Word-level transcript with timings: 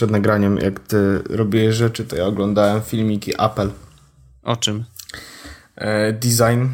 przed 0.00 0.10
nagraniem, 0.10 0.56
jak 0.56 0.80
ty 0.80 1.22
robiłeś 1.30 1.76
rzeczy, 1.76 2.04
to 2.04 2.16
ja 2.16 2.24
oglądałem 2.26 2.82
filmiki 2.82 3.32
Apple. 3.38 3.70
O 4.42 4.56
czym? 4.56 4.84
E, 5.76 6.12
design. 6.12 6.66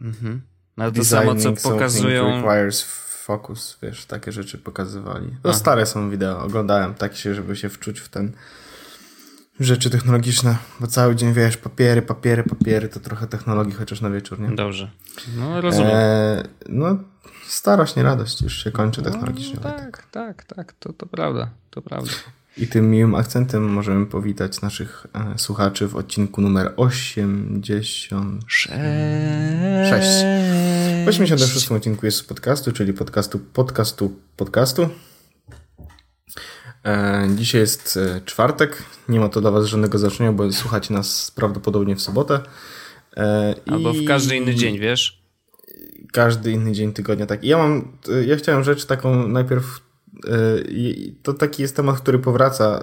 Mhm. 0.00 0.42
No 0.76 0.92
to 0.92 1.04
samo, 1.04 1.36
co 1.36 1.52
pokazują... 1.52 2.42
requires 2.42 2.82
focus, 3.24 3.78
wiesz, 3.82 4.06
takie 4.06 4.32
rzeczy 4.32 4.58
pokazywali. 4.58 5.36
No 5.44 5.54
stare 5.54 5.86
są 5.86 6.10
wideo, 6.10 6.42
oglądałem 6.42 6.94
tak 6.94 7.16
się, 7.16 7.34
żeby 7.34 7.56
się 7.56 7.68
wczuć 7.68 8.00
w 8.00 8.08
ten 8.08 8.32
rzeczy 9.60 9.90
technologiczne, 9.90 10.56
bo 10.80 10.86
cały 10.86 11.16
dzień, 11.16 11.32
wiesz, 11.32 11.56
papiery, 11.56 12.02
papiery, 12.02 12.42
papiery, 12.42 12.88
to 12.88 13.00
trochę 13.00 13.26
technologii 13.26 13.74
chociaż 13.74 14.00
na 14.00 14.10
wieczór, 14.10 14.40
nie? 14.40 14.56
Dobrze. 14.56 14.90
No, 15.36 15.60
rozumiem. 15.60 15.90
E, 15.94 16.42
no, 16.68 16.98
starość, 17.46 17.96
nie 17.96 18.02
radość, 18.02 18.42
już 18.42 18.64
się 18.64 18.70
kończy 18.70 19.02
technologicznie. 19.02 19.54
No, 19.54 19.70
tak, 19.70 20.06
tak, 20.10 20.44
tak, 20.44 20.72
to, 20.72 20.92
to 20.92 21.06
prawda, 21.06 21.50
to 21.70 21.82
prawda. 21.82 22.12
I 22.56 22.66
tym 22.66 22.90
miłym 22.90 23.14
akcentem 23.14 23.64
możemy 23.64 24.06
powitać 24.06 24.60
naszych 24.60 25.06
e, 25.14 25.38
słuchaczy 25.38 25.88
w 25.88 25.96
odcinku 25.96 26.40
numer 26.40 26.72
86. 26.76 28.08
6. 28.48 28.70
W 31.04 31.08
86 31.08 31.72
odcinku 31.72 32.06
jest 32.06 32.28
podcastu, 32.28 32.72
czyli 32.72 32.92
podcastu, 32.92 33.38
podcastu, 33.38 34.16
podcastu. 34.36 34.88
E, 36.84 37.28
dzisiaj 37.36 37.60
jest 37.60 37.96
e, 37.96 38.20
czwartek. 38.24 38.82
Nie 39.08 39.20
ma 39.20 39.28
to 39.28 39.40
dla 39.40 39.50
Was 39.50 39.66
żadnego 39.66 39.98
znaczenia, 39.98 40.32
bo 40.32 40.52
słuchacie 40.52 40.94
nas 40.94 41.30
prawdopodobnie 41.30 41.96
w 41.96 42.02
sobotę. 42.02 42.40
E, 43.16 43.54
Albo 43.66 43.92
w 43.92 44.04
każdy 44.06 44.36
inny 44.36 44.54
dzień, 44.54 44.78
wiesz? 44.78 45.22
Każdy 46.12 46.52
inny 46.52 46.72
dzień 46.72 46.92
tygodnia, 46.92 47.26
tak. 47.26 47.44
I 47.44 47.48
ja 47.48 47.58
mam, 47.58 47.98
e, 48.08 48.24
ja 48.24 48.36
chciałem 48.36 48.64
rzecz 48.64 48.84
taką 48.84 49.28
najpierw 49.28 49.80
to 51.22 51.32
taki 51.32 51.62
jest 51.62 51.76
temat, 51.76 52.00
który 52.00 52.18
powraca 52.18 52.64
e, 52.64 52.82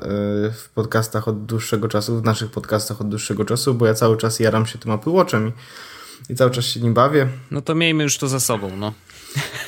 w 0.52 0.70
podcastach 0.76 1.28
od 1.28 1.45
dłuższego 1.45 1.88
czasu, 1.88 2.22
w 2.22 2.23
naszych 2.23 2.52
podcastach 2.52 3.02
od 3.02 3.09
dłuższego 3.09 3.45
czasu, 3.45 3.73
bo 3.73 3.86
ja 3.86 3.94
cały 3.94 4.18
czas 4.18 4.40
jaram 4.40 4.66
się 4.66 4.80
tym 4.80 4.92
Apple 4.92 5.09
Watchem 5.09 5.48
i, 5.48 6.34
i 6.34 6.36
cały 6.36 6.52
czas 6.52 6.66
się 6.66 6.80
nim 6.80 6.94
bawię. 6.94 7.28
No 7.52 7.62
to 7.62 7.76
miejmy 7.76 8.04
już 8.04 8.17
to 8.17 8.28
za 8.28 8.40
sobą, 8.40 8.78
no. 8.78 8.94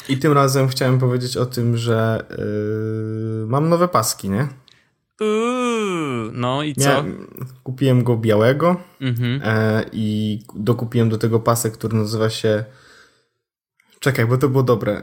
I 0.09 0.17
tym 0.17 0.31
razem 0.31 0.67
chciałem 0.67 0.99
powiedzieć 0.99 1.37
o 1.37 1.45
tym, 1.45 1.77
że 1.77 2.25
yy, 2.29 3.47
mam 3.47 3.69
nowe 3.69 3.87
paski, 3.87 4.29
nie? 4.29 4.47
Uuu, 5.21 6.31
no 6.33 6.63
i 6.63 6.75
co? 6.75 6.89
Ja 6.89 7.03
kupiłem 7.63 8.03
go 8.03 8.17
białego 8.17 8.81
mhm. 9.01 9.41
e, 9.43 9.85
i 9.93 10.39
dokupiłem 10.55 11.09
do 11.09 11.17
tego 11.17 11.39
pasek, 11.39 11.73
który 11.73 11.97
nazywa 11.97 12.29
się 12.29 12.65
Czekaj, 14.01 14.25
bo 14.25 14.37
to 14.37 14.49
było 14.49 14.63
dobre. 14.63 15.01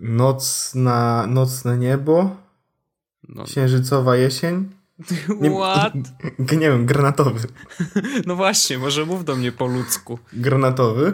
Nocna, 0.00 1.26
nocne 1.26 1.78
niebo, 1.78 2.36
no. 3.28 3.44
księżycowa 3.44 4.16
jesień. 4.16 4.70
Nie, 5.40 5.50
What? 5.50 5.94
Nie 6.52 6.70
wiem, 6.70 6.86
granatowy. 6.86 7.48
No 8.26 8.36
właśnie, 8.36 8.78
może 8.78 9.06
mów 9.06 9.24
do 9.24 9.36
mnie 9.36 9.52
po 9.52 9.66
ludzku. 9.66 10.18
Granatowy. 10.32 11.12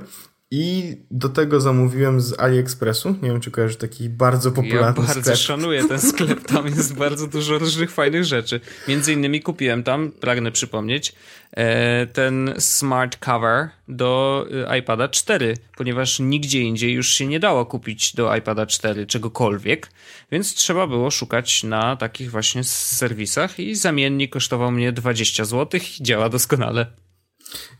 I 0.55 0.97
do 1.11 1.28
tego 1.28 1.61
zamówiłem 1.61 2.20
z 2.20 2.41
AliExpressu. 2.41 3.14
Nie 3.22 3.31
wiem, 3.31 3.41
czy 3.41 3.50
kojarzysz 3.50 3.77
taki 3.77 4.08
bardzo 4.08 4.50
popularny 4.50 5.03
ja 5.03 5.06
bardzo 5.06 5.22
sklep. 5.22 5.36
szanuję 5.36 5.89
ten 5.89 6.00
sklep. 6.11 6.44
Tam 6.44 6.67
jest 6.67 6.94
bardzo 6.94 7.27
dużo 7.27 7.59
różnych 7.59 7.91
fajnych 7.91 8.25
rzeczy. 8.25 8.61
Między 8.89 9.12
innymi 9.12 9.41
kupiłem 9.41 9.83
tam, 9.83 10.11
pragnę 10.20 10.53
przypomnieć, 10.53 11.14
e, 11.53 12.06
ten 12.06 12.55
smart 12.59 13.17
cover 13.17 13.69
do 13.89 14.47
e, 14.69 14.78
iPada 14.78 15.09
4, 15.09 15.56
ponieważ 15.77 16.20
nigdzie 16.20 16.61
indziej 16.61 16.92
już 16.92 17.09
się 17.09 17.27
nie 17.27 17.41
dało 17.41 17.66
kupić 17.66 18.14
do 18.14 18.37
iPada 18.37 18.66
4 18.66 19.06
czegokolwiek, 19.06 19.91
więc 20.33 20.55
trzeba 20.55 20.87
było 20.87 21.11
szukać 21.11 21.64
na 21.64 21.97
takich 21.97 22.31
właśnie 22.31 22.64
serwisach 22.64 23.59
i 23.59 23.75
zamiennik 23.75 24.32
kosztował 24.32 24.72
mnie 24.72 24.93
20 24.93 25.44
zł 25.44 25.81
i 25.98 26.03
działa 26.03 26.28
doskonale. 26.28 26.87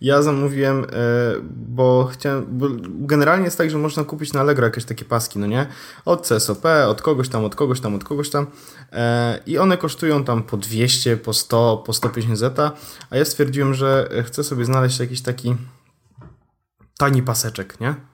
Ja 0.01 0.23
zamówiłem, 0.23 0.85
e, 0.85 0.87
bo 1.51 2.05
chciałem, 2.13 2.47
bo 2.49 2.67
generalnie 2.83 3.45
jest 3.45 3.59
tak, 3.59 3.71
że 3.71 3.79
można 3.79 4.05
kupić 4.05 4.33
na 4.33 4.41
Allegro 4.41 4.67
jakieś 4.67 4.85
takie 4.85 5.05
paski, 5.05 5.39
no 5.39 5.47
nie? 5.47 5.67
Od 6.05 6.29
CSOP, 6.29 6.65
od 6.89 7.03
kogoś 7.03 7.29
tam, 7.29 7.45
od 7.45 7.55
kogoś 7.55 7.81
tam, 7.81 7.95
od 7.95 8.05
kogoś 8.05 8.31
tam 8.31 8.47
e, 8.93 9.39
i 9.47 9.59
one 9.59 9.77
kosztują 9.77 10.25
tam 10.25 10.43
po 10.43 10.57
200, 10.57 11.17
po 11.17 11.33
100, 11.33 11.83
po 11.87 11.93
150 11.93 12.39
zeta, 12.39 12.73
a 13.11 13.17
ja 13.17 13.25
stwierdziłem, 13.25 13.75
że 13.75 14.09
chcę 14.27 14.45
sobie 14.45 14.65
znaleźć 14.65 15.01
jakiś 15.01 15.21
taki 15.21 15.57
tani 16.99 17.23
paseczek, 17.23 17.81
nie? 17.81 18.12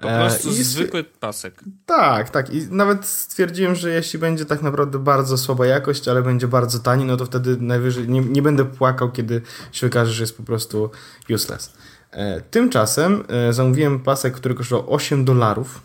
Po 0.00 0.08
prostu 0.08 0.48
e, 0.48 0.52
I 0.52 0.62
zwykły 0.62 1.04
pasek. 1.04 1.64
Tak, 1.86 2.30
tak. 2.30 2.54
I 2.54 2.66
nawet 2.70 3.06
stwierdziłem, 3.06 3.74
że 3.74 3.90
jeśli 3.90 4.18
będzie 4.18 4.44
tak 4.44 4.62
naprawdę 4.62 4.98
bardzo 4.98 5.38
słaba 5.38 5.66
jakość, 5.66 6.08
ale 6.08 6.22
będzie 6.22 6.48
bardzo 6.48 6.78
tani, 6.78 7.04
no 7.04 7.16
to 7.16 7.26
wtedy 7.26 7.56
najwyżej 7.56 8.08
nie, 8.08 8.20
nie 8.20 8.42
będę 8.42 8.64
płakał, 8.64 9.12
kiedy 9.12 9.42
się 9.72 9.86
okaże, 9.86 10.12
że 10.12 10.22
jest 10.22 10.36
po 10.36 10.42
prostu 10.42 10.90
useless. 11.34 11.72
E, 12.10 12.40
tymczasem 12.40 13.24
e, 13.28 13.52
zamówiłem 13.52 14.00
pasek, 14.00 14.34
który 14.34 14.54
kosztował 14.54 14.94
8 14.94 15.24
dolarów. 15.24 15.82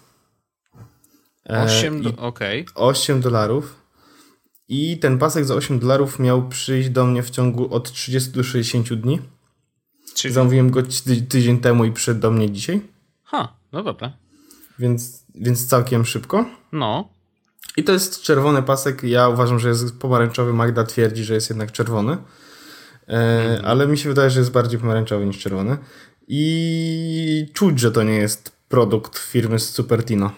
8, 1.50 2.02
do... 2.02 2.10
okej. 2.10 2.62
Okay. 2.62 2.86
8 2.86 3.22
dolarów. 3.22 3.86
I 4.68 5.00
ten 5.00 5.18
pasek 5.18 5.46
za 5.46 5.56
8 5.56 5.80
dolarów 5.80 6.20
miał 6.20 6.48
przyjść 6.48 6.90
do 6.90 7.06
mnie 7.06 7.24
w 7.24 7.30
ciągu 7.30 7.74
od 7.74 7.92
30 7.92 8.32
do 8.32 8.44
60 8.44 8.94
dni. 8.94 9.22
Czyli... 10.16 10.34
Zamówiłem 10.34 10.70
go 10.70 10.82
tydzień 11.30 11.60
temu 11.60 11.86
i 11.86 11.92
przyszedł 11.92 12.20
do 12.20 12.32
mnie 12.32 12.52
dzisiaj. 12.52 12.82
Ha. 13.24 13.54
No 13.76 13.84
dobra. 13.84 14.18
Więc, 14.80 15.26
więc 15.36 15.68
całkiem 15.68 16.06
szybko. 16.06 16.46
No. 16.72 17.10
I 17.78 17.84
to 17.84 17.92
jest 17.92 18.22
czerwony 18.22 18.64
pasek. 18.64 19.04
Ja 19.04 19.30
uważam, 19.30 19.60
że 19.60 19.70
jest 19.70 20.00
pomarańczowy. 20.00 20.54
Magda 20.54 20.84
twierdzi, 20.84 21.24
że 21.24 21.34
jest 21.34 21.50
jednak 21.50 21.72
czerwony. 21.72 22.12
E, 22.12 22.18
mm. 23.08 23.66
Ale 23.66 23.88
mi 23.88 23.98
się 23.98 24.10
wydaje, 24.10 24.30
że 24.30 24.40
jest 24.40 24.52
bardziej 24.52 24.80
pomarańczowy 24.80 25.26
niż 25.26 25.40
czerwony. 25.40 25.78
I 26.28 27.52
czuć, 27.54 27.80
że 27.80 27.92
to 27.92 28.04
nie 28.04 28.14
jest 28.14 28.58
produkt 28.70 29.18
firmy 29.18 29.60
z 29.60 29.70
Supertino. 29.70 30.32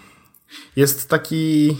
Jest 0.75 1.09
taki. 1.09 1.77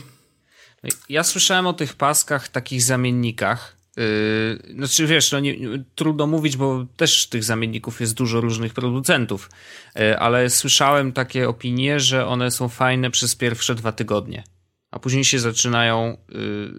Ja 1.10 1.24
słyszałem 1.24 1.68
o 1.68 1.74
tych 1.74 1.94
paskach, 1.94 2.48
takich 2.48 2.84
zamiennikach, 2.84 3.77
Yy, 3.98 4.76
znaczy 4.76 5.08
wiesz, 5.08 5.32
no 5.32 5.40
nie, 5.40 5.56
trudno 5.96 6.28
mówić, 6.28 6.58
bo 6.58 6.86
też 6.98 7.28
tych 7.28 7.44
zamienników 7.44 8.02
jest 8.02 8.14
dużo 8.14 8.42
różnych 8.42 8.74
producentów, 8.74 9.50
yy, 9.96 10.20
ale 10.20 10.50
słyszałem 10.50 11.12
takie 11.12 11.50
opinie, 11.50 12.00
że 12.00 12.28
one 12.28 12.52
są 12.52 12.70
fajne 12.70 13.12
przez 13.12 13.36
pierwsze 13.36 13.76
dwa 13.76 13.92
tygodnie. 13.92 14.44
A 14.92 15.00
później 15.00 15.24
się 15.26 15.40
zaczynają 15.40 16.18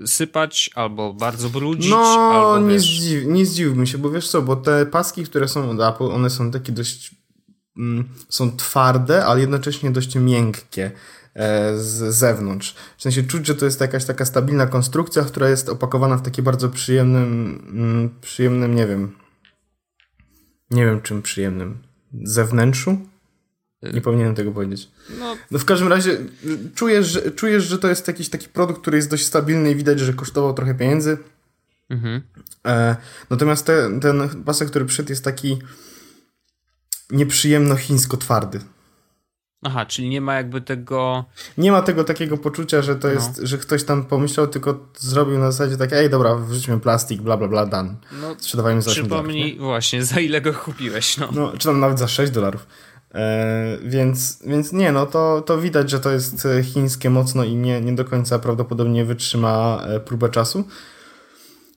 yy, 0.01 0.07
sypać, 0.07 0.71
albo 0.75 1.15
bardzo 1.15 1.51
brudzić. 1.51 1.91
No, 1.91 2.31
albo, 2.33 2.69
nie, 2.69 2.81
zdziw, 2.81 3.25
nie 3.27 3.47
zdziwmy 3.47 3.87
się, 3.87 3.99
bo 3.99 4.11
wiesz 4.11 4.29
co, 4.29 4.43
bo 4.43 4.57
te 4.57 4.87
paski, 4.87 5.25
które 5.25 5.49
są 5.49 5.71
od 5.71 5.95
Apple, 5.95 6.05
one 6.05 6.31
są 6.31 6.51
takie 6.51 6.73
dość. 6.73 7.15
Mm, 7.77 8.09
są 8.29 8.57
twarde, 8.57 9.27
ale 9.27 9.41
jednocześnie 9.41 9.91
dość 9.91 10.15
miękkie. 10.15 10.91
E, 11.35 11.79
z 11.79 12.15
zewnątrz. 12.15 12.75
W 12.97 13.03
sensie 13.03 13.23
czuć, 13.23 13.47
że 13.47 13.55
to 13.55 13.65
jest 13.65 13.81
jakaś 13.81 14.05
taka 14.05 14.25
stabilna 14.25 14.67
konstrukcja, 14.67 15.23
która 15.23 15.49
jest 15.49 15.69
opakowana 15.69 16.17
w 16.17 16.23
takie 16.23 16.43
bardzo 16.43 16.69
przyjemnym, 16.69 17.63
mm, 17.69 18.11
przyjemnym, 18.21 18.75
nie 18.75 18.87
wiem, 18.87 19.17
nie 20.71 20.85
wiem 20.85 21.01
czym 21.01 21.23
przyjemnym, 21.23 21.79
zewnętrzu? 22.23 22.99
Nie 23.93 24.01
powinienem 24.01 24.35
tego 24.35 24.53
powiedzieć. 24.53 24.91
No, 25.19 25.37
no 25.51 25.59
w 25.59 25.65
każdym 25.65 25.89
razie 25.89 26.19
czujesz 26.75 27.07
że, 27.07 27.31
czujesz, 27.31 27.65
że 27.65 27.79
to 27.79 27.89
jest 27.89 28.09
jakiś 28.09 28.29
taki 28.29 28.49
produkt, 28.49 28.81
który 28.81 28.97
jest 28.97 29.11
dość 29.11 29.27
stabilny 29.27 29.71
i 29.71 29.77
widać, 29.77 30.01
że 30.01 30.15
kosztował 30.15 30.55
trochę 30.55 30.75
pieniędzy. 30.75 31.19
Mhm. 31.91 32.23
E, 32.67 32.97
natomiast 33.31 33.67
te, 33.67 34.01
ten 34.01 34.45
pasek, 34.45 34.69
który 34.69 34.85
przyszedł 34.85 35.11
jest 35.11 35.25
taki 35.25 35.59
nieprzyjemno 37.11 37.77
chińsko 37.77 38.17
twardy. 38.17 38.61
Aha, 39.63 39.87
czyli 39.87 40.09
nie 40.09 40.21
ma 40.21 40.35
jakby 40.35 40.61
tego. 40.61 41.25
Nie 41.59 41.73
ma 41.73 41.83
tego 41.83 42.05
takiego 42.05 42.37
poczucia, 42.37 42.83
że 42.83 42.97
to 42.97 43.09
no. 43.09 43.15
jest, 43.15 43.41
że 43.43 43.59
ktoś 43.59 43.85
tam 43.85 44.05
pomyślał, 44.05 44.47
tylko 44.47 44.89
zrobił 44.97 45.39
na 45.39 45.53
zasadzie 45.53 45.77
tak, 45.77 45.93
ej, 45.93 46.11
dobra, 46.11 46.35
wrzućmy 46.35 46.81
plastik, 46.81 47.23
bla, 47.23 47.37
bla, 47.37 47.49
bla, 47.49 47.67
dan. 47.67 47.97
No, 48.23 48.35
Sprzedawajmy 48.39 48.83
za 48.83 48.91
Przypomnij 48.91 49.43
dolarów, 49.43 49.67
właśnie, 49.67 50.05
za 50.05 50.21
ile 50.21 50.41
go 50.41 50.53
kupiłeś, 50.55 51.17
no. 51.17 51.29
no 51.33 51.53
czy 51.59 51.69
tam 51.69 51.81
nawet 51.81 51.99
za 51.99 52.09
6 52.09 52.33
dolarów. 52.33 52.67
E, 53.15 53.79
więc, 53.83 54.43
więc 54.47 54.73
nie, 54.73 54.93
no 54.93 55.07
to, 55.07 55.41
to 55.47 55.59
widać, 55.59 55.91
że 55.91 56.01
to 56.01 56.11
jest 56.11 56.47
e, 56.47 56.63
chińskie 56.63 57.11
mocno 57.11 57.45
i 57.45 57.55
nie, 57.55 57.81
nie 57.81 57.95
do 57.95 58.05
końca 58.05 58.39
prawdopodobnie 58.39 59.05
wytrzyma 59.05 59.83
e, 59.87 60.01
próbę 60.01 60.29
czasu. 60.29 60.65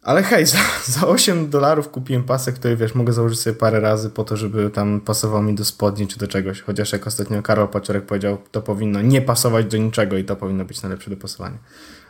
Ale 0.01 0.23
hej, 0.23 0.45
za, 0.55 0.57
za 0.85 1.07
8 1.07 1.49
dolarów 1.49 1.89
kupiłem 1.89 2.23
pasek, 2.23 2.55
który 2.55 2.77
wiesz, 2.77 2.95
mogę 2.95 3.13
założyć 3.13 3.39
sobie 3.39 3.55
parę 3.55 3.79
razy 3.79 4.09
po 4.09 4.23
to, 4.23 4.37
żeby 4.37 4.69
tam 4.69 5.01
pasował 5.01 5.43
mi 5.43 5.55
do 5.55 5.65
spodni 5.65 6.07
czy 6.07 6.19
do 6.19 6.27
czegoś. 6.27 6.61
Chociaż 6.61 6.91
jak 6.91 7.07
ostatnio 7.07 7.41
Karol 7.41 7.67
Paciorek 7.67 8.05
powiedział, 8.05 8.37
to 8.51 8.61
powinno 8.61 9.01
nie 9.01 9.21
pasować 9.21 9.65
do 9.65 9.77
niczego 9.77 10.17
i 10.17 10.23
to 10.23 10.35
powinno 10.35 10.65
być 10.65 10.81
najlepsze 10.81 11.09
dopasowanie. 11.09 11.57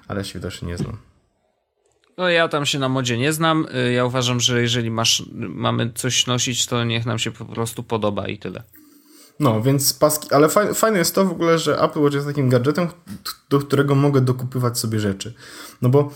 Ale 0.07 0.25
się 0.25 0.39
widocznie 0.39 0.67
nie 0.67 0.77
znam. 0.77 0.97
No 2.17 2.29
ja 2.29 2.47
tam 2.47 2.65
się 2.65 2.79
na 2.79 2.89
modzie 2.89 3.17
nie 3.17 3.33
znam. 3.33 3.67
Y, 3.87 3.91
ja 3.91 4.05
uważam, 4.05 4.39
że 4.39 4.61
jeżeli 4.61 4.91
masz, 4.91 5.23
mamy 5.33 5.91
coś 5.95 6.27
nosić, 6.27 6.65
to 6.65 6.83
niech 6.83 7.05
nam 7.05 7.19
się 7.19 7.31
po 7.31 7.45
prostu 7.45 7.83
podoba 7.83 8.27
i 8.27 8.37
tyle. 8.37 8.63
No, 9.39 9.61
więc 9.61 9.93
paski, 9.93 10.33
ale 10.33 10.49
fajne 10.73 10.97
jest 10.97 11.15
to 11.15 11.25
w 11.25 11.31
ogóle, 11.31 11.59
że 11.59 11.81
Apple 11.81 11.99
Watch 11.99 12.15
jest 12.15 12.27
takim 12.27 12.49
gadżetem, 12.49 12.87
do 13.49 13.59
którego 13.59 13.95
mogę 13.95 14.21
dokupywać 14.21 14.79
sobie 14.79 14.99
rzeczy. 14.99 15.33
No 15.81 15.89
bo 15.89 16.11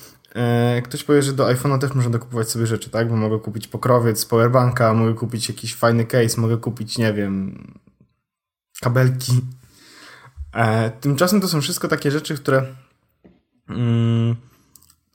ktoś 0.83 1.03
powie, 1.03 1.21
że 1.21 1.33
do 1.33 1.45
iPhone'a 1.45 1.79
też 1.79 1.93
można 1.93 2.11
dokupować 2.11 2.49
sobie 2.49 2.67
rzeczy, 2.67 2.89
tak? 2.89 3.09
Bo 3.09 3.15
mogę 3.15 3.39
kupić 3.39 3.67
pokrowiec, 3.67 4.25
powerbanka, 4.25 4.93
mogę 4.93 5.13
kupić 5.13 5.49
jakiś 5.49 5.75
fajny 5.75 6.05
case, 6.05 6.41
mogę 6.41 6.57
kupić, 6.57 6.97
nie 6.97 7.13
wiem, 7.13 7.67
kabelki. 8.81 9.41
E, 10.53 10.91
tymczasem 10.91 11.41
to 11.41 11.47
są 11.47 11.61
wszystko 11.61 11.87
takie 11.87 12.11
rzeczy, 12.11 12.35
które 12.35 12.65
mm, 13.69 14.35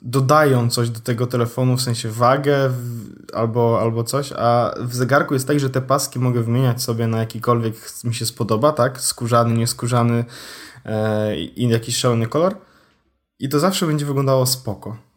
dodają 0.02 0.70
coś 0.70 0.90
do 0.90 1.00
tego 1.00 1.26
telefonu, 1.26 1.76
w 1.76 1.82
sensie 1.82 2.10
wagę 2.10 2.70
albo, 3.34 3.80
albo 3.80 4.04
coś, 4.04 4.32
a 4.36 4.74
w 4.80 4.94
zegarku 4.94 5.34
jest 5.34 5.46
tak, 5.46 5.60
że 5.60 5.70
te 5.70 5.80
paski 5.80 6.18
mogę 6.18 6.42
wymieniać 6.42 6.82
sobie 6.82 7.06
na 7.06 7.18
jakikolwiek 7.18 7.74
mi 8.04 8.14
się 8.14 8.26
spodoba, 8.26 8.72
tak? 8.72 9.00
Skórzany, 9.00 9.54
nieskórzany 9.54 10.24
e, 10.84 11.36
i 11.36 11.68
jakiś 11.68 11.96
szalony 11.96 12.26
kolor. 12.26 12.56
I 13.38 13.48
to 13.48 13.60
zawsze 13.60 13.86
będzie 13.86 14.06
wyglądało 14.06 14.46
spoko. 14.46 15.09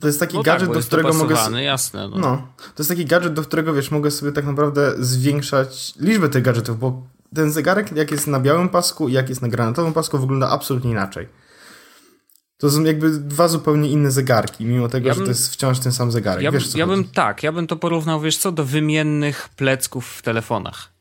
To 0.00 0.06
jest 0.06 0.20
taki 0.20 0.36
no 0.36 0.42
tak, 0.42 0.54
gadżet, 0.54 0.68
tak, 0.68 0.78
do 0.78 0.86
którego 0.86 1.12
mogę. 1.12 1.62
jasne. 1.62 2.08
No. 2.08 2.18
no. 2.18 2.36
To 2.58 2.82
jest 2.82 2.90
taki 2.90 3.06
gadżet, 3.06 3.34
do 3.34 3.42
którego 3.42 3.72
wiesz, 3.72 3.90
mogę 3.90 4.10
sobie 4.10 4.32
tak 4.32 4.46
naprawdę 4.46 4.92
zwiększać 4.98 5.94
liczbę 6.00 6.28
tych 6.28 6.42
gadżetów, 6.42 6.78
bo 6.78 7.02
ten 7.34 7.52
zegarek, 7.52 7.96
jak 7.96 8.10
jest 8.10 8.26
na 8.26 8.40
białym 8.40 8.68
pasku 8.68 9.08
i 9.08 9.12
jak 9.12 9.28
jest 9.28 9.42
na 9.42 9.48
granatowym 9.48 9.92
pasku, 9.92 10.18
wygląda 10.18 10.50
absolutnie 10.50 10.90
inaczej. 10.90 11.28
To 12.58 12.70
są 12.70 12.84
jakby 12.84 13.10
dwa 13.10 13.48
zupełnie 13.48 13.90
inne 13.90 14.10
zegarki, 14.10 14.64
mimo 14.64 14.88
tego, 14.88 15.08
ja 15.08 15.14
bym, 15.14 15.20
że 15.20 15.26
to 15.26 15.30
jest 15.30 15.52
wciąż 15.52 15.78
ten 15.78 15.92
sam 15.92 16.10
zegarek. 16.12 16.42
Ja, 16.44 16.52
wiesz, 16.52 16.74
ja 16.74 16.86
bym 16.86 17.04
tak, 17.04 17.42
ja 17.42 17.52
bym 17.52 17.66
to 17.66 17.76
porównał, 17.76 18.20
wiesz 18.20 18.36
co, 18.36 18.52
do 18.52 18.64
wymiennych 18.64 19.48
plecków 19.56 20.06
w 20.06 20.22
telefonach. 20.22 20.92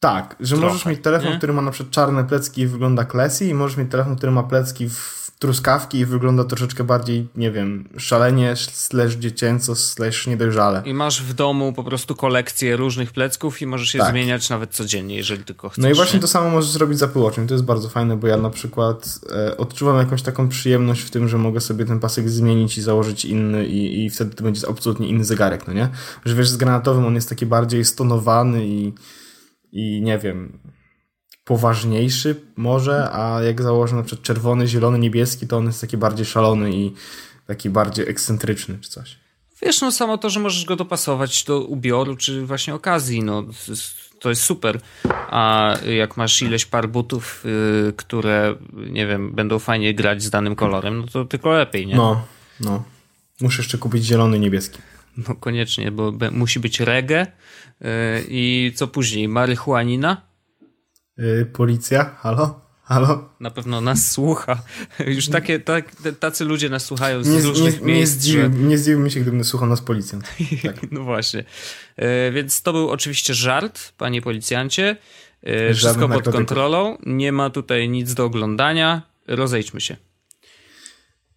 Tak, 0.00 0.36
że 0.40 0.56
Trochę, 0.56 0.72
możesz 0.72 0.86
mieć 0.86 1.02
telefon, 1.02 1.30
nie? 1.30 1.38
który 1.38 1.52
ma 1.52 1.62
na 1.62 1.70
przykład 1.70 1.94
czarne 1.94 2.24
plecki 2.24 2.60
i 2.60 2.66
wygląda 2.66 3.04
classy 3.04 3.46
i 3.46 3.54
możesz 3.54 3.76
mieć 3.76 3.90
telefon, 3.90 4.16
który 4.16 4.32
ma 4.32 4.42
plecki 4.42 4.88
w 4.88 5.19
truskawki 5.40 5.98
i 5.98 6.06
wygląda 6.06 6.44
troszeczkę 6.44 6.84
bardziej, 6.84 7.28
nie 7.36 7.50
wiem, 7.50 7.88
szalenie, 7.98 8.56
slash 8.56 9.14
dziecięco, 9.14 9.76
slash 9.76 10.26
niedojrzale. 10.26 10.82
I 10.84 10.94
masz 10.94 11.22
w 11.22 11.34
domu 11.34 11.72
po 11.72 11.84
prostu 11.84 12.14
kolekcję 12.14 12.76
różnych 12.76 13.12
plecków 13.12 13.62
i 13.62 13.66
możesz 13.66 13.94
je 13.94 14.00
tak. 14.00 14.10
zmieniać 14.10 14.50
nawet 14.50 14.70
codziennie, 14.70 15.16
jeżeli 15.16 15.44
tylko 15.44 15.68
chcesz. 15.68 15.82
No 15.82 15.90
i 15.90 15.94
właśnie 15.94 16.16
nie? 16.16 16.20
to 16.20 16.28
samo 16.28 16.50
możesz 16.50 16.70
zrobić 16.70 16.98
za 16.98 17.08
Watchem. 17.14 17.46
To 17.46 17.54
jest 17.54 17.64
bardzo 17.64 17.88
fajne, 17.88 18.16
bo 18.16 18.26
ja 18.26 18.36
na 18.36 18.50
przykład 18.50 19.20
e, 19.32 19.56
odczuwam 19.56 19.96
jakąś 19.96 20.22
taką 20.22 20.48
przyjemność 20.48 21.02
w 21.02 21.10
tym, 21.10 21.28
że 21.28 21.38
mogę 21.38 21.60
sobie 21.60 21.84
ten 21.84 22.00
pasek 22.00 22.28
zmienić 22.28 22.78
i 22.78 22.82
założyć 22.82 23.24
inny 23.24 23.66
i, 23.66 24.04
i 24.04 24.10
wtedy 24.10 24.34
to 24.34 24.44
będzie 24.44 24.68
absolutnie 24.68 25.08
inny 25.08 25.24
zegarek, 25.24 25.66
no 25.66 25.72
nie? 25.72 25.88
Że 26.24 26.34
wiesz, 26.34 26.48
z 26.48 26.56
granatowym 26.56 27.06
on 27.06 27.14
jest 27.14 27.28
taki 27.28 27.46
bardziej 27.46 27.84
stonowany 27.84 28.66
i, 28.66 28.92
i 29.72 30.02
nie 30.02 30.18
wiem 30.18 30.58
poważniejszy 31.50 32.40
może, 32.56 33.10
a 33.12 33.42
jak 33.42 33.62
założę 33.62 33.96
na 33.96 34.02
przykład 34.02 34.26
czerwony, 34.26 34.66
zielony, 34.66 34.98
niebieski, 34.98 35.46
to 35.46 35.56
on 35.56 35.66
jest 35.66 35.80
taki 35.80 35.96
bardziej 35.96 36.26
szalony 36.26 36.70
i 36.72 36.92
taki 37.46 37.70
bardziej 37.70 38.08
ekscentryczny 38.08 38.78
czy 38.80 38.90
coś. 38.90 39.18
Wiesz, 39.62 39.80
no 39.80 39.92
samo 39.92 40.18
to, 40.18 40.30
że 40.30 40.40
możesz 40.40 40.64
go 40.64 40.76
dopasować 40.76 41.44
do 41.44 41.60
ubioru 41.60 42.16
czy 42.16 42.46
właśnie 42.46 42.74
okazji, 42.74 43.22
no 43.22 43.44
to 44.20 44.28
jest 44.28 44.42
super. 44.42 44.80
A 45.30 45.74
jak 45.96 46.16
masz 46.16 46.42
ileś 46.42 46.66
par 46.66 46.88
butów, 46.88 47.44
yy, 47.44 47.92
które, 47.92 48.54
nie 48.72 49.06
wiem, 49.06 49.32
będą 49.32 49.58
fajnie 49.58 49.94
grać 49.94 50.22
z 50.22 50.30
danym 50.30 50.56
kolorem, 50.56 50.98
no 50.98 51.06
to 51.06 51.24
tylko 51.24 51.52
lepiej, 51.52 51.86
nie? 51.86 51.96
No, 51.96 52.26
no. 52.60 52.82
Muszę 53.40 53.62
jeszcze 53.62 53.78
kupić 53.78 54.04
zielony, 54.04 54.38
niebieski. 54.38 54.78
No 55.16 55.34
koniecznie, 55.34 55.90
bo 55.90 56.12
musi 56.30 56.60
być 56.60 56.80
reggae 56.80 57.26
yy, 57.80 57.88
i 58.28 58.72
co 58.74 58.88
później? 58.88 59.28
Marihuanina? 59.28 60.29
Yy, 61.20 61.46
policja, 61.46 62.04
halo? 62.04 62.60
Halo? 62.82 63.28
Na 63.40 63.50
pewno 63.50 63.80
nas 63.80 64.10
słucha. 64.10 64.62
Już 65.06 65.28
takie, 65.28 65.60
tak, 65.60 65.92
tacy 66.20 66.44
ludzie 66.44 66.68
nas 66.68 66.84
słuchają 66.84 67.24
z 67.24 67.28
nie, 67.28 67.40
różnych 67.40 67.80
nie, 67.80 67.86
miejsc. 67.86 68.14
Nie 68.14 68.20
zdziwił, 68.20 68.42
że... 68.42 68.48
nie 68.50 68.78
zdziwił 68.78 69.10
się, 69.10 69.20
gdyby 69.20 69.44
słuchał 69.44 69.68
nas 69.68 69.80
policjant. 69.80 70.24
Tak. 70.62 70.92
no 70.92 71.04
właśnie. 71.04 71.44
E, 71.96 72.32
więc 72.32 72.62
to 72.62 72.72
był 72.72 72.90
oczywiście 72.90 73.34
żart, 73.34 73.92
panie 73.92 74.22
policjancie. 74.22 74.96
E, 75.42 75.74
wszystko 75.74 76.08
pod 76.08 76.28
kontrolą. 76.28 76.98
Nie 77.06 77.32
ma 77.32 77.50
tutaj 77.50 77.88
nic 77.88 78.14
do 78.14 78.24
oglądania. 78.24 79.02
Rozejdźmy 79.26 79.80
się. 79.80 79.96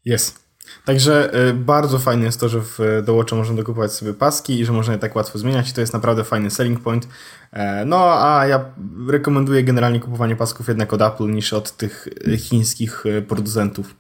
Jest. 0.06 0.43
Także 0.86 1.32
y, 1.50 1.54
bardzo 1.54 2.00
fajne 2.00 2.26
jest 2.26 2.40
to, 2.40 2.50
że 2.50 2.62
w 2.62 2.80
Watcha 3.08 3.36
można 3.36 3.56
dokupować 3.56 3.94
sobie 3.94 4.14
paski 4.14 4.60
i 4.60 4.66
że 4.66 4.72
można 4.72 4.94
je 4.94 5.00
tak 5.00 5.16
łatwo 5.16 5.40
zmieniać. 5.40 5.74
To 5.74 5.82
jest 5.82 5.94
naprawdę 5.94 6.24
fajny 6.24 6.52
selling 6.52 6.80
point. 6.80 7.08
E, 7.52 7.86
no 7.86 7.98
a 7.98 8.48
ja 8.48 8.66
rekomenduję 9.08 9.64
generalnie 9.64 10.00
kupowanie 10.00 10.36
pasków 10.36 10.68
jednak 10.68 10.94
od 10.94 11.02
Apple 11.02 11.30
niż 11.30 11.54
od 11.54 11.78
tych 11.78 12.08
y, 12.28 12.38
chińskich 12.38 13.06
y, 13.06 13.22
producentów. 13.22 13.96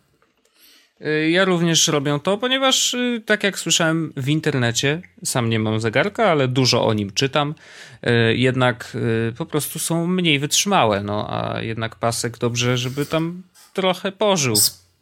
Ja 1.29 1.45
również 1.45 1.87
robię 1.87 2.19
to, 2.23 2.37
ponieważ 2.37 2.95
tak 3.25 3.43
jak 3.43 3.59
słyszałem 3.59 4.13
w 4.17 4.29
internecie, 4.29 5.01
sam 5.23 5.49
nie 5.49 5.59
mam 5.59 5.79
zegarka, 5.79 6.31
ale 6.31 6.47
dużo 6.47 6.85
o 6.85 6.93
nim 6.93 7.11
czytam, 7.11 7.55
jednak 8.33 8.97
po 9.37 9.45
prostu 9.45 9.79
są 9.79 10.07
mniej 10.07 10.39
wytrzymałe, 10.39 11.03
no 11.03 11.27
a 11.29 11.61
jednak 11.61 11.95
pasek 11.95 12.37
dobrze, 12.37 12.77
żeby 12.77 13.05
tam 13.05 13.43
trochę 13.73 14.11
pożył. 14.11 14.55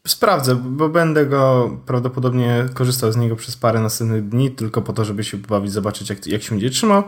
Sprawdzę, 0.08 0.56
bo 0.56 0.90
będę 0.90 1.26
go 1.26 1.72
prawdopodobnie 1.86 2.66
korzystał 2.74 3.12
z 3.12 3.18
niego 3.18 3.36
przez 3.36 3.58
parę 3.58 3.80
następnych 3.80 4.30
dni, 4.30 4.52
tylko 4.52 4.82
po 4.82 4.94
to, 4.94 5.06
żeby 5.06 5.24
się 5.24 5.38
pobawić, 5.38 5.72
zobaczyć, 5.72 6.10
jak, 6.10 6.28
jak 6.28 6.44
się 6.44 6.50
będzie 6.50 6.70
trzymał. 6.70 7.04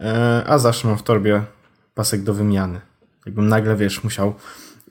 E, 0.00 0.44
a 0.46 0.58
zawsze 0.58 0.88
mam 0.88 0.98
w 0.98 1.02
torbie 1.02 1.44
pasek 1.94 2.22
do 2.22 2.34
wymiany. 2.34 2.80
Jakbym 3.26 3.48
nagle, 3.48 3.76
wiesz, 3.76 4.04
musiał 4.04 4.34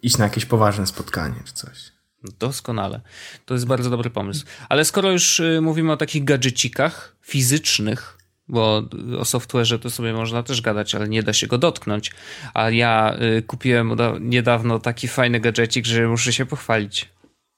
iść 0.01 0.18
na 0.18 0.25
jakieś 0.25 0.45
poważne 0.45 0.88
spotkanie 0.88 1.36
czy 1.45 1.54
coś. 1.54 1.94
Doskonale. 2.40 3.01
To 3.45 3.54
jest 3.54 3.66
bardzo 3.66 3.90
dobry 3.90 4.10
pomysł. 4.10 4.45
Ale 4.69 4.86
skoro 4.86 5.12
już 5.12 5.40
y, 5.40 5.62
mówimy 5.62 5.92
o 5.92 5.98
takich 5.98 6.24
gadżecikach 6.24 7.16
fizycznych, 7.22 8.18
bo 8.48 8.78
o 9.19 9.24
software'ze 9.24 9.80
to 9.80 9.90
sobie 9.90 10.13
można 10.13 10.44
też 10.44 10.62
gadać, 10.62 10.95
ale 10.95 11.10
nie 11.10 11.24
da 11.24 11.34
się 11.34 11.48
go 11.48 11.57
dotknąć. 11.57 12.12
A 12.54 12.69
ja 12.69 13.16
y, 13.38 13.42
kupiłem 13.42 13.95
niedawno 14.19 14.80
taki 14.80 15.07
fajny 15.07 15.40
gadżecik, 15.40 15.86
że 15.86 16.07
muszę 16.07 16.34
się 16.34 16.45
pochwalić. 16.45 17.12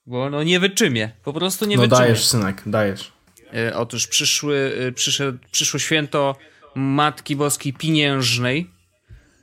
Bo 0.05 0.29
no 0.29 0.43
nie 0.43 0.59
wyczymie, 0.59 1.11
po 1.23 1.33
prostu 1.33 1.65
nie 1.65 1.75
no 1.75 1.81
wyczymie. 1.81 1.99
No 1.99 2.05
dajesz, 2.05 2.27
synek, 2.27 2.63
dajesz. 2.65 3.11
E, 3.53 3.77
otóż 3.77 4.07
przyszły, 4.07 4.77
e, 4.87 4.91
przyszedł, 4.91 5.37
przyszło 5.51 5.79
święto 5.79 6.35
Matki 6.75 7.35
Boskiej 7.35 7.73
Pieniężnej 7.73 8.69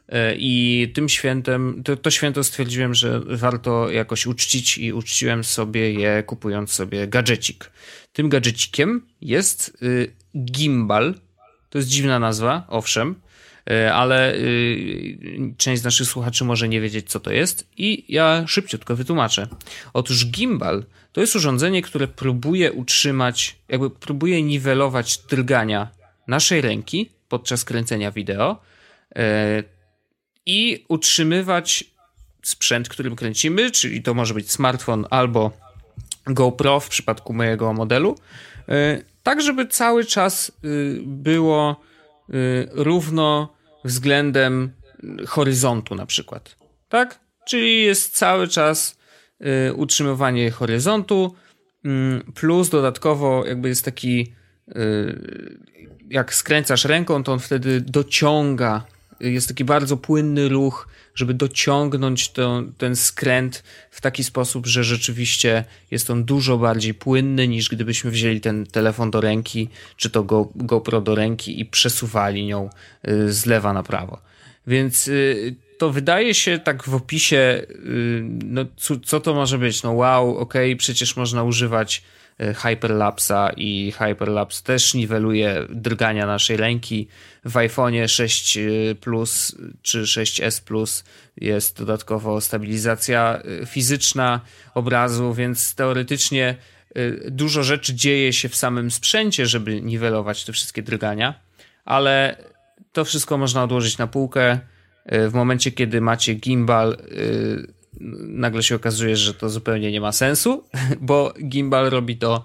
e, 0.08 0.34
i 0.36 0.92
tym 0.94 1.08
świętem, 1.08 1.82
to, 1.84 1.96
to 1.96 2.10
święto 2.10 2.44
stwierdziłem, 2.44 2.94
że 2.94 3.20
warto 3.20 3.90
jakoś 3.90 4.26
uczcić 4.26 4.78
i 4.78 4.92
uczciłem 4.92 5.44
sobie 5.44 5.92
je 5.92 6.22
kupując 6.22 6.72
sobie 6.72 7.08
gadżecik. 7.08 7.70
Tym 8.12 8.28
gadżecikiem 8.28 9.06
jest 9.20 9.82
y, 9.82 10.12
gimbal, 10.44 11.14
to 11.70 11.78
jest 11.78 11.88
dziwna 11.88 12.18
nazwa, 12.18 12.66
owszem, 12.68 13.14
ale 13.92 14.34
y, 14.34 15.54
część 15.56 15.82
z 15.82 15.84
naszych 15.84 16.06
słuchaczy 16.06 16.44
może 16.44 16.68
nie 16.68 16.80
wiedzieć, 16.80 17.10
co 17.10 17.20
to 17.20 17.32
jest 17.32 17.68
i 17.76 18.04
ja 18.08 18.44
szybciutko 18.46 18.96
wytłumaczę. 18.96 19.46
Otóż 19.92 20.26
gimbal 20.26 20.84
to 21.12 21.20
jest 21.20 21.36
urządzenie, 21.36 21.82
które 21.82 22.08
próbuje 22.08 22.72
utrzymać, 22.72 23.56
jakby 23.68 23.90
próbuje 23.90 24.42
niwelować 24.42 25.18
drgania 25.18 25.88
naszej 26.28 26.60
ręki 26.60 27.10
podczas 27.28 27.64
kręcenia 27.64 28.10
wideo 28.10 28.62
e, 29.16 29.62
i 30.46 30.84
utrzymywać 30.88 31.84
sprzęt, 32.42 32.88
którym 32.88 33.16
kręcimy, 33.16 33.70
czyli 33.70 34.02
to 34.02 34.14
może 34.14 34.34
być 34.34 34.50
smartfon 34.50 35.06
albo 35.10 35.50
GoPro 36.26 36.80
w 36.80 36.88
przypadku 36.88 37.32
mojego 37.32 37.72
modelu, 37.72 38.18
e, 38.68 39.02
tak 39.22 39.42
żeby 39.42 39.66
cały 39.66 40.04
czas 40.04 40.52
y, 40.64 41.00
było 41.06 41.80
równo 42.70 43.54
względem 43.84 44.72
horyzontu 45.26 45.94
na 45.94 46.06
przykład. 46.06 46.56
Tak? 46.88 47.20
Czyli 47.48 47.82
jest 47.82 48.16
cały 48.16 48.48
czas 48.48 48.98
y, 49.68 49.74
utrzymywanie 49.74 50.50
horyzontu 50.50 51.34
mm, 51.84 52.32
plus 52.34 52.70
dodatkowo 52.70 53.46
jakby 53.46 53.68
jest 53.68 53.84
taki 53.84 54.32
y, 54.68 55.82
jak 56.10 56.34
skręcasz 56.34 56.84
ręką, 56.84 57.24
to 57.24 57.32
on 57.32 57.38
wtedy 57.38 57.80
dociąga 57.80 58.84
jest 59.20 59.48
taki 59.48 59.64
bardzo 59.64 59.96
płynny 59.96 60.48
ruch, 60.48 60.88
żeby 61.14 61.34
dociągnąć 61.34 62.28
to, 62.28 62.62
ten 62.78 62.96
skręt 62.96 63.62
w 63.90 64.00
taki 64.00 64.24
sposób, 64.24 64.66
że 64.66 64.84
rzeczywiście 64.84 65.64
jest 65.90 66.10
on 66.10 66.24
dużo 66.24 66.58
bardziej 66.58 66.94
płynny 66.94 67.48
niż 67.48 67.68
gdybyśmy 67.68 68.10
wzięli 68.10 68.40
ten 68.40 68.66
telefon 68.66 69.10
do 69.10 69.20
ręki, 69.20 69.68
czy 69.96 70.10
to 70.10 70.22
Go, 70.22 70.48
GoPro 70.54 71.00
do 71.00 71.14
ręki 71.14 71.60
i 71.60 71.66
przesuwali 71.66 72.46
nią 72.46 72.70
y, 73.08 73.32
z 73.32 73.46
lewa 73.46 73.72
na 73.72 73.82
prawo. 73.82 74.18
Więc 74.66 75.08
y, 75.08 75.54
to 75.78 75.90
wydaje 75.90 76.34
się 76.34 76.58
tak 76.58 76.84
w 76.84 76.94
opisie, 76.94 77.62
y, 77.70 78.22
no 78.44 78.64
co, 78.76 78.96
co 78.96 79.20
to 79.20 79.34
może 79.34 79.58
być? 79.58 79.82
No 79.82 79.92
wow, 79.92 80.38
okay, 80.38 80.76
przecież 80.76 81.16
można 81.16 81.42
używać 81.42 82.02
Hyperlapsa 82.56 83.50
i 83.56 83.92
Hyperlapse 83.98 84.62
też 84.62 84.94
niweluje 84.94 85.66
drgania 85.70 86.26
naszej 86.26 86.56
ręki. 86.56 87.08
W 87.44 87.52
iPhone'ie 87.52 88.08
6 88.08 88.58
Plus 89.00 89.56
czy 89.82 90.02
6S 90.02 90.64
Plus 90.64 91.04
jest 91.36 91.78
dodatkowo 91.78 92.40
stabilizacja 92.40 93.42
fizyczna 93.66 94.40
obrazu, 94.74 95.34
więc 95.34 95.74
teoretycznie 95.74 96.56
dużo 97.30 97.62
rzeczy 97.62 97.94
dzieje 97.94 98.32
się 98.32 98.48
w 98.48 98.56
samym 98.56 98.90
sprzęcie, 98.90 99.46
żeby 99.46 99.82
niwelować 99.82 100.44
te 100.44 100.52
wszystkie 100.52 100.82
drgania, 100.82 101.40
ale 101.84 102.36
to 102.92 103.04
wszystko 103.04 103.38
można 103.38 103.64
odłożyć 103.64 103.98
na 103.98 104.06
półkę. 104.06 104.58
W 105.06 105.34
momencie, 105.34 105.72
kiedy 105.72 106.00
macie 106.00 106.34
gimbal, 106.34 106.96
nagle 108.28 108.62
się 108.62 108.74
okazuje, 108.74 109.16
że 109.16 109.34
to 109.34 109.50
zupełnie 109.50 109.92
nie 109.92 110.00
ma 110.00 110.12
sensu, 110.12 110.64
bo 111.00 111.34
gimbal 111.48 111.90
robi 111.90 112.16
to 112.16 112.44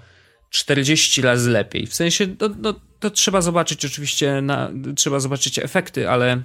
40 0.49 1.21
razy 1.21 1.49
lepiej. 1.49 1.87
W 1.87 1.93
sensie, 1.93 2.27
no, 2.39 2.49
no, 2.61 2.73
to 2.99 3.09
trzeba 3.09 3.41
zobaczyć 3.41 3.85
oczywiście, 3.85 4.41
na, 4.41 4.71
trzeba 4.95 5.19
zobaczyć 5.19 5.59
efekty, 5.59 6.09
ale 6.09 6.41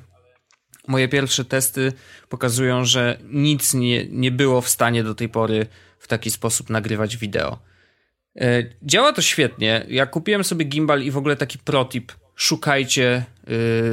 moje 0.88 1.08
pierwsze 1.08 1.44
testy 1.44 1.92
pokazują, 2.28 2.84
że 2.84 3.18
nic 3.24 3.74
nie, 3.74 4.06
nie 4.06 4.30
było 4.30 4.60
w 4.60 4.68
stanie 4.68 5.04
do 5.04 5.14
tej 5.14 5.28
pory 5.28 5.66
w 5.98 6.08
taki 6.08 6.30
sposób 6.30 6.70
nagrywać 6.70 7.16
wideo. 7.16 7.58
E, 8.40 8.62
działa 8.82 9.12
to 9.12 9.22
świetnie. 9.22 9.86
Ja 9.88 10.06
kupiłem 10.06 10.44
sobie 10.44 10.64
gimbal 10.64 11.02
i 11.02 11.10
w 11.10 11.16
ogóle 11.16 11.36
taki 11.36 11.58
protip. 11.58 12.12
Szukajcie, 12.36 13.24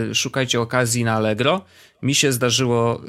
yy, 0.07 0.15
szukajcie 0.15 0.61
okazji 0.61 1.03
na 1.03 1.13
Allegro. 1.13 1.65
Mi 2.01 2.15
się 2.15 2.31
zdarzyło 2.31 3.01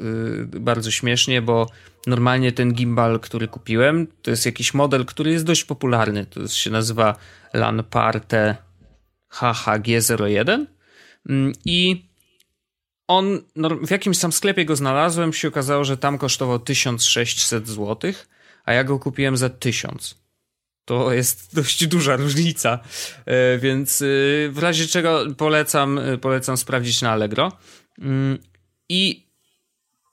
yy, 0.53 0.59
bardzo 0.59 0.91
śmiesznie, 0.91 1.41
bo 1.41 1.69
normalnie 2.07 2.51
ten 2.51 2.73
gimbal, 2.73 3.19
który 3.19 3.47
kupiłem, 3.47 4.07
to 4.21 4.31
jest 4.31 4.45
jakiś 4.45 4.73
model, 4.73 5.05
który 5.05 5.31
jest 5.31 5.45
dość 5.45 5.63
popularny. 5.63 6.25
To 6.25 6.47
się 6.47 6.69
nazywa 6.69 7.15
Lanparte 7.53 8.55
HHG01 9.33 10.65
mm, 11.29 11.53
i 11.65 12.05
on 13.07 13.41
w 13.83 13.91
jakimś 13.91 14.19
tam 14.19 14.31
sklepie 14.31 14.65
go 14.65 14.75
znalazłem, 14.75 15.33
się 15.33 15.47
okazało, 15.47 15.83
że 15.83 15.97
tam 15.97 16.17
kosztował 16.17 16.59
1600 16.59 17.67
zł, 17.67 18.13
a 18.65 18.73
ja 18.73 18.83
go 18.83 18.99
kupiłem 18.99 19.37
za 19.37 19.49
1000. 19.49 20.21
To 20.85 21.13
jest 21.13 21.55
dość 21.55 21.87
duża 21.87 22.15
różnica, 22.15 22.79
e, 23.25 23.57
więc 23.57 24.01
e, 24.01 24.05
w 24.49 24.57
razie 24.57 24.87
czego 24.87 25.25
polecam, 25.37 25.99
polecam 26.21 26.57
sprawdzić 26.57 27.01
na 27.01 27.11
Allegro. 27.11 27.51
I 28.91 29.27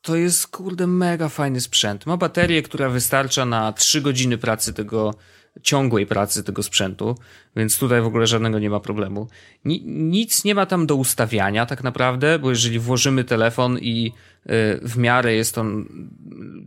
to 0.03 0.17
jest, 0.17 0.47
kurde, 0.47 0.87
mega 0.87 1.29
fajny 1.29 1.61
sprzęt. 1.61 2.07
Ma 2.07 2.17
baterię, 2.17 2.63
która 2.63 2.89
wystarcza 2.89 3.45
na 3.45 3.73
3 3.73 4.01
godziny 4.01 4.39
pracy 4.39 4.75
tego, 4.75 5.15
ciągłej 5.63 6.07
pracy 6.07 6.45
tego 6.45 6.63
sprzętu, 6.63 7.19
więc 7.57 7.79
tutaj 7.79 8.01
w 8.03 8.07
ogóle 8.07 8.27
żadnego 8.27 8.59
nie 8.59 8.71
ma 8.71 8.81
problemu. 8.81 9.29
Ni 9.65 9.83
nic 9.87 10.45
nie 10.45 10.55
ma 10.55 10.67
tam 10.67 10.87
do 10.87 10.97
ustawiania 10.97 11.67
tak 11.67 11.85
naprawdę, 11.85 12.39
bo 12.39 12.51
jeżeli 12.51 12.79
włożymy 12.79 13.25
telefon 13.25 13.79
i 13.79 14.13
y, 14.47 14.81
w 14.83 14.97
miarę 14.97 15.35
jest 15.35 15.59
on 15.59 15.89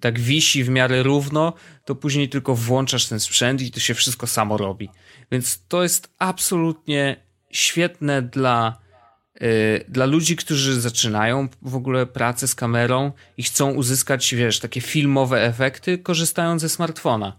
tak 0.01 0.20
wisi 0.20 0.63
w 0.63 0.70
miarę 0.70 1.03
równo, 1.03 1.53
to 1.86 1.96
później 1.96 2.30
tylko 2.30 2.56
włączasz 2.56 3.06
ten 3.06 3.20
sprzęt 3.20 3.62
i 3.62 3.72
to 3.72 3.80
się 3.80 3.94
wszystko 3.94 4.27
samo 4.27 4.58
robi. 4.58 4.89
Więc 5.32 5.68
to 5.68 5.84
jest 5.84 6.13
absolutnie 6.20 7.24
świetne 7.51 8.22
dla 8.22 8.81
dla 9.88 10.05
ludzi, 10.05 10.36
którzy 10.36 10.81
zaczynają 10.81 11.48
w 11.62 11.75
ogóle 11.75 12.05
pracę 12.05 12.48
z 12.48 12.55
kamerą 12.55 13.12
i 13.38 13.43
chcą 13.43 13.71
uzyskać, 13.71 14.36
wiesz, 14.36 14.60
takie 14.60 14.81
filmowe 14.81 15.45
efekty, 15.45 15.98
korzystając 15.98 16.62
ze 16.62 16.69
smartfona. 16.69 17.38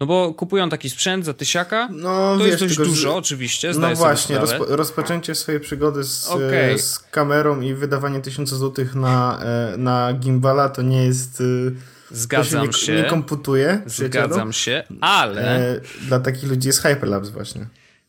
No 0.00 0.06
bo 0.06 0.34
kupują 0.34 0.68
taki 0.68 0.90
sprzęt 0.90 1.24
za 1.24 1.34
tysiaka, 1.34 1.88
no, 1.92 2.38
to 2.38 2.44
wiesz, 2.44 2.60
jest 2.60 2.76
dość 2.76 2.76
dużo, 2.76 3.16
oczywiście, 3.16 3.72
No 3.78 3.94
właśnie, 3.94 4.38
rozpo, 4.38 4.64
rozpoczęcie 4.68 5.34
swojej 5.34 5.60
przygody 5.60 6.04
z, 6.04 6.28
okay. 6.28 6.78
z 6.78 6.98
kamerą 6.98 7.60
i 7.60 7.74
wydawanie 7.74 8.20
tysiąca 8.20 8.56
złotych 8.56 8.94
na, 8.94 9.40
e, 9.42 9.76
na 9.76 10.12
gimbala 10.12 10.68
to 10.68 10.82
nie 10.82 11.04
jest... 11.04 11.40
Y, 11.40 11.74
Zgadzam 12.10 12.72
się. 12.72 12.94
Nie, 12.94 13.02
nie 13.02 13.08
komputuje. 13.08 13.82
Zgadzam 13.86 14.52
się, 14.52 14.82
ale... 15.00 15.58
E, 15.58 15.80
dla 16.08 16.20
takich 16.20 16.50
ludzi 16.50 16.68
jest 16.68 16.82
Hyperlapse 16.82 17.30
właśnie. 17.30 17.66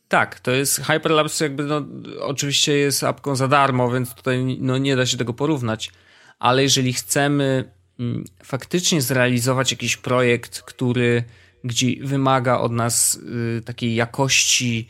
Tak, 0.08 0.40
to 0.40 0.50
jest 0.50 0.80
Hyperlapse 0.80 1.44
jakby 1.44 1.64
no, 1.64 1.82
oczywiście 2.20 2.72
jest 2.72 3.04
apką 3.04 3.36
za 3.36 3.48
darmo, 3.48 3.90
więc 3.90 4.14
tutaj 4.14 4.58
no, 4.60 4.78
nie 4.78 4.96
da 4.96 5.06
się 5.06 5.16
tego 5.16 5.34
porównać, 5.34 5.92
ale 6.38 6.62
jeżeli 6.62 6.92
chcemy 6.92 7.72
mm, 8.00 8.24
faktycznie 8.42 9.02
zrealizować 9.02 9.70
jakiś 9.70 9.96
projekt, 9.96 10.62
który 10.62 11.24
gdzie 11.64 11.86
wymaga 12.00 12.58
od 12.58 12.72
nas 12.72 13.20
y, 13.58 13.62
takiej 13.62 13.94
jakości 13.94 14.88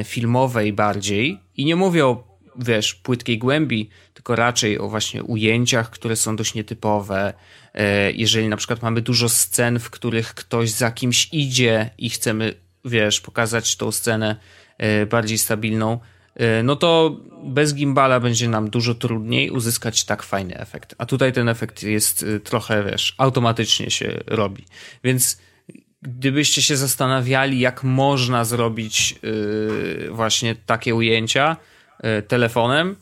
y, 0.00 0.04
filmowej 0.04 0.72
bardziej 0.72 1.40
i 1.56 1.64
nie 1.64 1.76
mówię 1.76 2.06
o 2.06 2.34
wiesz, 2.56 2.94
płytkiej 2.94 3.38
głębi, 3.38 3.90
tylko 4.14 4.36
raczej 4.36 4.78
o 4.78 4.88
właśnie 4.88 5.22
ujęciach, 5.22 5.90
które 5.90 6.16
są 6.16 6.36
dość 6.36 6.54
nietypowe. 6.54 7.34
Y, 7.74 7.80
jeżeli 8.12 8.48
na 8.48 8.56
przykład 8.56 8.82
mamy 8.82 9.02
dużo 9.02 9.28
scen, 9.28 9.78
w 9.78 9.90
których 9.90 10.34
ktoś 10.34 10.70
za 10.70 10.90
kimś 10.90 11.28
idzie 11.32 11.90
i 11.98 12.10
chcemy 12.10 12.54
wiesz, 12.84 13.20
pokazać 13.20 13.76
tą 13.76 13.92
scenę 13.92 14.36
e, 14.78 15.06
bardziej 15.06 15.38
stabilną, 15.38 15.98
e, 16.34 16.62
no 16.62 16.76
to 16.76 17.20
bez 17.44 17.74
gimbala 17.74 18.20
będzie 18.20 18.48
nam 18.48 18.70
dużo 18.70 18.94
trudniej 18.94 19.50
uzyskać 19.50 20.04
tak 20.04 20.22
fajny 20.22 20.58
efekt. 20.58 20.94
A 20.98 21.06
tutaj 21.06 21.32
ten 21.32 21.48
efekt 21.48 21.82
jest 21.82 22.22
e, 22.22 22.40
trochę, 22.40 22.84
wiesz, 22.84 23.14
automatycznie 23.18 23.90
się 23.90 24.20
robi. 24.26 24.64
Więc 25.04 25.38
gdybyście 26.02 26.62
się 26.62 26.76
zastanawiali, 26.76 27.60
jak 27.60 27.84
można 27.84 28.44
zrobić 28.44 29.14
właśnie 30.10 30.54
takie 30.54 30.94
ujęcia 30.94 31.56
telefonem, 32.28 32.96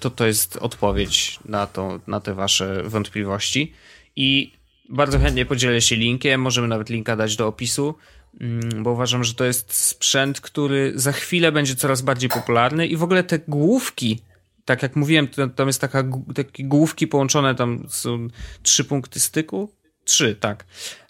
to 0.00 0.10
to 0.10 0.26
jest 0.26 0.56
odpowiedź 0.56 1.38
na, 1.44 1.66
to, 1.66 2.00
na 2.06 2.20
te 2.20 2.34
wasze 2.34 2.82
wątpliwości. 2.82 3.72
I 4.16 4.52
bardzo 4.88 5.18
chętnie 5.18 5.46
podzielę 5.46 5.80
się 5.80 5.96
linkiem, 5.96 6.40
możemy 6.40 6.68
nawet 6.68 6.90
linka 6.90 7.16
dać 7.16 7.36
do 7.36 7.46
opisu. 7.46 7.94
Mm, 8.40 8.82
bo 8.82 8.90
uważam, 8.90 9.24
że 9.24 9.34
to 9.34 9.44
jest 9.44 9.74
sprzęt, 9.74 10.40
który 10.40 10.92
za 10.94 11.12
chwilę 11.12 11.52
będzie 11.52 11.76
coraz 11.76 12.02
bardziej 12.02 12.30
popularny 12.30 12.86
i 12.86 12.96
w 12.96 13.02
ogóle 13.02 13.24
te 13.24 13.38
główki, 13.38 14.22
tak 14.64 14.82
jak 14.82 14.96
mówiłem, 14.96 15.28
tam 15.56 15.66
jest 15.66 15.80
taka, 15.80 16.04
takie 16.34 16.64
główki 16.64 17.06
połączone, 17.06 17.54
tam 17.54 17.86
są 17.88 18.28
trzy 18.62 18.84
punkty 18.84 19.20
styku, 19.20 19.72
trzy, 20.04 20.36
tak. 20.40 20.64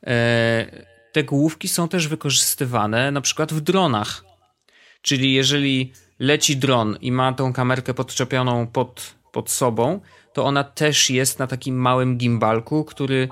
E, 0.07 0.67
te 1.12 1.25
główki 1.25 1.69
są 1.69 1.88
też 1.88 2.09
wykorzystywane 2.09 3.11
na 3.11 3.21
przykład 3.21 3.52
w 3.52 3.61
dronach, 3.61 4.25
czyli 5.02 5.33
jeżeli 5.33 5.93
leci 6.19 6.57
dron 6.57 6.97
i 7.00 7.12
ma 7.12 7.33
tą 7.33 7.52
kamerkę 7.52 7.95
podczepioną 7.95 8.67
pod, 8.67 9.14
pod 9.33 9.50
sobą, 9.50 10.00
to 10.33 10.45
ona 10.45 10.64
też 10.64 11.11
jest 11.11 11.38
na 11.38 11.47
takim 11.47 11.76
małym 11.76 12.19
gimbalku, 12.19 12.85
który 12.85 13.29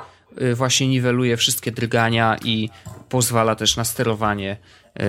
właśnie 0.55 0.89
niweluje 0.89 1.37
wszystkie 1.37 1.73
drgania 1.73 2.37
i 2.45 2.71
pozwala 3.09 3.57
też 3.57 3.77
na 3.77 3.85
sterowanie 3.85 4.57
y, 5.01 5.03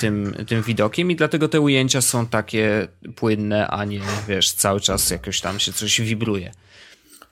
tym, 0.00 0.34
tym 0.48 0.62
widokiem 0.62 1.10
i 1.10 1.16
dlatego 1.16 1.48
te 1.48 1.60
ujęcia 1.60 2.00
są 2.00 2.26
takie 2.26 2.88
płynne, 3.16 3.68
a 3.68 3.84
nie 3.84 4.00
wiesz, 4.28 4.52
cały 4.52 4.80
czas 4.80 5.10
jakoś 5.10 5.40
tam 5.40 5.60
się 5.60 5.72
coś 5.72 6.00
wibruje. 6.00 6.52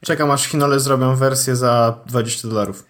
Czekam 0.05 0.31
aż 0.31 0.47
Chinole 0.47 0.81
zrobią 0.81 1.17
wersję 1.17 1.57
za 1.57 2.01
20 2.07 2.49
dolarów. 2.49 2.85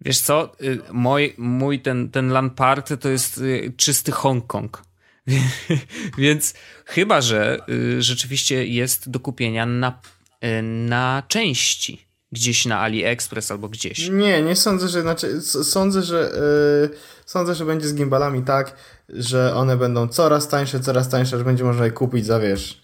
Wiesz 0.00 0.20
co, 0.20 0.52
y, 0.62 0.78
mój, 0.92 1.34
mój 1.38 1.80
ten, 1.80 2.10
ten 2.10 2.28
LAN 2.28 2.50
party 2.50 2.96
to 2.96 3.08
jest 3.08 3.40
czysty 3.76 4.12
Hongkong. 4.12 4.82
Więc 6.18 6.54
chyba, 6.84 7.20
że 7.20 7.58
rzeczywiście 7.98 8.66
jest 8.66 9.10
do 9.10 9.20
kupienia 9.20 9.66
na, 9.66 10.00
na 10.88 11.22
części 11.28 12.09
gdzieś 12.32 12.66
na 12.66 12.80
AliExpress 12.80 13.50
albo 13.50 13.68
gdzieś. 13.68 14.08
Nie, 14.08 14.42
nie 14.42 14.56
sądzę, 14.56 14.88
że 14.88 15.02
znaczy, 15.02 15.40
sądzę, 15.42 16.02
że 16.02 16.32
yy, 16.90 16.98
sądzę, 17.26 17.54
że 17.54 17.64
będzie 17.64 17.88
z 17.88 17.94
gimbalami 17.94 18.42
tak, 18.42 18.74
że 19.08 19.54
one 19.54 19.76
będą 19.76 20.08
coraz 20.08 20.48
tańsze, 20.48 20.80
coraz 20.80 21.08
tańsze, 21.08 21.38
że 21.38 21.44
będzie 21.44 21.64
można 21.64 21.84
je 21.84 21.90
kupić 21.90 22.26
za 22.26 22.40
wiesz. 22.40 22.82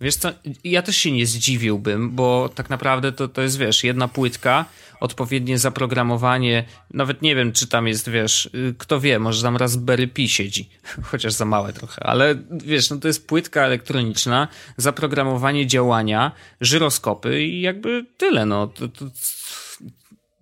Wiesz 0.00 0.16
co, 0.16 0.28
ja 0.64 0.82
też 0.82 0.96
się 0.96 1.12
nie 1.12 1.26
zdziwiłbym, 1.26 2.10
bo 2.10 2.50
tak 2.54 2.70
naprawdę 2.70 3.12
to, 3.12 3.28
to 3.28 3.42
jest, 3.42 3.58
wiesz, 3.58 3.84
jedna 3.84 4.08
płytka, 4.08 4.64
odpowiednie 5.00 5.58
zaprogramowanie, 5.58 6.64
nawet 6.90 7.22
nie 7.22 7.36
wiem, 7.36 7.52
czy 7.52 7.66
tam 7.66 7.86
jest, 7.86 8.10
wiesz, 8.10 8.46
y, 8.46 8.74
kto 8.78 9.00
wie, 9.00 9.18
może 9.18 9.42
tam 9.42 9.56
Raspberry 9.56 10.08
Pi 10.08 10.28
siedzi, 10.28 10.68
chociaż 11.10 11.32
za 11.32 11.44
małe 11.44 11.72
trochę, 11.72 12.02
ale 12.02 12.34
wiesz, 12.50 12.90
no 12.90 12.96
to 12.96 13.08
jest 13.08 13.26
płytka 13.26 13.62
elektroniczna, 13.62 14.48
zaprogramowanie 14.76 15.66
działania, 15.66 16.32
żyroskopy 16.60 17.42
i 17.42 17.60
jakby 17.60 18.06
tyle, 18.16 18.46
no. 18.46 18.66
To, 18.66 18.88
to 18.88 19.04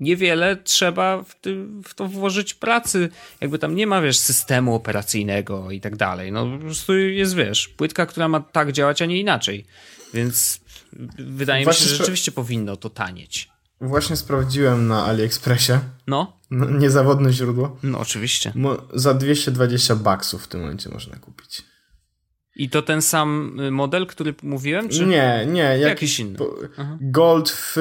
niewiele 0.01 0.57
trzeba 0.57 1.23
w, 1.23 1.37
w, 1.85 1.95
to 1.95 2.09
włożyć 2.09 2.55
pracy. 2.55 3.09
Jakby 3.41 3.59
tam 3.59 3.75
nie 3.75 3.87
ma, 3.87 4.03
wiesz, 4.03 4.19
systemu 4.19 4.75
operacyjnego 4.75 5.71
i 5.71 5.81
tak 5.81 5.97
dalej. 5.97 6.33
No 6.33 6.47
po 6.47 6.59
prostu 6.59 6.99
jest, 6.99 7.35
wiesz, 7.35 7.69
płytka, 7.69 8.07
która 8.07 8.29
ma 8.29 8.41
tak 8.41 8.73
działać, 8.73 9.03
a 9.03 9.07
nie 9.07 9.21
inaczej. 9.21 9.65
Więc 10.15 10.61
wydaje 11.19 11.65
Właśnie 11.65 11.85
mi 11.85 11.91
się, 11.91 11.91
że 11.91 11.97
rzeczywiście 11.97 12.33
powinno 12.33 12.77
to 12.77 12.91
tanieć. 12.91 13.49
Właśnie 13.81 14.17
sprawdziłem 14.17 14.87
na 14.87 15.05
AliExpressie. 15.05 15.73
No. 16.07 16.41
no 16.51 16.71
niezawodne 16.71 17.33
źródło. 17.33 17.77
No, 17.83 17.99
oczywiście. 17.99 18.53
Mo 18.55 18.77
za 18.95 19.15
220 19.15 19.97
baksów 19.97 20.45
w 20.45 20.49
tym 20.49 20.61
momencie 20.61 20.91
można 20.91 21.17
kupić. 21.17 21.63
I 22.57 22.71
to 22.71 22.83
ten 22.83 23.03
sam 23.03 23.61
y, 23.61 23.71
model, 23.71 24.07
który 24.07 24.35
mówiłem? 24.43 24.89
Czy... 24.89 25.07
Nie, 25.07 25.47
nie. 25.47 25.63
Jakiś, 25.63 25.85
jakiś 25.85 26.21
inny. 26.21 26.39
Gold 27.01 27.51
w 27.51 27.77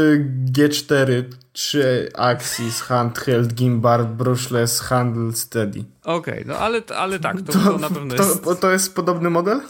G4 0.51 1.23
3 1.53 2.09
Axis 2.13 2.81
Handheld 2.81 3.53
Gimbal 3.53 4.05
Brushless 4.05 4.79
Handle 4.79 5.33
Steady. 5.33 5.83
Okej, 6.03 6.33
okay, 6.33 6.45
no 6.47 6.57
ale, 6.57 6.81
ale 6.95 7.19
tak, 7.19 7.41
to, 7.41 7.53
to, 7.53 7.59
to 7.59 7.77
na 7.77 7.89
pewno 7.89 8.15
to, 8.15 8.23
jest... 8.23 8.61
To 8.61 8.71
jest 8.71 8.95
podobny 8.95 9.29
model? 9.29 9.61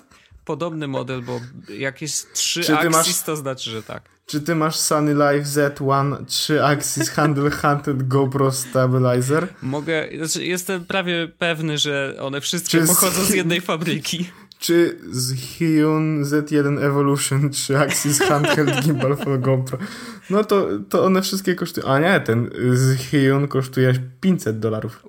Podobny 0.46 0.88
model, 0.88 1.22
bo 1.22 1.40
jak 1.78 2.02
jest 2.02 2.34
3 2.34 2.78
Axis, 2.78 2.92
masz... 2.92 3.22
to 3.22 3.36
znaczy, 3.36 3.70
że 3.70 3.84
tak. 3.84 4.14
Czy 4.26 4.42
ty 4.42 4.56
masz 4.56 4.76
Sunny 4.76 5.14
Life 5.14 5.50
Z1 5.50 6.26
3 6.26 6.64
Axis 6.64 7.10
Handle 7.10 7.52
Hunted 7.62 8.08
GoPro 8.08 8.52
Stabilizer? 8.52 9.48
Mogę, 9.62 10.10
znaczy 10.18 10.46
jestem 10.46 10.86
prawie 10.86 11.28
pewny, 11.28 11.78
że 11.78 12.16
one 12.20 12.42
wszystkie 12.42 12.80
Czy 12.80 12.88
pochodzą 12.88 13.24
z... 13.24 13.28
z 13.28 13.34
jednej 13.34 13.62
fabryki 13.62 14.30
czy 14.64 15.00
z 15.12 15.34
Hyun 15.34 16.24
Z1 16.24 16.84
Evolution 16.84 17.50
3 17.50 17.78
Axis 17.78 18.20
Handheld 18.20 18.84
Gimbal 18.84 19.18
for 19.18 19.40
GoPro. 19.40 19.78
No 20.30 20.44
to, 20.44 20.68
to 20.90 21.06
one 21.06 21.22
wszystkie 21.22 21.56
kosztują. 21.56 21.88
A 21.88 22.00
nie, 22.00 22.20
ten 22.20 22.50
z 22.74 22.98
Hyun 22.98 23.48
kosztuje 23.48 23.94
500 24.22 24.60
dolarów. 24.60 25.04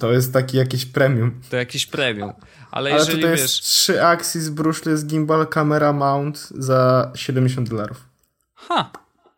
To 0.00 0.12
jest 0.12 0.32
taki 0.32 0.56
jakiś 0.56 0.86
premium. 0.86 1.40
To 1.50 1.56
jakiś 1.56 1.86
premium. 1.86 2.32
Ale, 2.70 2.90
Ale 2.90 3.00
jeżeli 3.00 3.22
to 3.22 3.28
wiesz... 3.28 3.40
jest 3.40 3.54
3 3.54 4.02
Axis 4.02 4.48
brushless 4.48 5.06
gimbal 5.06 5.46
camera 5.46 5.92
mount 5.92 6.48
za 6.50 7.12
70 7.14 7.68
dolarów. 7.68 8.08
Ha! 8.54 8.90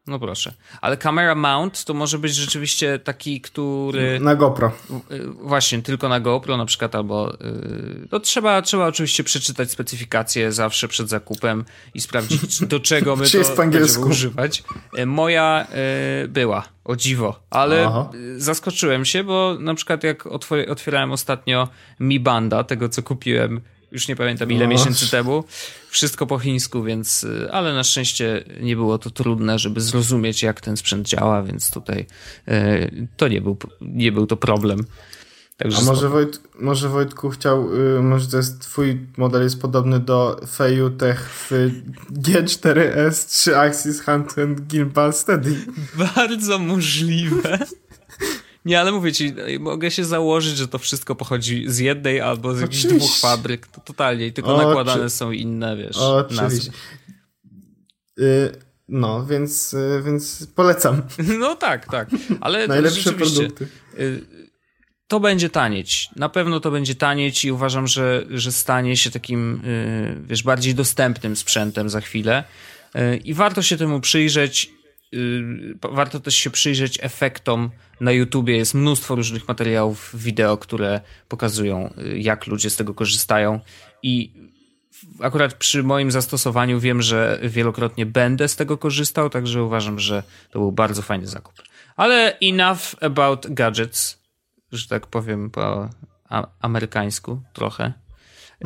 No 0.09 0.19
proszę. 0.19 0.53
Ale 0.81 0.97
camera 0.97 1.35
mount 1.35 1.85
to 1.85 1.95
może 1.95 2.19
być 2.19 2.35
rzeczywiście 2.35 2.99
taki, 2.99 3.41
który. 3.41 4.21
Na 4.21 4.35
GoPro. 4.35 4.73
Y, 5.11 5.27
właśnie, 5.29 5.83
tylko 5.83 6.09
na 6.09 6.21
GoPro 6.21 6.57
na 6.57 6.67
przykład, 6.67 6.95
albo. 6.95 7.33
No 8.13 8.21
trzeba, 8.21 8.63
trzeba 8.63 8.87
oczywiście 8.87 9.25
przeczytać 9.25 9.71
specyfikację 9.71 10.53
zawsze 10.53 10.89
przed 10.89 11.09
zakupem 11.09 11.65
i 11.95 12.01
sprawdzić, 12.01 12.65
do 12.65 12.81
czego 12.91 13.17
my 13.17 13.27
to 13.31 13.57
będziemy 13.57 14.07
używać. 14.07 14.63
Y, 14.99 15.07
moja 15.07 15.67
była, 16.29 16.65
o 16.85 16.97
dziwo, 16.97 17.41
ale 17.51 17.87
Aha. 17.87 18.11
zaskoczyłem 18.37 19.05
się, 19.05 19.25
bo 19.25 19.57
na 19.61 19.75
przykład 19.75 20.05
jak 20.05 20.27
otwierałem 20.69 21.13
ostatnio 21.13 21.69
Mi 22.01 22.21
Banda, 22.21 22.65
tego 22.65 22.89
co 22.89 23.03
kupiłem 23.03 23.61
już 23.93 24.09
nie 24.09 24.17
pamiętam 24.17 24.53
ile 24.53 24.65
no. 24.65 24.71
miesięcy 24.71 25.11
temu. 25.11 25.45
Wszystko 25.91 26.27
po 26.27 26.39
chińsku, 26.39 26.83
więc, 26.83 27.25
y, 27.25 27.49
ale 27.53 27.75
na 27.75 27.85
szczęście 27.85 28.45
nie 28.61 28.77
było 28.77 28.99
to 28.99 29.11
trudne, 29.11 29.59
żeby 29.59 29.81
zrozumieć, 29.81 30.43
jak 30.43 30.61
ten 30.61 30.77
sprzęt 30.77 31.09
działa, 31.09 31.43
więc 31.43 31.71
tutaj 31.71 32.07
y, 32.49 33.09
to 33.17 33.29
nie 33.29 33.41
był, 33.41 33.57
nie 33.81 34.13
był 34.13 34.27
to 34.27 34.37
problem. 34.37 34.85
Także 35.57 35.79
A 35.79 35.85
może, 35.85 36.09
Wojt, 36.09 36.41
może 36.61 36.89
Wojtku 36.89 37.31
chciał, 37.31 37.75
y, 37.75 38.03
może 38.03 38.29
to 38.29 38.37
jest 38.37 38.61
twój 38.61 39.07
model 39.17 39.43
jest 39.43 39.61
podobny 39.61 40.01
do 40.01 40.41
Feiyutech 40.57 41.31
w 41.31 41.71
G4S 42.13 43.29
3 43.29 43.59
Axis 43.59 44.01
Hand 44.01 44.39
and 44.39 44.61
Gimbal 44.61 45.13
Steady. 45.13 45.57
Bardzo 46.17 46.59
możliwe. 46.59 47.59
Nie, 48.69 48.81
ale 48.81 48.93
mówię 48.93 49.13
ci, 49.13 49.35
mogę 49.61 49.91
się 49.91 50.05
założyć, 50.05 50.57
że 50.57 50.69
to 50.69 50.79
wszystko 50.79 51.15
pochodzi 51.15 51.65
z 51.67 51.79
jednej 51.79 52.21
albo 52.21 52.55
z 52.55 52.61
jakichś 52.61 52.83
dwóch 52.85 53.17
fabryk. 53.21 53.67
To 53.67 53.81
totalnie, 53.81 54.33
tylko 54.33 54.55
o, 54.55 54.57
nakładane 54.57 55.11
są 55.11 55.33
inne, 55.33 55.77
wiesz, 55.77 55.97
Oczywiście. 55.97 56.71
Y 58.21 58.53
no, 58.89 59.27
więc, 59.27 59.75
y 59.75 60.03
więc 60.05 60.47
polecam. 60.55 61.03
No 61.41 61.57
tak, 61.57 61.87
tak. 61.87 62.09
Ale 62.41 62.67
Najlepsze 62.67 63.13
produkty. 63.13 63.67
Y 63.99 64.39
to 65.07 65.21
będzie 65.21 65.51
tanieć. 65.51 66.11
Na 66.17 66.29
pewno 66.29 66.61
to 66.61 66.71
będzie 66.71 66.95
tanieć 66.95 67.45
i 67.45 67.53
uważam, 67.53 67.87
że, 67.87 68.25
że 68.31 68.53
stanie 68.53 68.97
się 68.97 69.11
takim, 69.11 69.63
wiesz, 70.23 70.43
bardziej 70.43 70.75
dostępnym 70.75 71.37
sprzętem 71.37 71.89
za 71.89 72.01
chwilę. 72.01 72.45
I 73.25 73.35
warto 73.35 73.63
się 73.63 73.77
temu 73.77 74.01
przyjrzeć 74.01 74.71
warto 75.93 76.21
też 76.21 76.35
się 76.35 76.51
przyjrzeć 76.51 76.99
efektom. 77.03 77.71
Na 78.01 78.13
YouTubie 78.13 78.57
jest 78.57 78.75
mnóstwo 78.75 79.15
różnych 79.15 79.49
materiałów 79.49 80.11
wideo, 80.15 80.57
które 80.57 81.01
pokazują, 81.29 81.95
y, 81.99 82.19
jak 82.19 82.47
ludzie 82.47 82.71
z 82.71 82.77
tego 82.77 82.95
korzystają. 82.95 83.61
I 84.03 84.33
akurat 85.21 85.55
przy 85.55 85.83
moim 85.83 86.11
zastosowaniu 86.11 86.81
wiem, 86.81 87.03
że 87.03 87.41
wielokrotnie 87.43 88.07
będę 88.07 88.49
z 88.49 88.57
tego 88.57 88.79
korzystał, 88.79 89.31
także 89.31 89.63
uważam, 89.63 89.99
że 89.99 90.23
to 90.51 90.59
był 90.59 90.73
bardzo 90.73 91.03
fajny 91.03 91.27
zakup. 91.27 91.55
Ale 91.97 92.39
enough 92.43 92.81
about 93.01 93.47
gadgets, 93.51 94.23
że 94.73 94.89
tak 94.89 95.07
powiem 95.07 95.51
po 95.51 95.91
amerykańsku 96.61 97.43
trochę. 97.53 97.93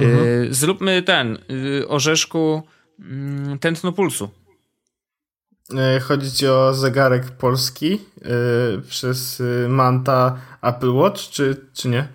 Y, 0.01 0.05
mhm. 0.05 0.55
Zróbmy 0.55 1.03
ten, 1.03 1.38
orzeszku 1.88 2.62
mm, 3.01 3.59
tętno 3.59 3.93
pulsu. 3.93 4.41
E, 5.70 6.01
chodzi 6.01 6.33
ci 6.33 6.46
o 6.46 6.75
zegarek 6.75 7.31
polski 7.31 7.90
yy, 7.90 8.01
przez 8.88 9.38
yy, 9.38 9.68
Manta 9.68 10.38
Apple 10.62 10.92
Watch, 10.92 11.31
czy, 11.31 11.66
czy 11.75 11.88
nie? 11.88 12.09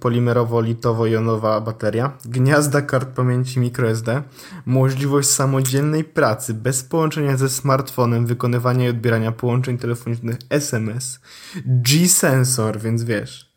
polimerowo-litowo-jonowa 0.00 1.60
bateria, 1.60 2.18
gniazda 2.24 2.82
kart 2.82 3.08
pamięci 3.08 3.60
microSD, 3.60 4.22
możliwość 4.66 5.28
samodzielnej 5.28 6.04
pracy 6.04 6.54
bez 6.54 6.84
połączenia 6.84 7.36
ze 7.36 7.48
smartfonem, 7.48 8.26
wykonywania 8.26 8.86
i 8.86 8.90
odbierania 8.90 9.32
połączeń 9.32 9.78
telefonicznych 9.78 10.36
SMS, 10.50 11.20
G-sensor, 11.66 12.80
więc 12.80 13.04
wiesz, 13.04 13.52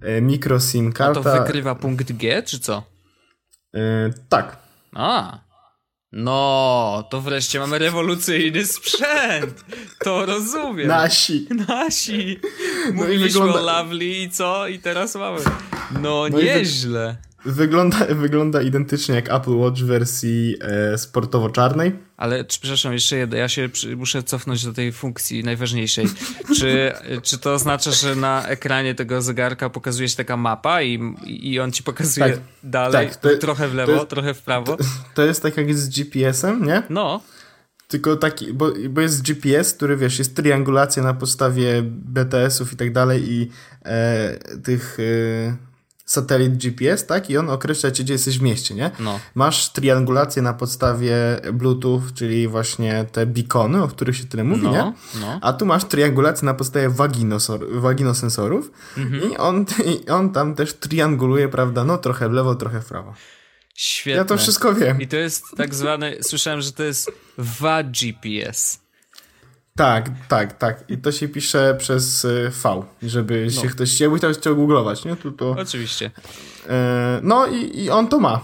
e, 0.00 0.20
micro 0.20 0.60
SIM 0.60 0.92
karta. 0.92 1.20
A 1.20 1.22
to 1.22 1.42
wykrywa 1.42 1.74
punkt 1.74 2.12
G, 2.12 2.42
czy 2.42 2.60
co? 2.60 2.82
E, 3.74 4.10
tak. 4.28 4.56
A, 4.94 5.38
no, 6.12 7.04
to 7.10 7.20
wreszcie 7.20 7.60
mamy 7.60 7.78
rewolucyjny 7.78 8.66
sprzęt. 8.66 9.64
To 10.04 10.26
rozumiem. 10.26 10.88
Nasi. 10.88 11.46
Nasi. 11.68 12.40
Mówiliśmy 12.92 13.40
no 13.40 13.46
i 13.46 13.48
wygląda... 13.48 13.60
o 13.60 13.82
Lovely 13.82 14.04
i 14.04 14.30
co? 14.30 14.68
I 14.68 14.78
teraz 14.78 15.14
mamy. 15.14 15.40
No, 15.92 16.28
no 16.30 16.38
nieźle. 16.38 17.16
Wygląda, 17.44 18.06
wygląda 18.10 18.62
identycznie 18.62 19.14
jak 19.14 19.32
Apple 19.32 19.56
Watch 19.56 19.80
w 19.80 19.86
wersji 19.86 20.56
e, 20.60 20.98
sportowo-czarnej. 20.98 21.92
Ale, 22.16 22.44
przepraszam, 22.44 22.92
jeszcze 22.92 23.16
jedno. 23.16 23.36
Ja 23.36 23.48
się 23.48 23.68
przy, 23.68 23.96
muszę 23.96 24.22
cofnąć 24.22 24.64
do 24.64 24.72
tej 24.72 24.92
funkcji 24.92 25.44
najważniejszej. 25.44 26.06
czy, 26.56 26.92
czy 27.22 27.38
to 27.38 27.54
oznacza, 27.54 27.90
że 27.90 28.16
na 28.16 28.46
ekranie 28.46 28.94
tego 28.94 29.22
zegarka 29.22 29.70
pokazuje 29.70 30.08
się 30.08 30.16
taka 30.16 30.36
mapa 30.36 30.82
i, 30.82 31.14
i 31.26 31.60
on 31.60 31.72
ci 31.72 31.82
pokazuje 31.82 32.30
tak, 32.30 32.40
dalej, 32.62 33.08
tak, 33.08 33.16
to, 33.16 33.36
trochę 33.36 33.68
w 33.68 33.74
lewo, 33.74 33.92
jest, 33.92 34.08
trochę 34.08 34.34
w 34.34 34.42
prawo? 34.42 34.76
To, 34.76 34.84
to, 35.14 35.24
jest 35.24 35.42
tak 35.42 35.56
jak 35.56 35.74
z 35.74 35.88
GPS-em, 35.88 36.66
nie? 36.66 36.82
No. 36.90 37.20
Tylko 37.88 38.16
taki, 38.16 38.52
bo, 38.52 38.72
bo 38.90 39.00
jest 39.00 39.22
GPS, 39.22 39.74
który 39.74 39.96
wiesz, 39.96 40.18
jest 40.18 40.36
triangulacja 40.36 41.02
na 41.02 41.14
podstawie 41.14 41.82
BTS-ów 41.84 42.72
i 42.72 42.76
tak 42.76 42.92
dalej 42.92 43.32
i 43.32 43.50
e, 43.84 44.38
tych... 44.62 44.98
E, 45.00 45.71
satelit 46.12 46.56
GPS, 46.56 47.06
tak? 47.06 47.30
I 47.30 47.36
on 47.36 47.50
określa 47.50 47.90
gdzie 47.90 48.12
jesteś 48.12 48.38
w 48.38 48.42
mieście, 48.42 48.74
nie? 48.74 48.90
No. 48.98 49.20
Masz 49.34 49.72
triangulację 49.72 50.42
na 50.42 50.54
podstawie 50.54 51.16
Bluetooth, 51.52 52.02
czyli 52.14 52.48
właśnie 52.48 53.06
te 53.12 53.26
beacony, 53.26 53.82
o 53.82 53.88
których 53.88 54.16
się 54.16 54.24
tyle 54.24 54.44
mówi, 54.44 54.62
no, 54.62 54.72
nie? 54.72 54.92
No. 55.20 55.38
A 55.42 55.52
tu 55.52 55.66
masz 55.66 55.84
triangulację 55.84 56.46
na 56.46 56.54
podstawie 56.54 56.88
waginosor, 56.88 57.80
waginosensorów 57.80 58.70
mhm. 58.96 59.32
i, 59.32 59.36
on, 59.36 59.64
i 59.84 60.08
on 60.08 60.32
tam 60.32 60.54
też 60.54 60.74
trianguluje, 60.74 61.48
prawda? 61.48 61.84
No 61.84 61.98
trochę 61.98 62.28
w 62.28 62.32
lewo, 62.32 62.54
trochę 62.54 62.80
w 62.80 62.86
prawo. 62.86 63.14
Świetne. 63.74 64.18
Ja 64.18 64.24
to 64.24 64.36
wszystko 64.36 64.74
wiem. 64.74 65.00
I 65.00 65.08
to 65.08 65.16
jest 65.16 65.44
tak 65.56 65.74
zwane, 65.74 66.12
słyszałem, 66.22 66.60
że 66.60 66.72
to 66.72 66.82
jest 66.82 67.12
VA 67.38 67.82
GPS. 67.82 68.81
Tak, 69.76 70.10
tak, 70.28 70.58
tak. 70.58 70.84
I 70.88 70.98
to 70.98 71.12
się 71.12 71.28
pisze 71.28 71.74
przez 71.78 72.24
y, 72.24 72.50
V, 72.50 72.82
żeby 73.02 73.46
no. 73.54 73.62
się 73.62 73.68
ktoś 73.68 74.00
jakby 74.00 74.18
chciał, 74.18 74.32
chciał 74.32 74.56
googlować, 74.56 75.04
nie? 75.04 75.16
To, 75.16 75.30
to, 75.30 75.50
Oczywiście. 75.50 76.10
E, 76.68 77.20
no 77.22 77.46
i, 77.46 77.78
i 77.84 77.90
on 77.90 78.08
to 78.08 78.20
ma. 78.20 78.40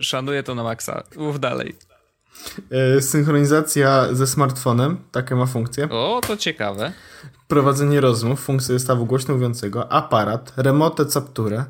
Szanuję 0.00 0.42
to 0.42 0.54
na 0.54 0.62
maksa. 0.62 1.02
Mów 1.16 1.40
dalej. 1.40 1.74
E, 2.70 3.00
synchronizacja 3.02 4.14
ze 4.14 4.26
smartfonem, 4.26 4.96
takie 5.12 5.34
ma 5.34 5.46
funkcję. 5.46 5.88
O, 5.90 6.20
to 6.26 6.36
ciekawe. 6.36 6.92
Prowadzenie 7.48 8.00
rozmów, 8.00 8.40
funkcja 8.40 8.74
zestawu 8.74 9.06
głośno 9.06 9.34
mówiącego, 9.34 9.92
aparat, 9.92 10.52
remote 10.56 11.06
capture, 11.06 11.64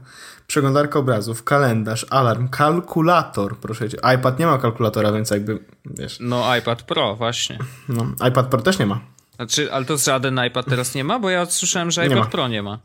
przeglądarka 0.49 0.99
obrazów, 0.99 1.45
kalendarz, 1.45 2.07
alarm, 2.11 2.49
kalkulator, 2.49 3.57
proszę 3.57 3.89
cię. 3.89 3.99
iPad 4.17 4.39
nie 4.39 4.47
ma 4.47 4.59
kalkulatora, 4.59 5.13
więc 5.13 5.31
jakby, 5.31 5.65
wiesz. 5.85 6.19
No, 6.21 6.57
iPad 6.57 6.83
Pro, 6.83 7.17
właśnie. 7.17 7.59
No, 7.89 8.07
iPad 8.29 8.47
Pro 8.47 8.63
też 8.63 8.79
nie 8.79 8.87
ma. 8.87 9.01
Znaczy, 9.37 9.73
ale 9.73 9.85
to 9.85 9.97
żaden 9.97 10.41
iPad 10.47 10.67
teraz 10.67 10.95
nie 10.95 11.05
ma? 11.05 11.19
Bo 11.19 11.31
ja 11.31 11.47
słyszałem, 11.47 11.91
że 11.91 12.07
iPad 12.07 12.19
nie 12.19 12.31
Pro 12.31 12.49
nie 12.49 12.63
ma. 12.63 12.79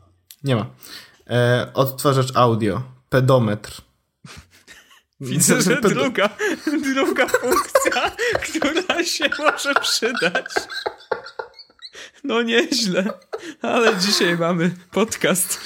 Nie 0.44 0.56
ma. 0.56 0.66
E, 1.30 1.70
odtwarzacz 1.74 2.36
audio, 2.36 2.82
pedometr. 3.08 3.82
Widzę, 5.20 5.62
że 5.62 5.80
druga, 5.80 6.28
druga 6.94 7.26
funkcja, 7.26 8.10
która 8.42 9.04
się 9.04 9.24
może 9.38 9.74
przydać. 9.74 10.46
No 12.24 12.42
nieźle, 12.42 13.04
ale 13.62 13.96
dzisiaj 13.96 14.38
mamy 14.38 14.74
podcast. 14.90 15.60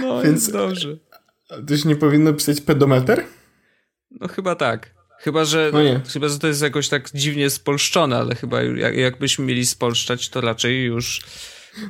No, 0.00 0.22
Więc 0.22 0.36
jest 0.36 0.52
dobrze. 0.52 0.96
To 1.68 1.76
się 1.76 1.88
nie 1.88 1.96
powinno 1.96 2.32
pisać 2.32 2.60
pedometer? 2.60 3.24
No 4.10 4.28
chyba 4.28 4.54
tak. 4.54 4.94
Chyba, 5.18 5.44
że, 5.44 5.70
no 5.72 5.82
nie. 5.82 6.00
chyba, 6.12 6.28
że 6.28 6.38
to 6.38 6.46
jest 6.46 6.62
jakoś 6.62 6.88
tak 6.88 7.10
dziwnie 7.14 7.50
spolszczone, 7.50 8.16
ale 8.16 8.34
chyba 8.34 8.62
jak, 8.62 8.96
jakbyśmy 8.96 9.44
mieli 9.44 9.66
spolszczać, 9.66 10.28
to 10.28 10.40
raczej 10.40 10.84
już... 10.84 11.20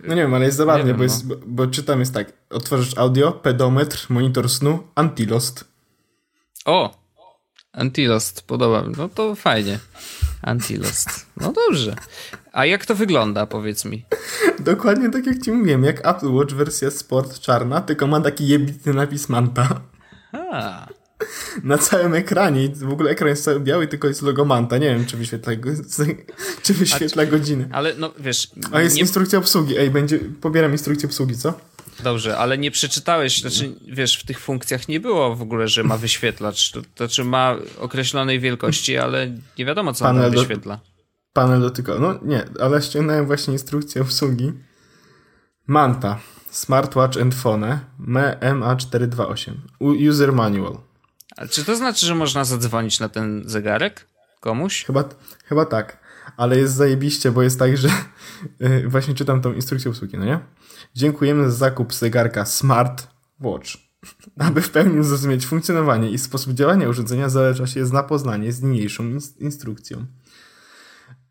No 0.05 0.15
nie 0.15 0.23
wiem, 0.23 0.35
ale 0.35 0.45
jest 0.45 0.57
zabawnie, 0.57 0.85
wiem, 0.85 0.97
bo, 0.97 1.03
jest, 1.03 1.29
no. 1.29 1.37
bo, 1.37 1.43
bo, 1.47 1.67
czytam 1.67 2.01
jest 2.01 2.15
tak. 2.15 2.33
Otworzysz 2.51 2.99
audio, 2.99 3.33
pedometr, 3.33 4.07
monitor 4.09 4.49
snu, 4.49 4.87
antilost. 4.95 5.65
O! 6.65 7.08
Antilost, 7.79 8.43
podoba 8.43 8.83
mi. 8.83 8.95
No 8.97 9.09
to 9.09 9.35
fajnie. 9.35 9.79
Antilost. 10.43 11.27
No 11.41 11.53
dobrze. 11.53 11.97
A 12.53 12.67
jak 12.67 12.87
to 12.87 12.95
wygląda, 12.95 13.47
powiedz 13.47 13.85
mi? 13.85 14.05
Dokładnie 14.59 15.11
tak 15.11 15.27
jak 15.27 15.43
ci 15.43 15.53
mówiłem, 15.53 15.85
jak 15.85 16.07
Apple 16.07 16.33
Watch 16.33 16.55
wersja 16.55 16.91
Sport 16.91 17.41
czarna, 17.41 17.81
tylko 17.81 18.07
ma 18.07 18.21
taki 18.21 18.49
jebitny 18.49 18.95
napis 18.95 19.29
Manta. 19.29 19.81
A. 20.33 20.87
Na 21.65 21.79
całym 21.79 22.15
ekranie. 22.15 22.69
W 22.69 22.93
ogóle 22.93 23.11
ekran 23.11 23.29
jest 23.29 23.45
cały 23.45 23.61
biały, 23.61 23.87
tylko 23.87 24.09
jest 24.09 24.23
logo 24.23 24.45
Manta. 24.45 24.79
Nie 24.79 24.91
wiem, 24.91 25.07
czy 25.07 25.17
wyświetla, 25.17 25.53
czy 26.63 26.75
wyświetla 26.75 27.27
godziny. 27.27 27.69
Ale 27.73 27.95
no, 27.95 28.13
wiesz... 28.19 28.51
A 28.73 28.81
jest 28.81 28.97
nie... 28.97 29.03
instrukcja 29.03 29.39
obsługi. 29.39 29.79
Ej, 29.79 29.91
będzie... 29.91 30.19
Pobieram 30.19 30.73
instrukcję 30.73 31.09
obsługi, 31.09 31.37
co? 31.37 31.55
Dobrze, 32.03 32.39
ale 32.39 32.59
nie 32.59 32.71
przeczytałeś, 32.71 33.41
znaczy 33.41 33.75
wiesz, 33.87 34.19
w 34.19 34.27
tych 34.27 34.41
funkcjach 34.41 34.89
nie 34.89 35.01
było 35.01 35.37
w 35.37 35.43
ogóle, 35.43 35.69
że 35.69 35.85
ma 35.85 35.97
wyświetlacz, 35.97 36.71
to, 36.71 36.81
znaczy 36.97 37.25
ma 37.25 37.57
określonej 37.79 38.41
wielkości, 38.41 38.99
ale 38.99 39.33
nie 39.59 39.65
wiadomo 39.65 39.93
co 39.93 40.05
panel 40.05 40.25
on 40.25 40.31
wyświetla. 40.31 40.77
Do, 40.77 40.83
panel 41.33 41.61
dotykowy, 41.61 42.01
no 42.01 42.19
nie, 42.23 42.45
ale 42.61 42.83
ściągnąłem 42.83 43.27
właśnie 43.27 43.53
instrukcję 43.53 44.03
obsługi. 44.03 44.53
Manta, 45.67 46.19
Smartwatch 46.51 47.21
and 47.21 47.35
Phone, 47.35 47.79
MA428, 48.41 49.53
User 50.09 50.33
Manual. 50.33 50.79
A 51.37 51.47
czy 51.47 51.65
to 51.65 51.77
znaczy, 51.77 52.07
że 52.07 52.15
można 52.15 52.45
zadzwonić 52.45 53.01
na 53.01 53.09
ten 53.09 53.43
zegarek 53.47 54.09
komuś? 54.41 54.85
Chyba, 54.85 55.05
chyba 55.45 55.67
tak, 55.67 56.08
ale 56.37 56.59
jest 56.59 56.75
zajebiście, 56.75 57.33
bo 57.33 57.43
jest 57.43 57.59
tak, 57.59 57.77
że 57.77 57.89
yy, 58.61 58.89
właśnie 58.93 59.15
czytam 59.15 59.41
tą 59.41 59.53
instrukcję 59.53 59.91
obsługi, 59.91 60.19
no 60.19 60.25
nie? 60.25 60.41
Dziękujemy 60.95 61.45
za 61.45 61.57
zakup 61.57 61.95
zegarka 61.95 62.47
Smart 62.47 63.09
Watch. 63.41 63.71
Aby 64.39 64.61
w 64.61 64.71
pełni 64.71 65.05
zrozumieć 65.05 65.47
funkcjonowanie 65.47 66.11
i 66.11 66.19
sposób 66.19 66.53
działania 66.53 66.89
urządzenia 66.89 67.29
zależy 67.29 67.67
się 67.67 67.87
zapoznanie 67.87 68.53
z 68.53 68.63
niniejszą 68.63 69.05
instrukcją. 69.39 70.07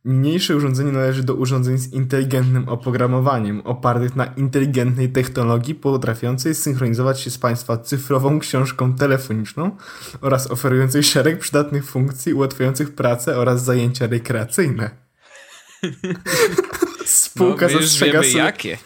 Niniejsze 0.08 0.56
urządzenie 0.56 0.92
należy 0.92 1.24
do 1.24 1.36
urządzeń 1.36 1.78
z 1.78 1.94
inteligentnym 1.94 2.70
oprogramowaniem, 2.70 3.62
opartych 3.62 4.16
na 4.16 4.26
inteligentnej 4.26 5.10
technologii 5.10 5.76
potrafiącej 5.76 6.56
synchronizować 6.56 7.20
się 7.20 7.32
z 7.32 7.38
Państwa 7.38 7.78
cyfrową 7.78 8.40
książką 8.40 8.94
telefoniczną 8.94 9.72
oraz 10.22 10.52
oferującej 10.52 11.04
szereg 11.04 11.40
przydatnych 11.40 11.86
funkcji 11.86 12.34
ułatwiających 12.34 12.96
pracę 12.96 13.38
oraz 13.38 13.64
zajęcia 13.64 14.08
rekreacyjne. 14.08 14.90
Spółka 17.06 17.68
no, 17.74 17.82
zastrzega 17.82 18.24
sobie... 18.24 18.38
jakie. 18.38 18.78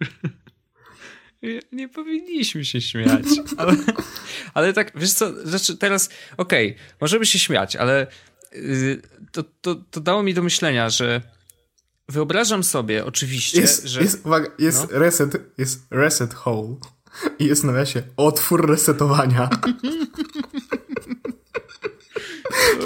Nie 1.72 1.88
powinniśmy 1.88 2.64
się 2.64 2.80
śmiać. 2.80 3.24
Ale, 3.56 3.76
ale 4.54 4.72
tak, 4.72 4.92
wiesz 4.94 5.12
co, 5.12 5.46
znaczy 5.46 5.76
teraz, 5.76 6.10
okej, 6.36 6.70
okay, 6.70 6.82
możemy 7.00 7.26
się 7.26 7.38
śmiać, 7.38 7.76
ale 7.76 8.06
Y, 8.56 9.02
to, 9.32 9.44
to, 9.60 9.74
to 9.74 10.00
dało 10.00 10.22
mi 10.22 10.34
do 10.34 10.42
myślenia, 10.42 10.90
że 10.90 11.20
wyobrażam 12.08 12.64
sobie 12.64 13.04
oczywiście, 13.04 13.60
jest, 13.60 13.84
że... 13.84 14.02
Jest, 14.02 14.26
uwaga, 14.26 14.50
jest 14.58 14.92
no. 14.92 14.98
reset, 14.98 15.36
jest 15.58 15.86
reset 15.90 16.34
hole 16.34 16.76
i 17.38 17.44
jest 17.44 17.64
na 17.64 17.72
nawiasie 17.72 18.02
otwór 18.16 18.70
resetowania. 18.70 19.50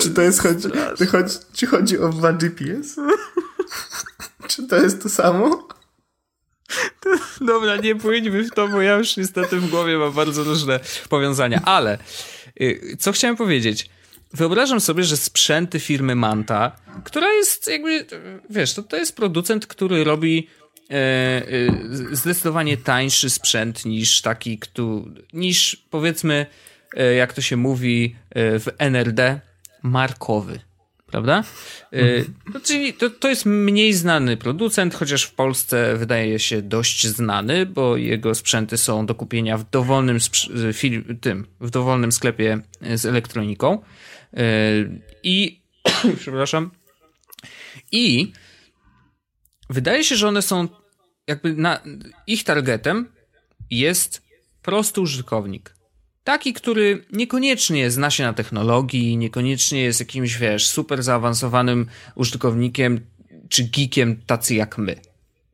czy 0.01 0.11
to 0.11 0.23
jest 0.23 0.43
chodzi, 0.43 0.69
to 0.99 1.07
chodzi, 1.07 1.35
czy 1.53 1.67
chodzi 1.67 1.99
o 1.99 2.09
dwa 2.09 2.33
GPS? 2.33 2.97
czy 4.49 4.67
to 4.67 4.77
jest 4.77 5.03
to 5.03 5.09
samo? 5.09 5.69
Dobra, 7.41 7.77
nie 7.77 7.97
pójdźmy 7.97 8.45
w 8.45 8.51
to, 8.51 8.69
bo 8.69 8.83
ja 8.83 8.97
już 8.97 9.17
niestety 9.17 9.57
w 9.57 9.71
głowie 9.71 9.99
mam 9.99 10.13
bardzo 10.13 10.45
różne 10.45 10.81
powiązania, 11.09 11.63
ale 11.65 11.99
y, 12.61 12.97
co 13.01 13.13
chciałem 13.13 13.37
powiedzieć? 13.37 13.91
Wyobrażam 14.33 14.81
sobie, 14.81 15.05
że 15.05 15.17
sprzęty 15.17 15.81
firmy 15.81 16.15
Manta, 16.15 16.77
która 17.05 17.33
jest 17.33 17.69
jakby, 17.69 18.07
wiesz, 18.51 18.75
to, 18.75 18.83
to 18.83 18.97
jest 18.97 19.17
producent, 19.17 19.67
który 19.67 20.05
robi 20.05 20.49
e, 20.91 20.95
e, 20.95 21.47
zdecydowanie 22.13 22.77
tańszy 22.77 23.31
sprzęt 23.31 23.85
niż 23.85 24.23
taki, 24.23 24.59
który, 24.59 25.25
niż 25.33 25.77
powiedzmy, 25.91 26.47
e, 26.97 27.15
jak 27.15 27.33
to 27.33 27.41
się 27.41 27.57
mówi 27.57 28.17
e, 28.31 28.59
w 28.59 28.69
NRD, 28.79 29.41
markowy. 29.83 30.61
Prawda? 31.11 31.45
Mhm. 31.93 32.35
To, 32.53 32.61
czyli 32.61 32.95
to, 32.95 33.11
to 33.11 33.29
jest 33.29 33.47
mniej 33.47 33.93
znany 33.95 34.37
producent, 34.37 34.95
chociaż 34.95 35.23
w 35.25 35.35
Polsce 35.35 35.97
wydaje 35.97 36.39
się 36.39 36.63
dość 36.63 37.07
znany, 37.07 37.67
bo 37.67 37.97
jego 37.97 38.35
sprzęty 38.35 38.79
są 38.79 39.07
do 39.07 39.15
kupienia 39.15 39.59
w 39.59 39.71
dowolnym, 39.71 40.19
tym, 41.21 41.47
w 41.61 41.71
dowolnym 41.71 42.13
sklepie 42.13 42.61
z 42.95 43.07
elektroniką. 43.07 43.83
I 45.23 45.61
przepraszam. 46.21 46.71
I 47.93 48.33
wydaje 49.71 50.05
się, 50.05 50.17
że 50.17 50.29
one 50.29 50.43
są 50.43 50.69
jakby 51.27 51.55
na 51.55 51.81
ich 52.27 52.45
targetem 52.45 53.13
jest 53.71 54.23
prosty 54.63 55.01
użytkownik. 55.01 55.75
Taki, 56.25 56.53
który 56.53 57.05
niekoniecznie 57.13 57.91
zna 57.91 58.11
się 58.11 58.25
na 58.25 58.33
technologii, 58.33 59.17
niekoniecznie 59.17 59.83
jest 59.83 60.01
jakimś, 60.01 60.37
wiesz, 60.37 60.69
super 60.69 61.03
zaawansowanym 61.03 61.87
użytkownikiem 62.15 63.07
czy 63.49 63.65
geekiem 63.65 64.23
tacy 64.27 64.55
jak 64.55 64.79
my. 64.79 65.01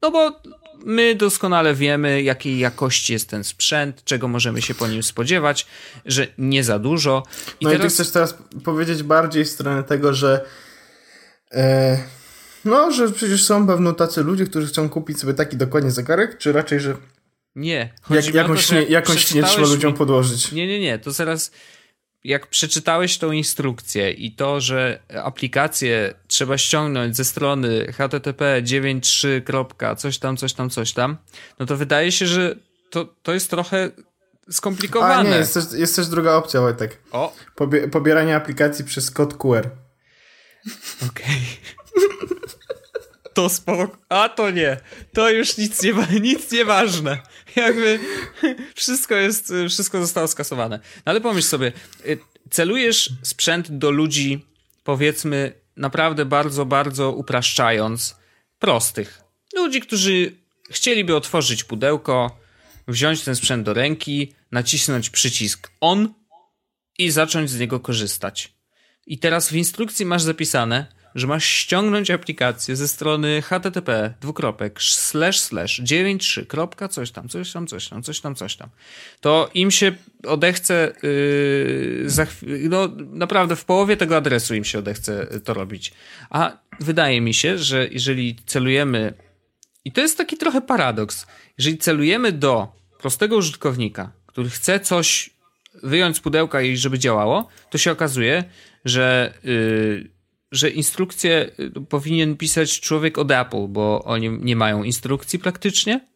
No 0.02 0.10
bo 0.10 0.40
my 0.84 1.14
doskonale 1.14 1.74
wiemy, 1.74 2.22
jakiej 2.22 2.58
jakości 2.58 3.12
jest 3.12 3.28
ten 3.28 3.44
sprzęt, 3.44 4.04
czego 4.04 4.28
możemy 4.28 4.62
się 4.62 4.74
po 4.74 4.88
nim 4.88 5.02
spodziewać, 5.02 5.66
że 6.06 6.26
nie 6.38 6.64
za 6.64 6.78
dużo. 6.78 7.22
I 7.60 7.64
no 7.64 7.70
teraz... 7.70 7.84
i 7.84 7.88
ty 7.88 7.94
chcesz 7.94 8.10
teraz 8.10 8.34
powiedzieć 8.64 9.02
bardziej 9.02 9.44
w 9.44 9.48
stronę 9.48 9.82
tego, 9.82 10.14
że 10.14 10.44
e, 11.52 11.98
no, 12.64 12.90
że 12.90 13.12
przecież 13.12 13.44
są 13.44 13.66
pewno 13.66 13.92
tacy 13.92 14.22
ludzie, 14.22 14.44
którzy 14.46 14.66
chcą 14.66 14.88
kupić 14.88 15.20
sobie 15.20 15.34
taki 15.34 15.56
dokładnie 15.56 15.90
zegarek, 15.90 16.38
czy 16.38 16.52
raczej, 16.52 16.80
że 16.80 16.96
nie. 17.56 17.92
Jak, 18.10 18.34
jakąś, 18.34 18.66
to, 18.66 18.74
nie, 18.74 18.82
jakąś 18.82 19.34
nie 19.34 19.42
trzeba 19.42 19.66
ludziom 19.66 19.92
mi... 19.92 19.98
podłożyć. 19.98 20.52
Nie, 20.52 20.66
nie, 20.66 20.80
nie. 20.80 20.98
To 20.98 21.12
zaraz 21.12 21.50
jak 22.24 22.46
przeczytałeś 22.46 23.18
tą 23.18 23.32
instrukcję 23.32 24.10
i 24.10 24.32
to, 24.32 24.60
że 24.60 25.02
aplikację 25.24 26.14
trzeba 26.26 26.58
ściągnąć 26.58 27.16
ze 27.16 27.24
strony 27.24 27.92
http 27.92 28.62
9.3. 28.62 29.96
coś 29.96 30.18
tam, 30.18 30.36
coś 30.36 30.52
tam, 30.52 30.70
coś 30.70 30.92
tam, 30.92 31.16
no 31.58 31.66
to 31.66 31.76
wydaje 31.76 32.12
się, 32.12 32.26
że 32.26 32.56
to, 32.90 33.04
to 33.22 33.34
jest 33.34 33.50
trochę 33.50 33.90
skomplikowane. 34.50 35.14
A 35.14 35.22
nie, 35.22 35.36
jest 35.36 35.54
też, 35.54 35.64
jest 35.72 35.96
też 35.96 36.06
druga 36.06 36.32
opcja, 36.32 36.60
Wojtek. 36.60 36.98
O. 37.12 37.34
Pobie 37.54 37.88
pobieranie 37.88 38.36
aplikacji 38.36 38.84
przez 38.84 39.10
kod 39.10 39.34
QR. 39.34 39.70
Okej. 41.10 41.10
Okay. 41.10 42.34
to 43.34 43.48
spoko. 43.48 43.96
A 44.08 44.28
to 44.28 44.50
nie. 44.50 44.80
To 45.12 45.30
już 45.30 45.56
nic 45.56 45.82
nie, 45.82 46.20
nic 46.20 46.52
nieważne. 46.52 47.18
Jakby 47.66 47.98
wszystko 48.74 49.14
jest, 49.14 49.52
wszystko 49.68 50.00
zostało 50.00 50.28
skasowane. 50.28 50.80
No 50.96 51.10
ale 51.10 51.20
pomyśl 51.20 51.48
sobie, 51.48 51.72
y, 52.06 52.18
celujesz 52.50 53.10
sprzęt 53.22 53.78
do 53.78 53.90
ludzi, 53.90 54.46
powiedzmy, 54.84 55.52
naprawdę 55.76 56.24
bardzo, 56.24 56.66
bardzo 56.66 57.12
upraszczając, 57.12 58.16
prostych. 58.58 59.22
Ludzi, 59.56 59.80
którzy 59.80 60.32
chcieliby 60.70 61.16
otworzyć 61.16 61.64
pudełko, 61.64 62.38
wziąć 62.88 63.22
ten 63.22 63.36
sprzęt 63.36 63.64
do 63.64 63.74
ręki, 63.74 64.32
nacisnąć 64.52 65.10
przycisk 65.10 65.70
on 65.80 66.14
i 66.98 67.10
zacząć 67.10 67.50
z 67.50 67.58
niego 67.58 67.80
korzystać. 67.80 68.54
I 69.06 69.18
teraz 69.18 69.48
w 69.48 69.56
instrukcji 69.56 70.06
masz 70.06 70.22
zapisane, 70.22 70.86
że 71.14 71.26
masz 71.26 71.44
ściągnąć 71.44 72.10
aplikację 72.10 72.76
ze 72.76 72.88
strony 72.88 73.42
http 73.42 74.14
dwukropek 74.20 74.82
slash 74.82 75.40
slash 75.40 75.80
93 75.82 76.46
kropka 76.46 76.88
coś 76.88 77.10
tam, 77.10 77.28
coś 77.28 77.52
tam, 77.52 77.66
coś 77.66 77.88
tam, 77.88 78.02
coś 78.02 78.20
tam, 78.20 78.34
coś 78.34 78.56
tam. 78.56 78.68
To 79.20 79.50
im 79.54 79.70
się 79.70 79.92
odechce 80.26 80.92
yy, 81.02 82.10
za 82.10 82.26
no 82.68 82.88
naprawdę 82.96 83.56
w 83.56 83.64
połowie 83.64 83.96
tego 83.96 84.16
adresu 84.16 84.54
im 84.54 84.64
się 84.64 84.78
odechce 84.78 85.26
to 85.44 85.54
robić. 85.54 85.92
A 86.30 86.58
wydaje 86.80 87.20
mi 87.20 87.34
się, 87.34 87.58
że 87.58 87.88
jeżeli 87.90 88.36
celujemy 88.46 89.14
i 89.84 89.92
to 89.92 90.00
jest 90.00 90.18
taki 90.18 90.36
trochę 90.36 90.60
paradoks, 90.60 91.26
jeżeli 91.58 91.78
celujemy 91.78 92.32
do 92.32 92.68
prostego 92.98 93.36
użytkownika, 93.36 94.12
który 94.26 94.50
chce 94.50 94.80
coś 94.80 95.30
wyjąć 95.82 96.16
z 96.16 96.20
pudełka 96.20 96.62
i 96.62 96.76
żeby 96.76 96.98
działało, 96.98 97.48
to 97.70 97.78
się 97.78 97.92
okazuje, 97.92 98.44
że 98.84 99.34
yy, 99.44 100.13
że 100.54 100.70
instrukcję 100.70 101.50
y, 101.60 101.70
powinien 101.88 102.36
pisać 102.36 102.80
człowiek 102.80 103.18
od 103.18 103.30
Apple, 103.30 103.68
bo 103.68 104.04
oni 104.04 104.30
nie 104.30 104.56
mają 104.56 104.82
instrukcji 104.82 105.38
praktycznie 105.38 106.08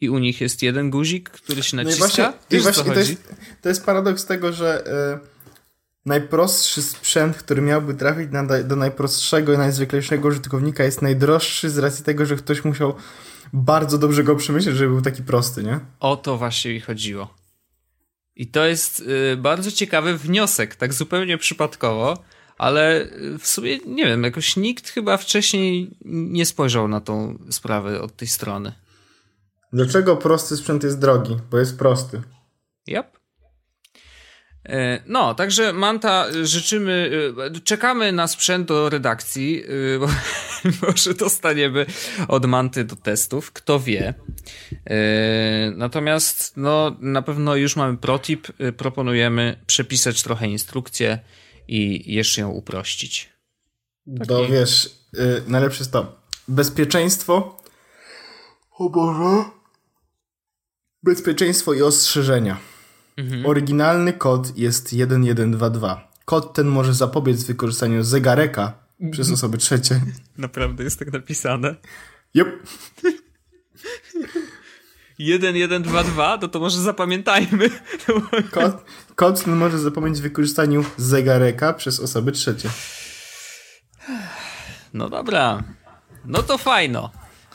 i 0.00 0.10
u 0.10 0.18
nich 0.18 0.40
jest 0.40 0.62
jeden 0.62 0.90
guzik, 0.90 1.30
który 1.30 1.62
się 1.62 1.76
naciska. 1.76 2.00
No 2.00 2.06
i 2.06 2.10
właśnie, 2.10 2.58
i 2.58 2.60
właśnie 2.60 2.92
to, 2.92 2.98
jest, 2.98 3.34
to 3.62 3.68
jest 3.68 3.86
paradoks 3.86 4.26
tego, 4.26 4.52
że 4.52 4.86
y, 5.22 5.34
najprostszy 6.06 6.82
sprzęt, 6.82 7.36
który 7.36 7.62
miałby 7.62 7.94
trafić 7.94 8.32
na, 8.32 8.62
do 8.62 8.76
najprostszego 8.76 9.52
i 9.52 9.58
najzwyklejszego 9.58 10.28
użytkownika 10.28 10.84
jest 10.84 11.02
najdroższy 11.02 11.70
z 11.70 11.78
racji 11.78 12.04
tego, 12.04 12.26
że 12.26 12.36
ktoś 12.36 12.64
musiał 12.64 12.94
bardzo 13.52 13.98
dobrze 13.98 14.24
go 14.24 14.36
przemyśleć, 14.36 14.76
żeby 14.76 14.90
był 14.90 15.02
taki 15.02 15.22
prosty, 15.22 15.62
nie? 15.62 15.80
O 16.00 16.16
to 16.16 16.38
właśnie 16.38 16.72
mi 16.72 16.80
chodziło. 16.80 17.34
I 18.36 18.46
to 18.46 18.64
jest 18.64 19.00
y, 19.00 19.36
bardzo 19.36 19.72
ciekawy 19.72 20.18
wniosek, 20.18 20.76
tak 20.76 20.92
zupełnie 20.92 21.38
przypadkowo, 21.38 22.24
ale 22.58 23.08
w 23.38 23.46
sumie 23.46 23.78
nie 23.86 24.04
wiem, 24.04 24.24
jakoś 24.24 24.56
nikt 24.56 24.88
chyba 24.88 25.16
wcześniej 25.16 25.96
nie 26.04 26.46
spojrzał 26.46 26.88
na 26.88 27.00
tą 27.00 27.38
sprawę 27.50 28.00
od 28.00 28.16
tej 28.16 28.28
strony. 28.28 28.72
Dlaczego 29.72 30.16
prosty 30.16 30.56
sprzęt 30.56 30.84
jest 30.84 30.98
drogi? 30.98 31.36
Bo 31.50 31.58
jest 31.58 31.78
prosty. 31.78 32.22
Yep. 32.88 33.14
E, 34.68 35.02
no, 35.06 35.34
także 35.34 35.72
Manta, 35.72 36.26
życzymy, 36.42 37.10
e, 37.56 37.60
czekamy 37.60 38.12
na 38.12 38.26
sprzęt 38.26 38.68
do 38.68 38.88
redakcji, 38.88 39.64
e, 39.94 39.98
bo 39.98 40.06
może 40.86 41.14
dostaniemy 41.14 41.86
od 42.28 42.46
Manty 42.46 42.84
do 42.84 42.96
testów, 42.96 43.52
kto 43.52 43.80
wie. 43.80 44.14
Natomiast, 45.76 46.56
no, 46.56 46.96
na 47.00 47.22
pewno 47.22 47.56
już 47.56 47.76
mamy 47.76 47.96
protip, 47.96 48.46
proponujemy 48.76 49.56
przepisać 49.66 50.22
trochę 50.22 50.46
instrukcję, 50.46 51.18
i 51.68 52.12
jeszcze 52.14 52.40
ją 52.40 52.50
uprościć. 52.50 53.32
Taki... 54.18 54.28
To 54.28 54.46
wiesz, 54.46 54.98
yy, 55.12 55.42
najlepsze 55.46 55.78
jest 55.78 55.92
to 55.92 56.20
bezpieczeństwo. 56.48 57.62
O 58.78 58.90
Boże. 58.90 59.44
Bezpieczeństwo 61.02 61.72
i 61.72 61.82
ostrzeżenia. 61.82 62.58
Mhm. 63.16 63.46
Oryginalny 63.46 64.12
kod 64.12 64.58
jest 64.58 64.90
1122. 64.90 66.12
Kod 66.24 66.54
ten 66.54 66.66
może 66.66 66.94
zapobiec 66.94 67.44
wykorzystaniu 67.44 68.02
zegareka 68.02 68.78
przez 69.10 69.30
osoby 69.36 69.58
trzecie. 69.58 70.00
Naprawdę 70.36 70.84
jest 70.84 70.98
tak 70.98 71.12
napisane? 71.12 71.74
Yep. 72.34 72.48
1122, 75.16 76.38
no 76.42 76.48
to 76.48 76.60
może 76.60 76.80
zapamiętajmy. 76.80 77.70
Kod, 78.50 78.84
kod 79.14 79.46
może 79.46 79.78
zapomnieć 79.78 80.18
w 80.18 80.22
wykorzystaniu 80.22 80.84
zegareka 80.96 81.72
przez 81.72 82.00
osoby 82.00 82.32
trzecie. 82.32 82.68
No 84.94 85.10
dobra. 85.10 85.62
No 86.24 86.42
to 86.42 86.58
fajno. 86.58 87.10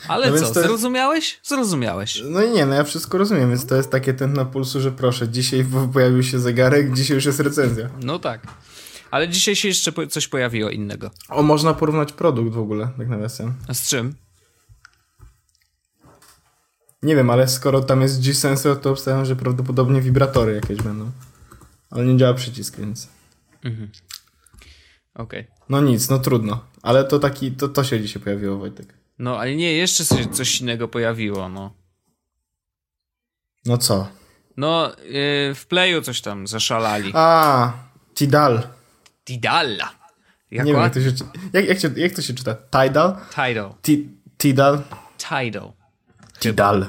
Ale 0.07 0.31
no 0.31 0.37
co, 0.37 0.41
jest... 0.41 0.53
zrozumiałeś? 0.53 1.39
Zrozumiałeś. 1.43 2.21
No 2.25 2.43
i 2.43 2.51
nie, 2.51 2.65
no 2.65 2.75
ja 2.75 2.83
wszystko 2.83 3.17
rozumiem, 3.17 3.49
więc 3.49 3.65
to 3.65 3.75
jest 3.75 3.91
takie 3.91 4.13
ten 4.13 4.33
na 4.33 4.45
pulsu, 4.45 4.81
że 4.81 4.91
proszę, 4.91 5.29
dzisiaj 5.29 5.65
pojawił 5.93 6.23
się 6.23 6.39
zegarek, 6.39 6.93
dzisiaj 6.93 7.15
już 7.15 7.25
jest 7.25 7.39
recenzja. 7.39 7.89
No 8.03 8.19
tak. 8.19 8.47
Ale 9.11 9.29
dzisiaj 9.29 9.55
się 9.55 9.67
jeszcze 9.67 9.91
coś 10.09 10.27
pojawiło 10.27 10.69
innego. 10.69 11.11
O, 11.29 11.43
można 11.43 11.73
porównać 11.73 12.11
produkt 12.13 12.53
w 12.53 12.59
ogóle, 12.59 12.89
tak 12.97 13.07
nawiasem. 13.07 13.53
A 13.67 13.73
z 13.73 13.89
czym? 13.89 14.15
Nie 17.03 17.15
wiem, 17.15 17.29
ale 17.29 17.47
skoro 17.47 17.81
tam 17.81 18.01
jest 18.01 18.23
G-sensor, 18.23 18.81
to 18.81 18.89
obstawiam, 18.89 19.25
że 19.25 19.35
prawdopodobnie 19.35 20.01
wibratory 20.01 20.55
jakieś 20.55 20.77
będą. 20.77 21.11
Ale 21.91 22.05
nie 22.05 22.17
działa 22.17 22.33
przycisk, 22.33 22.77
więc. 22.77 23.07
Mhm. 23.63 23.89
Okej. 25.15 25.41
Okay. 25.41 25.55
No 25.69 25.81
nic, 25.81 26.09
no 26.09 26.19
trudno. 26.19 26.65
Ale 26.81 27.03
to 27.03 27.19
taki, 27.19 27.51
to, 27.51 27.67
to 27.67 27.83
się 27.83 28.01
dzisiaj 28.01 28.23
pojawiło, 28.23 28.57
Wojtek. 28.57 28.93
No, 29.19 29.39
ale 29.39 29.55
nie, 29.55 29.73
jeszcze 29.73 30.05
się 30.05 30.29
coś 30.29 30.61
innego 30.61 30.87
pojawiło, 30.87 31.49
no. 31.49 31.73
No 33.65 33.77
co? 33.77 34.07
No, 34.57 34.91
yy, 35.03 35.55
w 35.55 35.65
Playu 35.69 36.01
coś 36.01 36.21
tam 36.21 36.47
zaszalali. 36.47 37.11
A, 37.13 37.73
Tidal. 38.15 38.67
Tidalla. 39.25 39.91
Jak 40.51 40.65
nie 40.65 40.73
wiem, 40.73 40.81
jak 40.81 40.93
to, 40.93 41.01
się, 41.01 41.11
jak, 41.53 41.83
jak, 41.83 41.97
jak 41.97 42.13
to 42.13 42.21
się 42.21 42.33
czyta? 42.33 42.55
Tidal? 42.55 43.15
Tidal. 43.35 43.73
Tidal? 44.37 44.83
Tidal. 45.17 45.78
Tidal. 46.39 46.85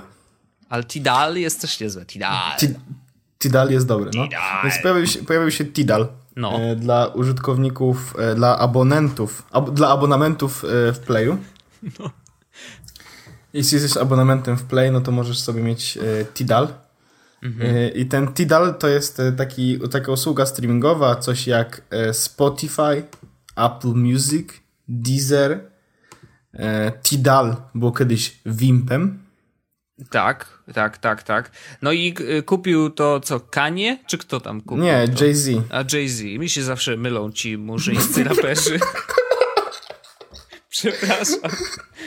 Ale 0.69 0.85
Tidal 0.85 1.37
jest 1.37 1.61
też 1.61 1.81
niezłe. 1.81 2.07
Tidal. 2.07 2.53
Tidal 3.39 3.71
jest 3.71 3.87
dobry, 3.87 4.11
no. 4.15 4.25
Tidal. 4.25 4.63
Więc 4.63 4.75
pojawił 4.83 5.07
się, 5.07 5.25
pojawił 5.25 5.51
się 5.51 5.65
Tidal. 5.65 6.09
No. 6.37 6.61
E, 6.61 6.77
dla 6.77 7.07
użytkowników, 7.07 8.15
e, 8.19 8.35
dla 8.35 8.59
abonentów, 8.59 9.43
ab, 9.51 9.71
dla 9.71 9.89
abonamentów 9.89 10.65
e, 10.65 10.93
w 10.93 10.99
Playu. 10.99 11.39
No. 11.99 12.11
Jeśli 13.53 13.75
jesteś 13.79 13.97
abonamentem 13.97 14.57
w 14.57 14.65
Play, 14.65 14.91
no 14.91 15.01
to 15.01 15.13
możesz 15.13 15.41
sobie 15.41 15.63
mieć 15.63 15.97
e, 15.97 16.25
Tidal. 16.25 16.69
Mhm. 17.43 17.77
E, 17.77 17.89
I 17.89 18.07
ten 18.07 18.33
Tidal 18.33 18.79
to 18.79 18.89
jest 18.89 19.21
e, 19.21 19.33
taki, 19.33 19.79
taka 19.91 20.13
usługa 20.13 20.47
streamingowa, 20.47 21.17
coś 21.17 21.47
jak 21.47 21.83
Spotify, 22.13 23.03
Apple 23.57 23.95
Music, 23.95 24.49
Deezer. 24.89 25.71
Tidal 27.03 27.57
było 27.75 27.93
kiedyś 27.93 28.41
Wimpem. 28.47 29.20
Tak, 30.11 30.59
tak, 30.75 30.99
tak, 30.99 31.23
tak. 31.23 31.51
No 31.83 31.93
i 31.93 32.15
y, 32.39 32.43
kupił 32.43 32.91
to 32.91 33.21
co, 33.21 33.41
Kanie? 33.41 33.99
Czy 34.07 34.19
kto 34.19 34.41
tam 34.41 34.61
kupił? 34.61 34.85
Nie, 34.85 35.09
Jay-Z. 35.21 35.49
A 35.71 35.83
Jay-Z. 35.93 36.39
Mi 36.39 36.49
się 36.49 36.63
zawsze 36.63 36.97
mylą 36.97 37.33
ci 37.33 37.59
murzyńscy 37.59 38.25
raperzy. 38.25 38.81
Przepraszam, 40.69 41.51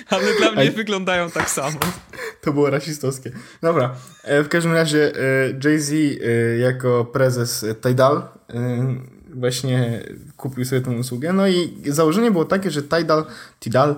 ale 0.10 0.38
dla 0.38 0.52
mnie 0.52 0.72
wyglądają 0.72 1.32
tak 1.32 1.50
samo. 1.50 1.80
To 2.42 2.54
było 2.54 2.70
rasistowskie. 2.70 3.32
Dobra, 3.62 3.96
e, 4.24 4.44
w 4.44 4.50
każdym 4.50 4.74
razie 4.74 5.12
e, 5.16 5.54
Jay-Z 5.64 5.92
e, 5.92 6.58
jako 6.58 7.06
prezes 7.06 7.66
Tidal 7.82 8.22
właśnie 9.34 10.04
kupił 10.38 10.66
sobie 10.66 10.82
tę 10.82 10.92
usługę. 10.92 11.34
No 11.34 11.48
i 11.48 11.82
założenie 11.86 12.32
było 12.32 12.46
takie, 12.46 12.72
że 12.72 12.84
Tidal, 12.84 13.26
Tidal 13.60 13.96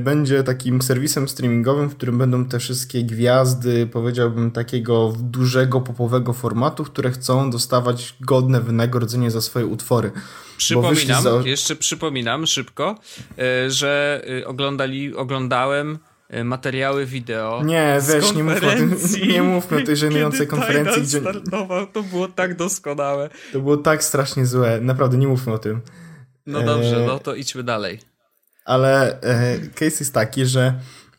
będzie 0.00 0.42
takim 0.42 0.82
serwisem 0.82 1.28
streamingowym, 1.28 1.88
w 1.88 1.96
którym 1.96 2.18
będą 2.18 2.44
te 2.44 2.58
wszystkie 2.58 3.02
gwiazdy, 3.02 3.86
powiedziałbym, 3.86 4.50
takiego 4.50 5.12
dużego 5.18 5.80
popowego 5.80 6.32
formatu, 6.32 6.84
które 6.84 7.10
chcą 7.10 7.50
dostawać 7.50 8.14
godne 8.20 8.60
wynagrodzenie 8.60 9.30
za 9.30 9.40
swoje 9.40 9.66
utwory. 9.66 10.10
Przypominam, 10.56 11.22
za... 11.22 11.30
jeszcze 11.44 11.76
przypominam 11.76 12.46
szybko, 12.46 12.94
e, 13.38 13.70
że 13.70 14.22
e, 14.40 14.46
oglądali, 14.46 15.16
oglądałem 15.16 15.98
e, 16.28 16.44
materiały 16.44 17.06
wideo. 17.06 17.62
Nie, 17.64 17.98
weź, 18.06 18.34
nie 18.34 18.44
mów 18.44 18.56
o 18.56 18.60
tym, 18.60 18.96
nie 19.28 19.42
mówmy 19.52 19.82
o 19.82 19.86
tej 19.86 19.96
żenującej 19.96 20.46
konferencji. 20.46 21.02
Gdzie... 21.02 21.20
startował, 21.20 21.86
to 21.86 22.02
było 22.02 22.28
tak 22.28 22.56
doskonałe. 22.56 23.30
To 23.52 23.60
było 23.60 23.76
tak 23.76 24.04
strasznie 24.04 24.46
złe, 24.46 24.80
naprawdę 24.80 25.18
nie 25.18 25.28
mówmy 25.28 25.52
o 25.52 25.58
tym. 25.58 25.80
No 26.46 26.62
dobrze, 26.62 27.04
no 27.06 27.18
to 27.18 27.34
idźmy 27.34 27.62
dalej. 27.62 28.15
Ale 28.66 29.20
e, 29.20 29.58
case 29.58 29.96
jest 30.00 30.14
taki, 30.14 30.46
że 30.46 30.74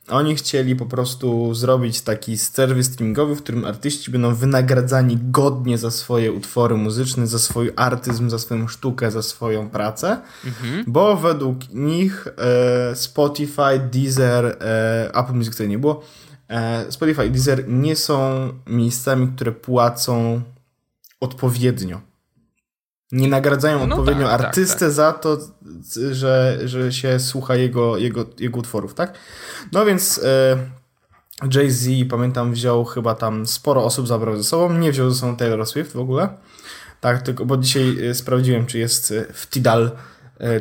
oni 0.10 0.36
chcieli 0.36 0.76
po 0.76 0.86
prostu 0.86 1.54
zrobić 1.56 2.02
taki 2.02 2.38
serwis 2.38 2.88
streamingowy, 2.88 3.36
w 3.36 3.44
którym 3.44 3.66
artyści 3.66 4.12
będą 4.12 4.36
wynagradzani 4.36 5.18
godnie 5.22 5.78
za 5.78 5.92
swoje 5.92 6.32
utwory 6.32 6.76
muzyczne, 6.76 7.28
za 7.28 7.40
swój 7.40 7.72
artyzm, 7.76 8.30
za 8.30 8.40
swoją 8.40 8.68
sztukę, 8.68 9.12
za 9.12 9.22
swoją 9.22 9.70
pracę, 9.70 10.22
mhm. 10.46 10.84
bo 10.88 11.18
według 11.18 11.70
nich 11.74 12.28
e, 12.28 12.96
Spotify, 12.96 13.80
Deezer, 13.92 14.46
e, 14.46 15.12
Apple 15.14 15.34
Music 15.34 15.52
tutaj 15.52 15.68
nie 15.68 15.80
było, 15.80 16.04
e, 16.48 16.92
Spotify 16.92 17.26
i 17.26 17.32
Deezer 17.32 17.68
nie 17.68 17.96
są 17.96 18.50
miejscami, 18.68 19.28
które 19.28 19.52
płacą 19.52 20.42
odpowiednio 21.20 22.02
nie 23.12 23.28
nagradzają 23.28 23.88
no 23.88 23.96
odpowiednio 23.96 24.28
tak, 24.28 24.38
tak 24.38 24.48
artystę 24.48 24.74
tak, 24.74 24.88
tak. 24.88 24.92
za 24.92 25.14
to, 25.14 25.38
że, 26.12 26.60
że 26.66 26.92
się 26.94 27.20
słucha 27.20 27.56
jego, 27.56 27.98
jego, 27.98 28.26
jego 28.40 28.60
utworów, 28.60 28.94
tak? 28.94 29.14
No 29.72 29.86
więc 29.86 30.22
e, 30.24 30.58
Jay-Z, 31.54 32.10
pamiętam, 32.10 32.54
wziął 32.54 32.86
chyba 32.86 33.16
tam 33.16 33.46
sporo 33.46 33.84
osób 33.84 34.08
zabrał 34.08 34.38
ze 34.38 34.44
sobą, 34.44 34.74
nie 34.74 34.92
wziął 34.92 35.12
ze 35.12 35.20
sobą 35.20 35.36
Taylor 35.36 35.68
Swift 35.68 35.94
w 35.94 36.00
ogóle. 36.00 36.30
Tak, 37.02 37.22
tylko, 37.22 37.46
bo 37.46 37.58
dzisiaj 37.58 38.08
e, 38.08 38.14
sprawdziłem, 38.14 38.66
czy 38.66 38.78
jest 38.78 39.14
w 39.34 39.50
Tidal 39.50 39.92
E, 39.92 39.92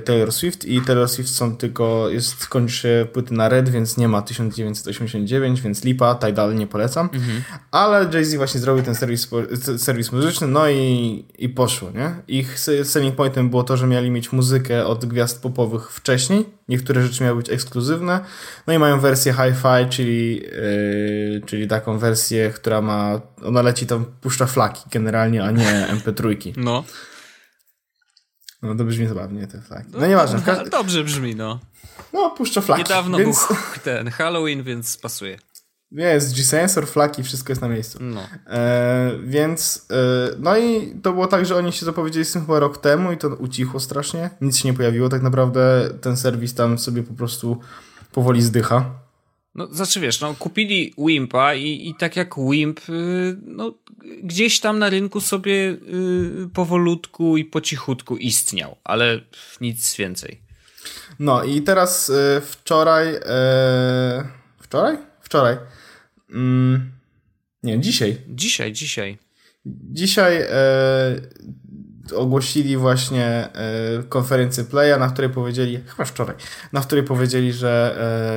Taylor 0.05 0.33
Swift 0.33 0.65
i 0.65 0.83
Taylor 0.83 1.09
Swift 1.09 1.35
są 1.35 1.57
tylko, 1.57 2.09
jest, 2.09 2.47
kończy 2.47 3.09
płyty 3.13 3.35
na 3.35 3.49
Red, 3.49 3.69
więc 3.69 3.97
nie 3.97 4.09
ma 4.09 4.23
1989, 4.23 5.61
więc 5.61 5.85
lipa, 5.85 6.15
Tidal 6.15 6.55
nie 6.55 6.67
polecam. 6.67 7.09
Mhm. 7.13 7.43
Ale 7.71 8.09
Jay-Z 8.13 8.35
właśnie 8.35 8.61
zrobił 8.61 8.85
ten 8.85 8.95
serwis, 8.95 9.29
serwis 9.77 10.13
muzyczny, 10.13 10.47
no 10.47 10.71
i, 10.71 11.25
i 11.39 11.49
poszło, 11.49 11.91
nie? 11.91 12.15
Ich 12.29 12.59
selling 12.85 13.17
pointem 13.17 13.51
było 13.51 13.63
to, 13.63 13.77
że 13.77 13.87
mieli 13.87 14.11
mieć 14.11 14.33
muzykę 14.33 14.87
od 14.87 15.05
gwiazd 15.05 15.43
popowych 15.43 15.91
wcześniej, 15.93 16.45
niektóre 16.69 17.03
rzeczy 17.03 17.25
miały 17.25 17.37
być 17.37 17.51
ekskluzywne, 17.51 18.21
no 18.67 18.73
i 18.73 18.79
mają 18.79 19.01
wersję 19.01 19.33
hi-fi, 19.33 19.91
czyli, 19.91 20.37
yy, 20.37 21.43
czyli 21.47 21.69
taką 21.69 21.99
wersję, 21.99 22.51
która 22.51 22.81
ma, 22.81 23.21
ona 23.45 23.63
leci 23.63 23.87
tam, 23.87 24.05
puszcza 24.21 24.47
flaki 24.47 24.83
generalnie, 24.91 25.45
a 25.45 25.51
nie 25.51 25.87
MP3. 25.97 26.53
No. 26.57 26.85
No 28.67 28.75
to 28.75 28.85
brzmi 28.85 29.07
zabawnie, 29.07 29.47
to 29.47 29.59
tak. 29.69 29.85
No, 29.93 30.01
no 30.01 30.07
nieważne. 30.07 30.43
Każdy... 30.47 30.71
Dobrze 30.71 31.05
brzmi, 31.05 31.35
no. 31.35 31.61
No, 32.13 32.31
puszcza 32.31 32.61
flaki. 32.61 32.83
Niedawno 32.83 33.19
więc... 33.19 33.47
był 33.49 33.57
ten 33.85 34.11
Halloween, 34.11 34.63
więc 34.63 34.97
pasuje. 34.97 35.39
Jest 35.93 36.35
G-Sensor, 36.35 36.87
flaki, 36.87 37.23
wszystko 37.23 37.53
jest 37.53 37.63
na 37.63 37.69
miejscu. 37.69 37.99
No. 38.01 38.21
E, 38.47 39.11
więc, 39.25 39.87
e, 39.91 39.97
no 40.39 40.57
i 40.57 40.95
to 41.03 41.13
było 41.13 41.27
tak, 41.27 41.47
że 41.47 41.57
oni 41.57 41.73
się 41.73 41.87
zapowiedzieli 41.87 42.25
z 42.25 42.33
tym 42.33 42.43
chyba 42.43 42.59
rok 42.59 42.79
temu 42.79 43.13
i 43.13 43.17
to 43.17 43.29
ucichło 43.29 43.81
strasznie. 43.81 44.31
Nic 44.41 44.57
się 44.57 44.69
nie 44.69 44.75
pojawiło. 44.75 45.09
Tak 45.09 45.23
naprawdę 45.23 45.89
ten 46.01 46.17
serwis 46.17 46.55
tam 46.55 46.79
sobie 46.79 47.03
po 47.03 47.15
prostu 47.15 47.61
powoli 48.13 48.43
zdycha. 48.43 49.06
No, 49.57 49.67
znaczy 49.67 50.01
wiesz, 50.01 50.21
no, 50.21 50.35
kupili 50.35 50.95
Wimpa 50.99 51.55
i, 51.55 51.89
i 51.89 51.95
tak 51.95 52.17
jak 52.17 52.35
Wimp, 52.51 52.81
y, 52.89 53.37
no, 53.43 53.75
gdzieś 54.23 54.61
tam 54.61 54.79
na 54.79 54.91
rynku 54.91 55.21
sobie 55.21 55.53
y, 55.53 55.79
powolutku 56.55 57.37
i 57.37 57.45
po 57.45 57.61
cichutku 57.61 58.17
istniał, 58.17 58.77
ale 58.85 59.21
nic 59.61 59.97
więcej. 59.97 60.41
No 61.19 61.45
i 61.45 61.63
teraz 61.63 62.09
y, 62.09 62.41
wczoraj, 62.41 63.15
wczoraj? 64.61 64.97
Wczoraj. 65.21 65.57
Mm, 66.31 66.93
nie, 67.63 67.81
dzisiaj. 67.81 68.17
Dzisiaj, 68.29 68.73
dzisiaj. 68.73 69.19
Dzisiaj 69.67 70.43
ogłosili 72.13 72.77
właśnie 72.77 73.27
e, 73.27 74.03
konferencję 74.09 74.65
Playa, 74.65 74.99
na 74.99 75.09
której 75.09 75.31
powiedzieli, 75.31 75.81
chyba 75.87 76.05
wczoraj, 76.05 76.37
na 76.73 76.81
której 76.81 77.05
powiedzieli, 77.05 77.53
że 77.53 77.97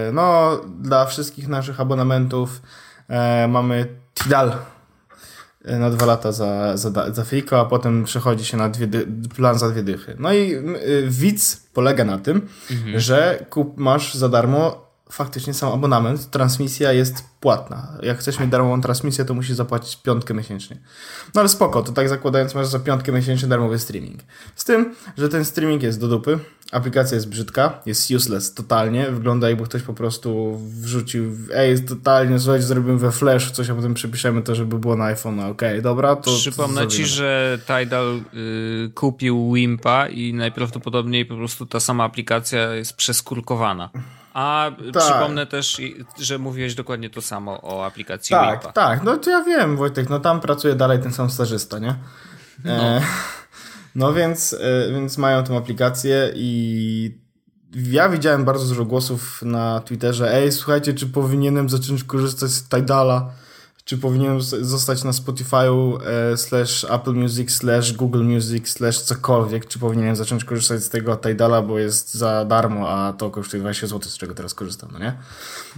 e, 0.09 0.11
no 0.11 0.51
dla 0.79 1.05
wszystkich 1.05 1.47
naszych 1.47 1.79
abonamentów 1.79 2.61
e, 3.07 3.47
mamy 3.47 3.85
Tidal 4.13 4.51
na 5.65 5.89
dwa 5.89 6.05
lata 6.05 6.31
za, 6.31 6.77
za, 6.77 7.13
za 7.13 7.23
Fiko, 7.23 7.59
a 7.59 7.65
potem 7.65 8.03
przechodzi 8.03 8.45
się 8.45 8.57
na 8.57 8.69
dwie 8.69 8.87
plan 9.35 9.59
za 9.59 9.69
dwie 9.69 9.83
dychy. 9.83 10.15
No 10.19 10.33
i 10.33 10.55
widz 11.07 11.67
polega 11.73 12.05
na 12.05 12.17
tym, 12.17 12.47
mhm. 12.71 12.99
że 12.99 13.45
kup, 13.49 13.77
masz 13.77 14.13
za 14.13 14.29
darmo 14.29 14.88
faktycznie 15.11 15.53
sam 15.53 15.73
abonament, 15.73 16.29
transmisja 16.29 16.93
jest 16.93 17.23
płatna. 17.39 17.97
Jak 18.03 18.19
chcesz 18.19 18.39
mieć 18.39 18.49
darmową 18.49 18.81
transmisję, 18.81 19.25
to 19.25 19.33
musisz 19.33 19.55
zapłacić 19.55 19.95
piątkę 19.95 20.33
miesięcznie. 20.33 20.77
No 21.35 21.41
ale 21.41 21.49
spoko, 21.49 21.83
to 21.83 21.91
tak 21.91 22.09
zakładając 22.09 22.55
masz 22.55 22.67
za 22.67 22.79
piątkę 22.79 23.11
miesięcznie 23.11 23.47
darmowy 23.47 23.79
streaming. 23.79 24.19
Z 24.55 24.65
tym, 24.65 24.95
że 25.17 25.29
ten 25.29 25.45
streaming 25.45 25.83
jest 25.83 25.99
do 25.99 26.07
dupy, 26.07 26.39
aplikacja 26.71 27.15
jest 27.15 27.29
brzydka, 27.29 27.81
jest 27.85 28.11
useless 28.11 28.53
totalnie, 28.53 29.11
wygląda 29.11 29.49
jakby 29.49 29.63
ktoś 29.63 29.81
po 29.81 29.93
prostu 29.93 30.59
wrzucił, 30.81 31.35
ej, 31.53 31.83
totalnie, 31.83 32.39
słuchajcie, 32.39 32.65
zrobimy 32.65 32.97
we 32.97 33.11
Flash 33.11 33.51
coś, 33.51 33.69
a 33.69 33.75
potem 33.75 33.93
przypiszemy 33.93 34.41
to, 34.41 34.55
żeby 34.55 34.79
było 34.79 34.95
na 34.95 35.05
iPhone. 35.05 35.39
Okej, 35.39 35.51
okay, 35.51 35.81
dobra, 35.81 36.15
to... 36.15 36.31
Przypomnę 36.31 36.81
to 36.81 36.87
ci, 36.87 37.05
że 37.05 37.59
Tidal 37.67 38.21
y, 38.33 38.91
kupił 38.95 39.53
Wimpa 39.53 40.07
i 40.07 40.33
najprawdopodobniej 40.33 41.25
po 41.25 41.35
prostu 41.35 41.65
ta 41.65 41.79
sama 41.79 42.03
aplikacja 42.03 42.73
jest 42.73 42.93
przeskurkowana. 42.93 43.89
A 44.33 44.71
tak. 44.93 45.03
przypomnę 45.03 45.45
też, 45.45 45.81
że 46.19 46.39
mówiłeś 46.39 46.75
dokładnie 46.75 47.09
to 47.09 47.21
samo 47.21 47.61
o 47.61 47.85
aplikacji 47.85 48.33
Tak, 48.33 48.73
tak, 48.73 49.03
no 49.03 49.17
to 49.17 49.29
ja 49.29 49.43
wiem 49.43 49.77
Wojtek, 49.77 50.09
no 50.09 50.19
tam 50.19 50.41
pracuje 50.41 50.75
dalej 50.75 50.99
ten 50.99 51.13
sam 51.13 51.29
stażysta, 51.29 51.79
nie? 51.79 51.95
No, 52.65 52.71
e, 52.71 53.01
no 53.95 54.13
więc, 54.13 54.53
e, 54.53 54.91
więc 54.91 55.17
mają 55.17 55.43
tą 55.43 55.57
aplikację 55.57 56.31
i 56.35 57.19
ja 57.75 58.09
widziałem 58.09 58.45
bardzo 58.45 58.65
dużo 58.65 58.85
głosów 58.85 59.41
na 59.41 59.79
Twitterze, 59.79 60.33
ej 60.33 60.51
słuchajcie, 60.51 60.93
czy 60.93 61.07
powinienem 61.07 61.69
zacząć 61.69 62.03
korzystać 62.03 62.49
z 62.49 62.69
Tidala? 62.69 63.31
Czy 63.89 63.97
powinienem 63.97 64.41
zostać 64.41 65.03
na 65.03 65.11
Spotify'u 65.11 65.97
e, 66.33 66.37
slash 66.37 66.85
Apple 66.89 67.13
Music 67.13 67.51
slash 67.51 67.93
Google 67.93 68.23
Music 68.23 68.69
slash 68.69 68.99
cokolwiek, 68.99 69.67
czy 69.67 69.79
powinienem 69.79 70.15
zacząć 70.15 70.43
korzystać 70.43 70.83
z 70.83 70.89
tego 70.89 71.15
Tidala, 71.15 71.61
bo 71.61 71.79
jest 71.79 72.13
za 72.13 72.45
darmo, 72.45 72.89
a 72.89 73.13
to 73.13 73.29
kosztuje 73.29 73.61
20 73.61 73.87
zł, 73.87 74.11
z 74.11 74.17
czego 74.17 74.33
teraz 74.33 74.53
korzystam, 74.53 74.89
no 74.93 74.99
nie? 74.99 75.17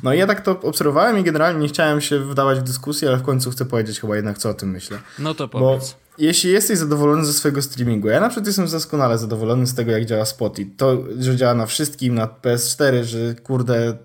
No 0.04 0.14
i 0.14 0.18
ja 0.18 0.28
tak 0.28 0.42
to 0.42 0.60
obserwowałem 0.62 1.20
i 1.20 1.24
generalnie 1.24 1.60
nie 1.60 1.68
chciałem 1.68 2.02
się 2.02 2.20
wdawać 2.20 2.60
w 2.60 2.64
dyskusję, 2.64 3.10
ale 3.10 3.18
w 3.18 3.24
końcu 3.24 3.52
chcę 3.52 3.66
powiedzieć 3.66 4.00
chyba 4.00 4.16
jednak, 4.16 4.38
co 4.38 4.50
o 4.50 4.54
tym 4.54 4.72
myślę. 4.72 5.00
No 5.20 5.34
to 5.34 5.48
powiedz. 5.48 5.92
Bo 5.92 6.14
jeśli 6.18 6.52
jesteś 6.52 6.78
zadowolony 6.78 7.26
ze 7.26 7.34
swojego 7.34 7.62
streamingu, 7.62 8.08
ja 8.08 8.20
na 8.20 8.30
przykład 8.30 8.48
jestem 8.48 8.68
doskonale 8.68 9.18
zadowolony 9.18 9.68
z 9.68 9.74
tego, 9.74 9.92
jak 9.92 10.06
działa 10.06 10.26
Spotify. 10.26 10.72
To, 10.78 10.98
że 11.20 11.36
działa 11.36 11.54
na 11.54 11.66
wszystkim, 11.66 12.16
na 12.16 12.28
PS4, 12.28 13.04
że 13.04 13.36
kurde, 13.36 13.98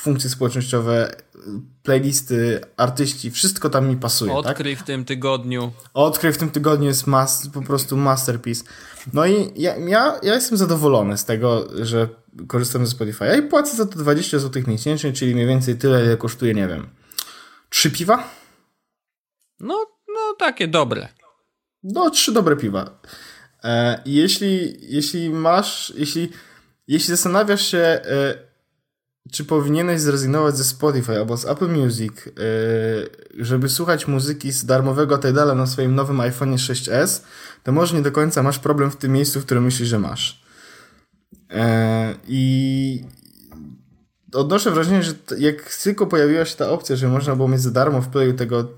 funkcje 0.00 0.30
społecznościowe 0.30 1.23
playlisty, 1.82 2.60
artyści, 2.76 3.30
wszystko 3.30 3.70
tam 3.70 3.88
mi 3.88 3.96
pasuje. 3.96 4.32
Tak? 4.32 4.46
Odkryj 4.46 4.76
tak? 4.76 4.84
w 4.84 4.86
tym 4.86 5.04
tygodniu. 5.04 5.72
Odkryj 5.94 6.32
w 6.32 6.38
tym 6.38 6.50
tygodniu 6.50 6.86
jest 6.86 7.06
mas, 7.06 7.48
po 7.48 7.62
prostu 7.62 7.96
masterpiece. 7.96 8.64
No 9.12 9.26
i 9.26 9.52
ja, 9.56 9.76
ja, 9.76 10.20
ja 10.22 10.34
jestem 10.34 10.58
zadowolony 10.58 11.18
z 11.18 11.24
tego, 11.24 11.68
że 11.84 12.08
korzystam 12.48 12.86
ze 12.86 12.92
Spotify. 12.92 13.24
i 13.38 13.42
płacę 13.42 13.76
za 13.76 13.86
to 13.86 13.98
20 13.98 14.38
zł 14.38 14.62
miesięcznie, 14.66 15.12
czyli 15.12 15.34
mniej 15.34 15.46
więcej 15.46 15.76
tyle, 15.76 16.04
ile 16.04 16.16
kosztuje, 16.16 16.54
nie 16.54 16.68
wiem, 16.68 16.86
trzy 17.68 17.90
piwa? 17.90 18.30
No, 19.60 19.86
no 20.08 20.34
takie 20.38 20.68
dobre. 20.68 21.08
No, 21.82 22.10
trzy 22.10 22.32
dobre 22.32 22.56
piwa. 22.56 23.00
E, 23.64 24.02
jeśli, 24.06 24.76
jeśli 24.80 25.30
masz, 25.30 25.92
jeśli, 25.96 26.30
jeśli 26.88 27.08
zastanawiasz 27.08 27.66
się, 27.66 27.78
e, 27.78 28.34
czy 29.32 29.44
powinieneś 29.44 30.00
zrezygnować 30.00 30.56
ze 30.56 30.64
Spotify 30.64 31.18
albo 31.18 31.36
z 31.36 31.44
Apple 31.44 31.68
Music, 31.68 32.12
yy, 32.26 33.44
żeby 33.44 33.68
słuchać 33.68 34.08
muzyki 34.08 34.52
z 34.52 34.64
darmowego 34.64 35.18
Tidala 35.18 35.54
na 35.54 35.66
swoim 35.66 35.94
nowym 35.94 36.20
iPhone 36.20 36.56
6s, 36.56 37.22
to 37.62 37.72
może 37.72 37.96
nie 37.96 38.02
do 38.02 38.12
końca 38.12 38.42
masz 38.42 38.58
problem 38.58 38.90
w 38.90 38.96
tym 38.96 39.12
miejscu, 39.12 39.40
w 39.40 39.44
którym 39.44 39.64
myślisz, 39.64 39.88
że 39.88 39.98
masz. 39.98 40.44
Yy, 41.32 41.56
I 42.28 43.04
odnoszę 44.34 44.70
wrażenie, 44.70 45.02
że 45.02 45.12
jak 45.38 45.74
tylko 45.74 46.06
pojawiła 46.06 46.44
się 46.44 46.56
ta 46.56 46.70
opcja, 46.70 46.96
że 46.96 47.08
można 47.08 47.36
było 47.36 47.48
mieć 47.48 47.60
za 47.60 47.70
darmo 47.70 48.00
w 48.00 48.08
playu 48.08 48.32
tego 48.32 48.68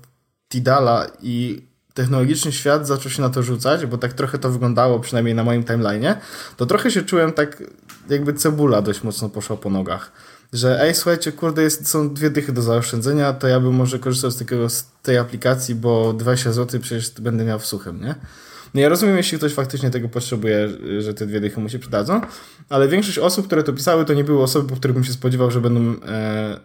Tidala 0.49 1.07
i 1.21 1.67
technologiczny 1.93 2.51
świat 2.51 2.87
zaczął 2.87 3.11
się 3.11 3.21
na 3.21 3.29
to 3.29 3.43
rzucać, 3.43 3.85
bo 3.85 3.97
tak 3.97 4.13
trochę 4.13 4.37
to 4.37 4.49
wyglądało, 4.49 4.99
przynajmniej 4.99 5.35
na 5.35 5.43
moim 5.43 5.63
timeline'ie, 5.63 6.15
to 6.57 6.65
trochę 6.65 6.91
się 6.91 7.01
czułem 7.01 7.31
tak, 7.33 7.63
jakby 8.09 8.33
cebula 8.33 8.81
dość 8.81 9.03
mocno 9.03 9.29
poszła 9.29 9.57
po 9.57 9.69
nogach. 9.69 10.11
Że 10.53 10.81
ej, 10.81 10.95
słuchajcie, 10.95 11.31
kurde, 11.31 11.61
jest, 11.61 11.89
są 11.89 12.13
dwie 12.13 12.29
dychy 12.29 12.51
do 12.51 12.61
zaoszczędzenia, 12.61 13.33
to 13.33 13.47
ja 13.47 13.59
bym 13.59 13.73
może 13.73 13.99
korzystał 13.99 14.31
z, 14.31 14.37
takiego, 14.37 14.69
z 14.69 14.85
tej 15.03 15.17
aplikacji, 15.17 15.75
bo 15.75 16.13
20 16.13 16.51
zł 16.51 16.79
przecież 16.81 17.11
będę 17.11 17.43
miał 17.43 17.59
w 17.59 17.65
suchym, 17.65 18.01
nie? 18.01 18.15
No 18.73 18.81
ja 18.81 18.89
rozumiem, 18.89 19.17
jeśli 19.17 19.37
ktoś 19.37 19.53
faktycznie 19.53 19.89
tego 19.89 20.09
potrzebuje, 20.09 20.69
że 20.99 21.13
te 21.13 21.25
dwie 21.25 21.39
dychy 21.39 21.59
mu 21.59 21.69
się 21.69 21.79
przydadzą, 21.79 22.21
ale 22.69 22.87
większość 22.87 23.19
osób, 23.19 23.45
które 23.45 23.63
to 23.63 23.73
pisały, 23.73 24.05
to 24.05 24.13
nie 24.13 24.23
były 24.23 24.43
osoby, 24.43 24.69
po 24.69 24.75
których 24.75 24.95
bym 24.95 25.03
się 25.03 25.13
spodziewał, 25.13 25.51
że 25.51 25.61
będą 25.61 26.05
e, 26.05 26.59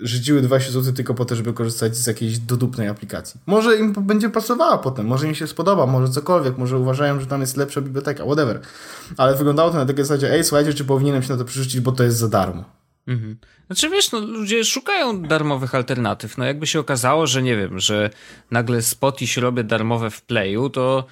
żydziły 0.00 0.40
20 0.40 0.72
zł 0.72 0.92
tylko 0.92 1.14
po 1.14 1.24
to, 1.24 1.36
żeby 1.36 1.52
korzystać 1.52 1.96
z 1.96 2.06
jakiejś 2.06 2.38
dodupnej 2.38 2.88
aplikacji. 2.88 3.40
Może 3.46 3.76
im 3.76 3.92
będzie 3.92 4.30
pasowała 4.30 4.78
potem, 4.78 5.06
może 5.06 5.28
im 5.28 5.34
się 5.34 5.46
spodoba, 5.46 5.86
może 5.86 6.12
cokolwiek, 6.12 6.58
może 6.58 6.78
uważają, 6.78 7.20
że 7.20 7.26
tam 7.26 7.40
jest 7.40 7.56
lepsza 7.56 7.80
biblioteka, 7.80 8.24
whatever. 8.24 8.60
Ale 9.16 9.34
wyglądało 9.34 9.70
to 9.70 9.76
na 9.76 9.86
takiej 9.86 10.04
zasadzie, 10.04 10.32
ej, 10.32 10.44
słuchajcie, 10.44 10.74
czy 10.74 10.84
powinienem 10.84 11.22
się 11.22 11.32
na 11.32 11.38
to 11.38 11.44
przerzucić, 11.44 11.80
bo 11.80 11.92
to 11.92 12.04
jest 12.04 12.16
za 12.16 12.28
darmo. 12.28 12.77
Mhm. 13.08 13.36
Znaczy 13.66 13.90
wiesz, 13.90 14.12
no, 14.12 14.20
ludzie 14.20 14.64
szukają 14.64 15.22
darmowych 15.22 15.74
alternatyw. 15.74 16.38
No 16.38 16.44
jakby 16.44 16.66
się 16.66 16.80
okazało, 16.80 17.26
że 17.26 17.42
nie 17.42 17.56
wiem, 17.56 17.80
że 17.80 18.10
nagle 18.50 18.82
Spotify 18.82 19.40
robię 19.40 19.64
darmowe 19.64 20.10
w 20.10 20.22
Playu, 20.22 20.70
to 20.70 21.06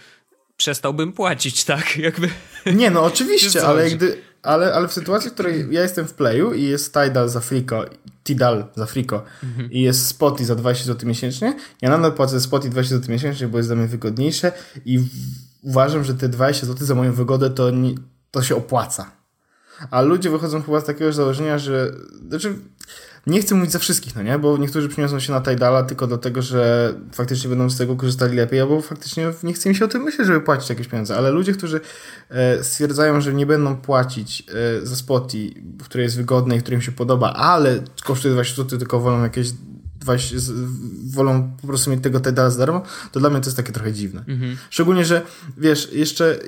przestałbym 0.56 1.12
płacić, 1.12 1.64
tak? 1.64 1.96
Jakby. 2.08 2.28
Nie, 2.74 2.90
no 2.90 3.04
oczywiście, 3.04 3.64
ale, 3.68 3.90
gdy, 3.90 4.18
ale, 4.42 4.74
ale 4.74 4.88
w 4.88 4.92
sytuacji, 4.92 5.30
w 5.30 5.34
której 5.34 5.66
ja 5.70 5.82
jestem 5.82 6.08
w 6.08 6.14
Playu 6.14 6.52
i 6.52 6.62
jest 6.62 6.94
Tidal 6.94 7.28
za 7.28 7.40
friko, 7.40 7.84
Tidal 8.24 8.66
za 8.74 8.86
friko 8.86 9.24
mhm. 9.44 9.72
i 9.72 9.80
jest 9.80 10.06
Spotify 10.06 10.44
za 10.44 10.54
20 10.54 10.84
zł 10.84 11.08
miesięcznie, 11.08 11.56
ja 11.82 11.90
nadal 11.90 12.12
płacę 12.12 12.40
Spotify 12.40 12.70
20 12.70 12.96
zł 12.96 13.10
miesięcznie, 13.10 13.48
bo 13.48 13.56
jest 13.56 13.68
dla 13.68 13.76
mnie 13.76 13.86
wygodniejsze 13.86 14.52
i 14.84 14.98
w, 14.98 15.08
uważam, 15.62 16.04
że 16.04 16.14
te 16.14 16.28
20 16.28 16.66
zł 16.66 16.86
za 16.86 16.94
moją 16.94 17.12
wygodę 17.12 17.50
to, 17.50 17.70
nie, 17.70 17.94
to 18.30 18.42
się 18.42 18.56
opłaca. 18.56 19.15
A 19.90 20.02
ludzie 20.02 20.30
wychodzą 20.30 20.62
chyba 20.62 20.80
z 20.80 20.84
takiego 20.84 21.12
założenia, 21.12 21.58
że. 21.58 21.92
Znaczy, 22.28 22.54
nie 23.26 23.40
chcę 23.40 23.54
mówić 23.54 23.72
za 23.72 23.78
wszystkich, 23.78 24.16
no 24.16 24.22
nie? 24.22 24.38
Bo 24.38 24.58
niektórzy 24.58 24.88
przyniosą 24.88 25.20
się 25.20 25.32
na 25.32 25.40
Tidala 25.40 25.82
tylko 25.82 26.06
dlatego, 26.06 26.42
że 26.42 26.94
faktycznie 27.12 27.50
będą 27.50 27.70
z 27.70 27.76
tego 27.76 27.96
korzystali 27.96 28.36
lepiej, 28.36 28.60
albo 28.60 28.82
faktycznie 28.82 29.32
nie 29.42 29.52
chce 29.52 29.68
mi 29.68 29.74
się 29.74 29.84
o 29.84 29.88
tym 29.88 30.02
myśleć, 30.02 30.26
żeby 30.26 30.40
płacić 30.40 30.68
jakieś 30.70 30.88
pieniądze. 30.88 31.16
Ale 31.16 31.30
ludzie, 31.30 31.52
którzy 31.52 31.80
e, 32.28 32.64
stwierdzają, 32.64 33.20
że 33.20 33.34
nie 33.34 33.46
będą 33.46 33.76
płacić 33.76 34.44
e, 34.82 34.86
za 34.86 34.96
spoty, 34.96 35.54
które 35.84 36.04
jest 36.04 36.16
wygodne 36.16 36.56
i 36.56 36.60
które 36.60 36.74
im 36.74 36.82
się 36.82 36.92
podoba, 36.92 37.32
ale 37.32 37.80
kosztuje 38.04 38.34
20 38.34 38.56
zł, 38.56 38.78
tylko 38.78 39.00
wolą 39.00 39.22
jakieś 39.22 39.52
20, 40.00 40.36
wolą 41.06 41.50
po 41.60 41.66
prostu 41.66 41.90
mieć 41.90 42.02
tego 42.02 42.20
Tidala 42.20 42.50
za 42.50 42.58
darmo, 42.58 42.82
to 43.12 43.20
dla 43.20 43.30
mnie 43.30 43.40
to 43.40 43.46
jest 43.46 43.56
takie 43.56 43.72
trochę 43.72 43.92
dziwne. 43.92 44.24
Mhm. 44.28 44.56
Szczególnie, 44.70 45.04
że 45.04 45.22
wiesz, 45.58 45.92
jeszcze 45.92 46.38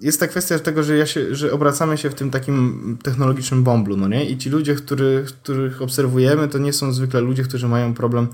jest 0.00 0.20
ta 0.20 0.28
kwestia 0.28 0.58
tego, 0.58 0.82
że, 0.82 0.96
ja 0.96 1.06
się, 1.06 1.34
że 1.34 1.52
obracamy 1.52 1.98
się 1.98 2.10
w 2.10 2.14
tym 2.14 2.30
takim 2.30 2.98
technologicznym 3.02 3.64
bąblu, 3.64 3.96
no 3.96 4.08
nie? 4.08 4.30
I 4.30 4.38
ci 4.38 4.50
ludzie, 4.50 4.74
których, 4.74 5.26
których 5.26 5.82
obserwujemy, 5.82 6.48
to 6.48 6.58
nie 6.58 6.72
są 6.72 6.92
zwykle 6.92 7.20
ludzie, 7.20 7.42
którzy 7.42 7.68
mają 7.68 7.94
problem, 7.94 8.28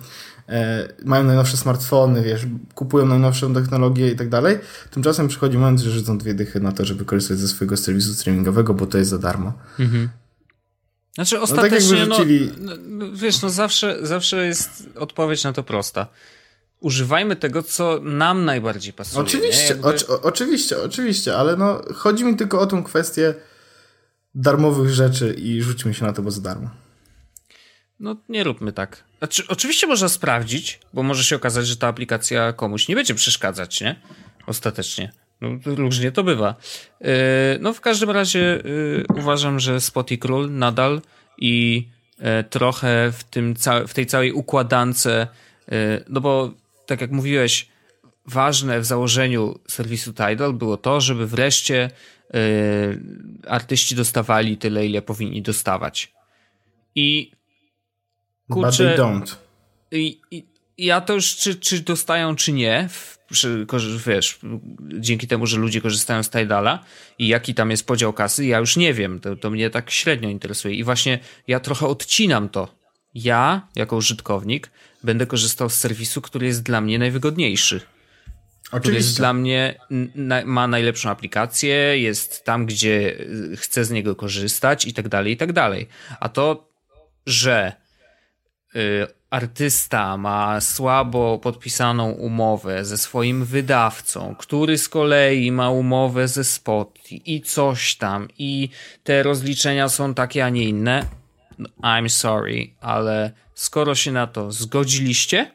e, 0.48 0.88
mają 1.04 1.24
najnowsze 1.24 1.56
smartfony, 1.56 2.22
wiesz, 2.22 2.46
kupują 2.74 3.06
najnowszą 3.06 3.54
technologię 3.54 4.10
i 4.10 4.16
tak 4.16 4.28
dalej. 4.28 4.58
Tymczasem 4.90 5.28
przychodzi 5.28 5.58
moment, 5.58 5.80
że 5.80 5.90
żydzą 5.90 6.18
dwie 6.18 6.34
dychy 6.34 6.60
na 6.60 6.72
to, 6.72 6.84
żeby 6.84 7.04
korzystać 7.04 7.38
ze 7.38 7.48
swojego 7.48 7.76
serwisu 7.76 8.14
streamingowego, 8.14 8.74
bo 8.74 8.86
to 8.86 8.98
jest 8.98 9.10
za 9.10 9.18
darmo. 9.18 9.52
Mhm. 9.78 10.08
Znaczy 11.14 11.40
ostatecznie, 11.40 12.06
no, 12.06 12.16
tak 12.16 12.26
rzucili... 12.26 12.50
no, 12.60 12.72
no, 12.88 13.06
wiesz, 13.12 13.42
no 13.42 13.50
zawsze, 13.50 13.98
zawsze 14.02 14.46
jest 14.46 14.88
odpowiedź 14.94 15.44
na 15.44 15.52
to 15.52 15.62
prosta 15.62 16.06
używajmy 16.80 17.36
tego, 17.36 17.62
co 17.62 18.00
nam 18.02 18.44
najbardziej 18.44 18.92
pasuje. 18.92 19.22
Oczywiście, 19.24 19.68
Jakby... 19.68 19.88
o, 19.88 20.22
oczywiście, 20.22 20.82
oczywiście, 20.82 21.36
ale 21.36 21.56
no, 21.56 21.82
chodzi 21.94 22.24
mi 22.24 22.36
tylko 22.36 22.60
o 22.60 22.66
tą 22.66 22.82
kwestię 22.82 23.34
darmowych 24.34 24.90
rzeczy 24.90 25.34
i 25.38 25.62
rzućmy 25.62 25.94
się 25.94 26.04
na 26.04 26.12
to, 26.12 26.22
bo 26.22 26.30
za 26.30 26.40
darmo. 26.40 26.70
No 28.00 28.16
nie 28.28 28.44
róbmy 28.44 28.72
tak. 28.72 29.04
Znaczy, 29.18 29.42
oczywiście 29.48 29.86
można 29.86 30.08
sprawdzić, 30.08 30.80
bo 30.92 31.02
może 31.02 31.24
się 31.24 31.36
okazać, 31.36 31.66
że 31.66 31.76
ta 31.76 31.88
aplikacja 31.88 32.52
komuś 32.52 32.88
nie 32.88 32.94
będzie 32.94 33.14
przeszkadzać, 33.14 33.80
nie? 33.80 34.00
Ostatecznie. 34.46 35.12
No, 35.40 35.48
różnie 35.66 36.12
to 36.12 36.24
bywa. 36.24 36.54
Yy, 37.00 37.08
no 37.60 37.72
w 37.72 37.80
każdym 37.80 38.10
razie 38.10 38.62
yy, 38.64 39.04
uważam, 39.18 39.60
że 39.60 39.80
Spoty 39.80 40.18
Król 40.18 40.52
nadal 40.52 41.00
i 41.38 41.88
yy, 42.18 42.44
trochę 42.50 43.12
w, 43.12 43.24
tym 43.24 43.54
w 43.88 43.94
tej 43.94 44.06
całej 44.06 44.32
układance, 44.32 45.08
no 46.08 46.20
bo 46.20 46.50
tak 46.86 47.00
jak 47.00 47.10
mówiłeś, 47.10 47.68
ważne 48.26 48.80
w 48.80 48.84
założeniu 48.84 49.58
serwisu 49.68 50.12
Tidal 50.12 50.52
było 50.52 50.76
to, 50.76 51.00
żeby 51.00 51.26
wreszcie 51.26 51.90
yy, 52.32 52.40
artyści 53.48 53.94
dostawali 53.94 54.56
tyle, 54.56 54.86
ile 54.86 55.02
powinni 55.02 55.42
dostawać. 55.42 56.12
I 56.94 57.32
kurczę, 58.50 58.68
But 58.68 58.76
they 58.76 58.96
don't. 58.96 59.36
I, 59.90 60.20
i, 60.30 60.46
ja 60.78 61.00
to 61.00 61.12
już, 61.12 61.36
czy, 61.36 61.54
czy 61.54 61.80
dostają, 61.80 62.36
czy 62.36 62.52
nie, 62.52 62.88
przy, 63.30 63.66
wiesz, 64.06 64.38
dzięki 64.98 65.26
temu, 65.26 65.46
że 65.46 65.56
ludzie 65.56 65.80
korzystają 65.80 66.22
z 66.22 66.30
Tidala 66.30 66.84
i 67.18 67.28
jaki 67.28 67.54
tam 67.54 67.70
jest 67.70 67.86
podział 67.86 68.12
kasy, 68.12 68.46
ja 68.46 68.58
już 68.58 68.76
nie 68.76 68.94
wiem. 68.94 69.20
To, 69.20 69.36
to 69.36 69.50
mnie 69.50 69.70
tak 69.70 69.90
średnio 69.90 70.28
interesuje. 70.28 70.74
I 70.74 70.84
właśnie 70.84 71.18
ja 71.48 71.60
trochę 71.60 71.86
odcinam 71.86 72.48
to. 72.48 72.75
Ja, 73.16 73.68
jako 73.76 73.96
użytkownik, 73.96 74.70
będę 75.04 75.26
korzystał 75.26 75.70
z 75.70 75.74
serwisu, 75.74 76.22
który 76.22 76.46
jest 76.46 76.62
dla 76.62 76.80
mnie 76.80 76.98
najwygodniejszy. 76.98 77.76
Oczywiście. 77.76 78.80
Który 78.80 78.96
jest 78.96 79.16
dla 79.16 79.32
mnie, 79.32 79.74
ma 80.44 80.68
najlepszą 80.68 81.10
aplikację, 81.10 81.98
jest 81.98 82.44
tam, 82.44 82.66
gdzie 82.66 83.20
y, 83.20 83.56
chcę 83.56 83.84
z 83.84 83.90
niego 83.90 84.16
korzystać 84.16 84.86
i 84.86 84.94
tak 84.94 85.08
dalej, 85.08 85.32
i 85.32 85.36
tak 85.36 85.52
dalej. 85.52 85.88
A 86.20 86.28
to, 86.28 86.68
że 87.26 87.72
y, 88.76 89.06
artysta 89.30 90.16
ma 90.16 90.60
słabo 90.60 91.38
podpisaną 91.38 92.10
umowę 92.10 92.84
ze 92.84 92.98
swoim 92.98 93.44
wydawcą, 93.44 94.34
który 94.38 94.78
z 94.78 94.88
kolei 94.88 95.52
ma 95.52 95.70
umowę 95.70 96.28
ze 96.28 96.44
Spotify 96.44 97.14
i 97.14 97.40
coś 97.40 97.96
tam, 97.96 98.28
i 98.38 98.68
te 99.04 99.22
rozliczenia 99.22 99.88
są 99.88 100.14
takie, 100.14 100.44
a 100.44 100.48
nie 100.48 100.64
inne, 100.64 101.06
I'm 101.82 102.08
sorry, 102.08 102.74
ale 102.80 103.32
skoro 103.54 103.94
się 103.94 104.12
na 104.12 104.26
to 104.26 104.52
zgodziliście, 104.52 105.50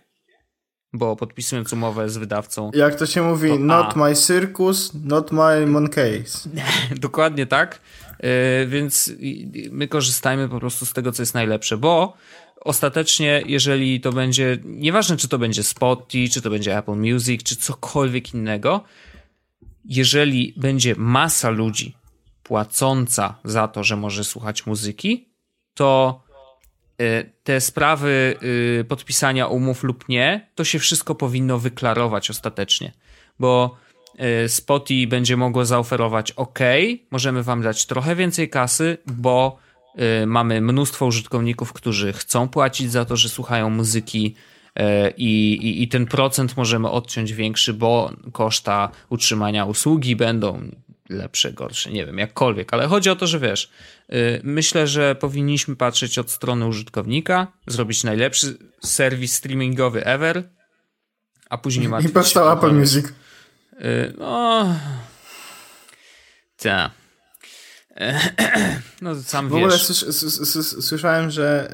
bo 0.93 1.15
podpisując 1.15 1.73
umowę 1.73 2.09
z 2.09 2.17
wydawcą. 2.17 2.71
Jak 2.73 2.95
to 2.95 3.05
się 3.05 3.21
mówi, 3.21 3.49
to, 3.49 3.59
not 3.59 3.95
my 3.95 4.15
circus, 4.15 4.91
not 5.03 5.31
my 5.31 5.67
monkeys. 5.67 6.49
Dokładnie 6.95 7.45
tak. 7.45 7.81
Yy, 8.19 8.67
więc 8.67 9.11
my 9.71 9.87
korzystajmy 9.87 10.49
po 10.49 10.59
prostu 10.59 10.85
z 10.85 10.93
tego, 10.93 11.11
co 11.11 11.21
jest 11.21 11.33
najlepsze, 11.33 11.77
bo 11.77 12.13
ostatecznie, 12.61 13.43
jeżeli 13.45 14.01
to 14.01 14.11
będzie, 14.11 14.57
nieważne 14.65 15.17
czy 15.17 15.27
to 15.27 15.39
będzie 15.39 15.63
Spotify, 15.63 16.33
czy 16.33 16.41
to 16.41 16.49
będzie 16.49 16.77
Apple 16.77 16.95
Music, 16.95 17.43
czy 17.43 17.55
cokolwiek 17.55 18.33
innego, 18.33 18.83
jeżeli 19.85 20.53
będzie 20.57 20.95
masa 20.97 21.49
ludzi 21.49 21.95
płacąca 22.43 23.35
za 23.43 23.67
to, 23.67 23.83
że 23.83 23.97
może 23.97 24.23
słuchać 24.23 24.65
muzyki, 24.65 25.30
to 25.73 26.23
y, 27.01 27.31
te 27.43 27.61
sprawy 27.61 28.35
y, 28.79 28.85
podpisania 28.87 29.47
umów 29.47 29.83
lub 29.83 30.09
nie, 30.09 30.49
to 30.55 30.63
się 30.63 30.79
wszystko 30.79 31.15
powinno 31.15 31.59
wyklarować 31.59 32.29
ostatecznie, 32.29 32.91
bo 33.39 33.77
y, 34.45 34.49
Spotify 34.49 35.07
będzie 35.07 35.37
mogło 35.37 35.65
zaoferować 35.65 36.31
OK, 36.31 36.59
możemy 37.11 37.43
wam 37.43 37.61
dać 37.61 37.85
trochę 37.85 38.15
więcej 38.15 38.49
kasy, 38.49 38.97
bo 39.05 39.57
mamy 40.27 40.61
mnóstwo 40.61 41.05
użytkowników, 41.05 41.73
którzy 41.73 42.13
chcą 42.13 42.47
płacić 42.47 42.91
za 42.91 43.05
to, 43.05 43.15
że 43.15 43.29
słuchają 43.29 43.69
muzyki 43.69 44.35
i, 45.17 45.53
i, 45.53 45.83
i 45.83 45.87
ten 45.87 46.05
procent 46.05 46.57
możemy 46.57 46.89
odciąć 46.89 47.33
większy, 47.33 47.73
bo 47.73 48.11
koszta 48.31 48.89
utrzymania 49.09 49.65
usługi 49.65 50.15
będą 50.15 50.71
lepsze, 51.11 51.53
gorsze, 51.53 51.91
nie 51.91 52.05
wiem, 52.05 52.17
jakkolwiek, 52.17 52.73
ale 52.73 52.87
chodzi 52.87 53.09
o 53.09 53.15
to, 53.15 53.27
że 53.27 53.39
wiesz, 53.39 53.71
yy, 54.09 54.41
myślę, 54.43 54.87
że 54.87 55.15
powinniśmy 55.15 55.75
patrzeć 55.75 56.19
od 56.19 56.31
strony 56.31 56.67
użytkownika, 56.67 57.47
zrobić 57.67 58.03
najlepszy 58.03 58.57
serwis 58.85 59.35
streamingowy 59.35 60.05
ever, 60.05 60.43
a 61.49 61.57
później 61.57 61.89
martwić 61.89 62.11
I 62.11 62.13
powstał 62.13 62.57
Apple 62.57 62.73
Music. 62.73 63.05
Yy, 63.79 64.13
no... 64.17 64.75
Tak. 66.57 66.91
No, 69.01 69.15
sam 69.15 69.49
w 69.49 69.55
ogóle 69.55 69.77
słyszałem, 70.81 71.31
że 71.31 71.71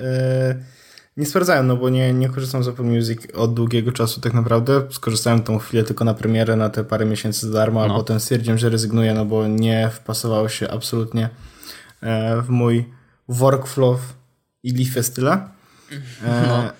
yy, 0.57 0.76
nie 1.17 1.25
sprawdzają, 1.25 1.63
no 1.63 1.77
bo 1.77 1.89
nie, 1.89 2.13
nie 2.13 2.29
korzystam 2.29 2.63
z 2.63 2.67
Apple 2.67 2.83
Music 2.83 3.21
od 3.33 3.53
długiego 3.53 3.91
czasu 3.91 4.21
tak 4.21 4.33
naprawdę. 4.33 4.87
Skorzystałem 4.89 5.43
tą 5.43 5.59
chwilę 5.59 5.83
tylko 5.83 6.05
na 6.05 6.13
premierę, 6.13 6.55
na 6.55 6.69
te 6.69 6.83
parę 6.83 7.05
miesięcy 7.05 7.47
za 7.47 7.53
darmo, 7.53 7.87
no. 7.87 7.93
a 7.93 7.97
potem 7.97 8.19
stwierdziłem, 8.19 8.57
że 8.57 8.69
rezygnuję, 8.69 9.13
no 9.13 9.25
bo 9.25 9.47
nie 9.47 9.89
wpasowało 9.93 10.49
się 10.49 10.71
absolutnie 10.71 11.29
e, 12.01 12.41
w 12.41 12.49
mój 12.49 12.85
workflow 13.27 13.99
i 14.63 14.71
lifę 14.71 15.03
styla. 15.03 15.51
E, 16.23 16.47
no. 16.47 16.71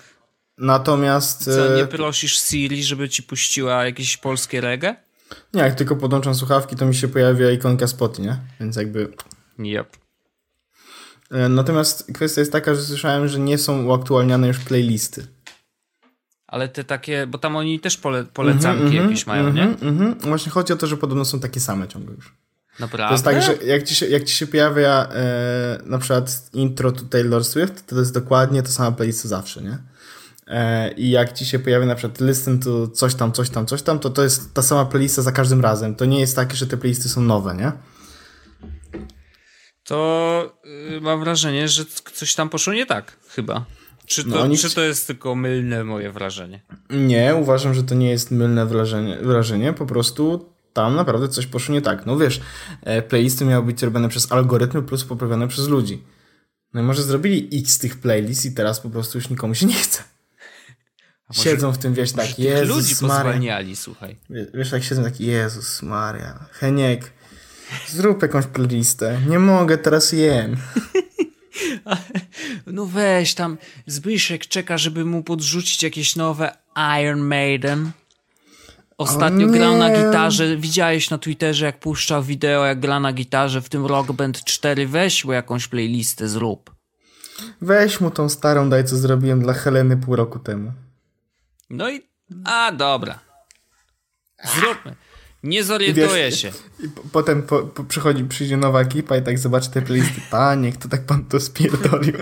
Natomiast... 0.58 1.44
Co, 1.44 1.78
nie 1.78 1.88
prosisz 1.88 2.42
Siri, 2.42 2.84
żeby 2.84 3.10
ci 3.10 3.24
puściła 3.24 3.86
jakieś 3.86 4.18
polskie 4.18 4.62
reggae? 4.62 4.96
Nie, 5.54 5.62
jak 5.62 5.76
tylko 5.76 5.96
podłączam 5.96 6.36
słuchawki, 6.36 6.76
to 6.76 6.86
mi 6.86 6.96
się 6.96 7.08
pojawia 7.08 7.52
ikonka 7.52 7.88
Spoty, 7.88 8.22
nie? 8.22 8.38
Więc 8.60 8.76
jakby... 8.76 9.14
Yep. 9.60 10.07
E, 11.32 11.50
natomiast 11.50 12.12
kwestia 12.14 12.42
jest 12.42 12.52
taka, 12.52 12.76
że 12.76 12.82
słyszałem, 12.82 13.28
że 13.28 13.40
nie 13.40 13.58
są 13.58 13.86
uaktualniane 13.86 14.48
już 14.48 14.60
playlisty. 14.60 15.28
Ale 16.48 16.68
te 16.68 16.84
takie, 16.84 17.28
bo 17.28 17.38
tam 17.38 17.56
oni 17.56 17.80
też 17.80 17.98
pole, 17.98 18.26
polecanki 18.34 18.82
mm 18.82 18.94
-hmm, 18.94 19.04
jakieś 19.04 19.28
mają, 19.28 19.48
mm 19.48 19.54
-hmm, 19.54 19.82
nie? 19.82 19.90
Mm 19.90 20.14
-hmm. 20.14 20.28
Właśnie 20.28 20.52
chodzi 20.52 20.74
o 20.74 20.76
to, 20.76 20.88
że 20.88 20.98
podobno 20.98 21.26
są 21.26 21.40
takie 21.40 21.60
same 21.60 21.88
ciągle 21.88 22.16
już. 22.16 22.34
Naprawdę? 22.80 23.08
To 23.08 23.14
jest 23.14 23.48
tak, 23.48 23.60
że 23.60 23.66
jak 23.66 23.84
ci 23.84 23.96
się, 23.96 24.08
jak 24.08 24.24
ci 24.24 24.36
się 24.36 24.48
pojawia 24.48 25.10
e, 25.12 25.80
na 25.86 25.98
przykład 25.98 26.50
intro 26.54 26.92
to 26.92 27.04
Taylor 27.04 27.46
Swift, 27.46 27.88
to, 27.88 27.96
to 27.96 28.00
jest 28.00 28.14
dokładnie 28.14 28.64
to 28.64 28.72
sama 28.72 28.92
playlista 28.92 29.28
zawsze, 29.28 29.62
nie? 29.62 29.78
E, 30.48 30.92
I 30.92 31.10
jak 31.10 31.34
ci 31.34 31.46
się 31.46 31.60
pojawia 31.60 31.86
na 31.86 31.96
przykład 31.96 32.22
listen 32.22 32.60
to 32.60 32.88
coś 32.88 33.16
tam, 33.16 33.32
coś 33.32 33.50
tam, 33.50 33.66
coś 33.66 33.82
tam, 33.82 34.00
to 34.00 34.10
to 34.10 34.24
jest 34.24 34.54
ta 34.54 34.62
sama 34.62 34.86
playlista 34.86 35.22
za 35.22 35.32
każdym 35.32 35.62
razem. 35.62 35.96
To 35.96 36.06
nie 36.06 36.20
jest 36.20 36.36
takie, 36.36 36.56
że 36.56 36.68
te 36.68 36.78
playlisty 36.78 37.10
są 37.10 37.22
nowe, 37.22 37.56
nie? 37.56 37.72
To 39.88 40.60
yy, 40.90 41.02
mam 41.02 41.20
wrażenie, 41.20 41.68
że 41.68 41.86
coś 42.14 42.36
tam 42.36 42.50
poszło 42.50 42.74
nie 42.74 42.86
tak, 42.86 43.18
chyba. 43.30 43.66
Czy 44.06 44.24
to, 44.24 44.30
no 44.30 44.42
oni... 44.42 44.58
czy 44.58 44.76
to 44.76 44.82
jest 44.82 45.08
tylko 45.08 45.36
mylne 45.36 45.84
moje 45.84 46.12
wrażenie? 46.12 46.62
Nie, 46.90 47.36
uważam, 47.36 47.74
że 47.74 47.84
to 47.84 47.96
nie 47.96 48.10
jest 48.10 48.32
mylne 48.32 48.66
wrażenie, 48.66 49.18
wrażenie 49.22 49.74
po 49.74 49.86
prostu 49.86 50.54
tam 50.74 50.96
naprawdę 50.96 51.30
coś 51.30 51.46
poszło 51.46 51.74
nie 51.74 51.82
tak. 51.82 52.06
No 52.06 52.18
wiesz, 52.18 52.42
e, 52.82 53.02
playlisty 53.02 53.46
miały 53.46 53.66
być 53.66 53.82
robione 53.82 54.10
przez 54.10 54.32
algorytmy 54.32 54.84
plus 54.84 55.04
poprawione 55.04 55.48
przez 55.48 55.68
ludzi. 55.68 56.04
No 56.74 56.82
i 56.82 56.84
może 56.84 57.04
zrobili 57.04 57.60
x 57.60 57.80
tych 57.80 58.00
playlist 58.00 58.46
i 58.46 58.54
teraz 58.54 58.80
po 58.80 58.90
prostu 58.90 59.18
już 59.18 59.30
nikomu 59.30 59.56
się 59.56 59.66
nie 59.66 59.76
chce. 59.76 60.04
Może, 61.30 61.42
siedzą 61.42 61.72
w 61.72 61.78
tym, 61.78 61.94
wiesz, 61.94 62.12
tak, 62.12 62.40
Jezus 62.40 62.76
ludzi 62.76 62.96
pozwalniali, 62.96 63.76
słuchaj. 63.76 64.18
Wiesz, 64.54 64.70
tak 64.70 64.84
siedzą 64.84 65.04
tak, 65.04 65.20
Jezus 65.20 65.82
Maria, 65.82 66.46
Heniek, 66.52 67.14
zrób 67.88 68.22
jakąś 68.22 68.46
playlistę. 68.46 69.20
Nie 69.28 69.40
mogę, 69.40 69.78
teraz 69.78 70.12
jem. 70.12 70.56
No 72.68 72.86
weź 72.86 73.34
tam, 73.34 73.58
Zbyszek 73.88 74.48
czeka, 74.48 74.78
żeby 74.78 75.06
mu 75.06 75.24
podrzucić 75.24 75.84
jakieś 75.84 76.16
nowe 76.16 76.58
Iron 77.02 77.20
Maiden. 77.20 77.92
Ostatnio 78.98 79.48
grał 79.48 79.78
na 79.78 79.90
gitarze, 79.90 80.58
widziałeś 80.58 81.10
na 81.10 81.18
Twitterze 81.18 81.66
jak 81.66 81.80
puszczał 81.80 82.24
wideo 82.24 82.66
jak 82.66 82.80
gra 82.80 83.00
na 83.00 83.14
gitarze 83.14 83.62
w 83.62 83.70
tym 83.70 83.86
Rock 83.86 84.12
Band 84.12 84.44
4, 84.44 84.88
weź 84.88 85.26
mu 85.26 85.34
jakąś 85.34 85.68
playlistę 85.68 86.28
zrób. 86.28 86.76
Weź 87.62 88.02
mu 88.02 88.12
tą 88.12 88.30
starą 88.30 88.70
daj 88.70 88.86
co 88.86 88.98
zrobiłem 88.98 89.42
dla 89.42 89.54
Heleny 89.54 89.98
pół 89.98 90.16
roku 90.16 90.40
temu. 90.40 90.72
No 91.70 91.90
i, 91.90 92.02
a 92.46 92.72
dobra. 92.72 93.20
Zróbmy. 94.56 94.96
Nie 95.48 95.64
zorientuję 95.64 96.08
wiesz, 96.08 96.42
się. 96.42 96.52
I 96.80 96.88
potem 97.12 97.44
po, 97.44 97.60
po, 97.60 97.84
przychodzi, 97.84 98.24
przyjdzie 98.24 98.58
nowa 98.58 98.82
ekipa 98.82 99.18
i 99.18 99.22
tak 99.22 99.40
zobaczy 99.40 99.70
te 99.72 99.82
playlisty. 99.82 100.22
Panie, 100.32 100.72
kto 100.72 100.90
tak 100.90 101.06
pan 101.06 101.26
to 101.26 101.40
spierdolił? 101.40 102.14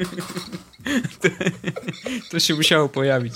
to, 1.22 1.30
to 2.32 2.40
się 2.40 2.54
musiało 2.54 2.90
pojawić. 2.90 3.34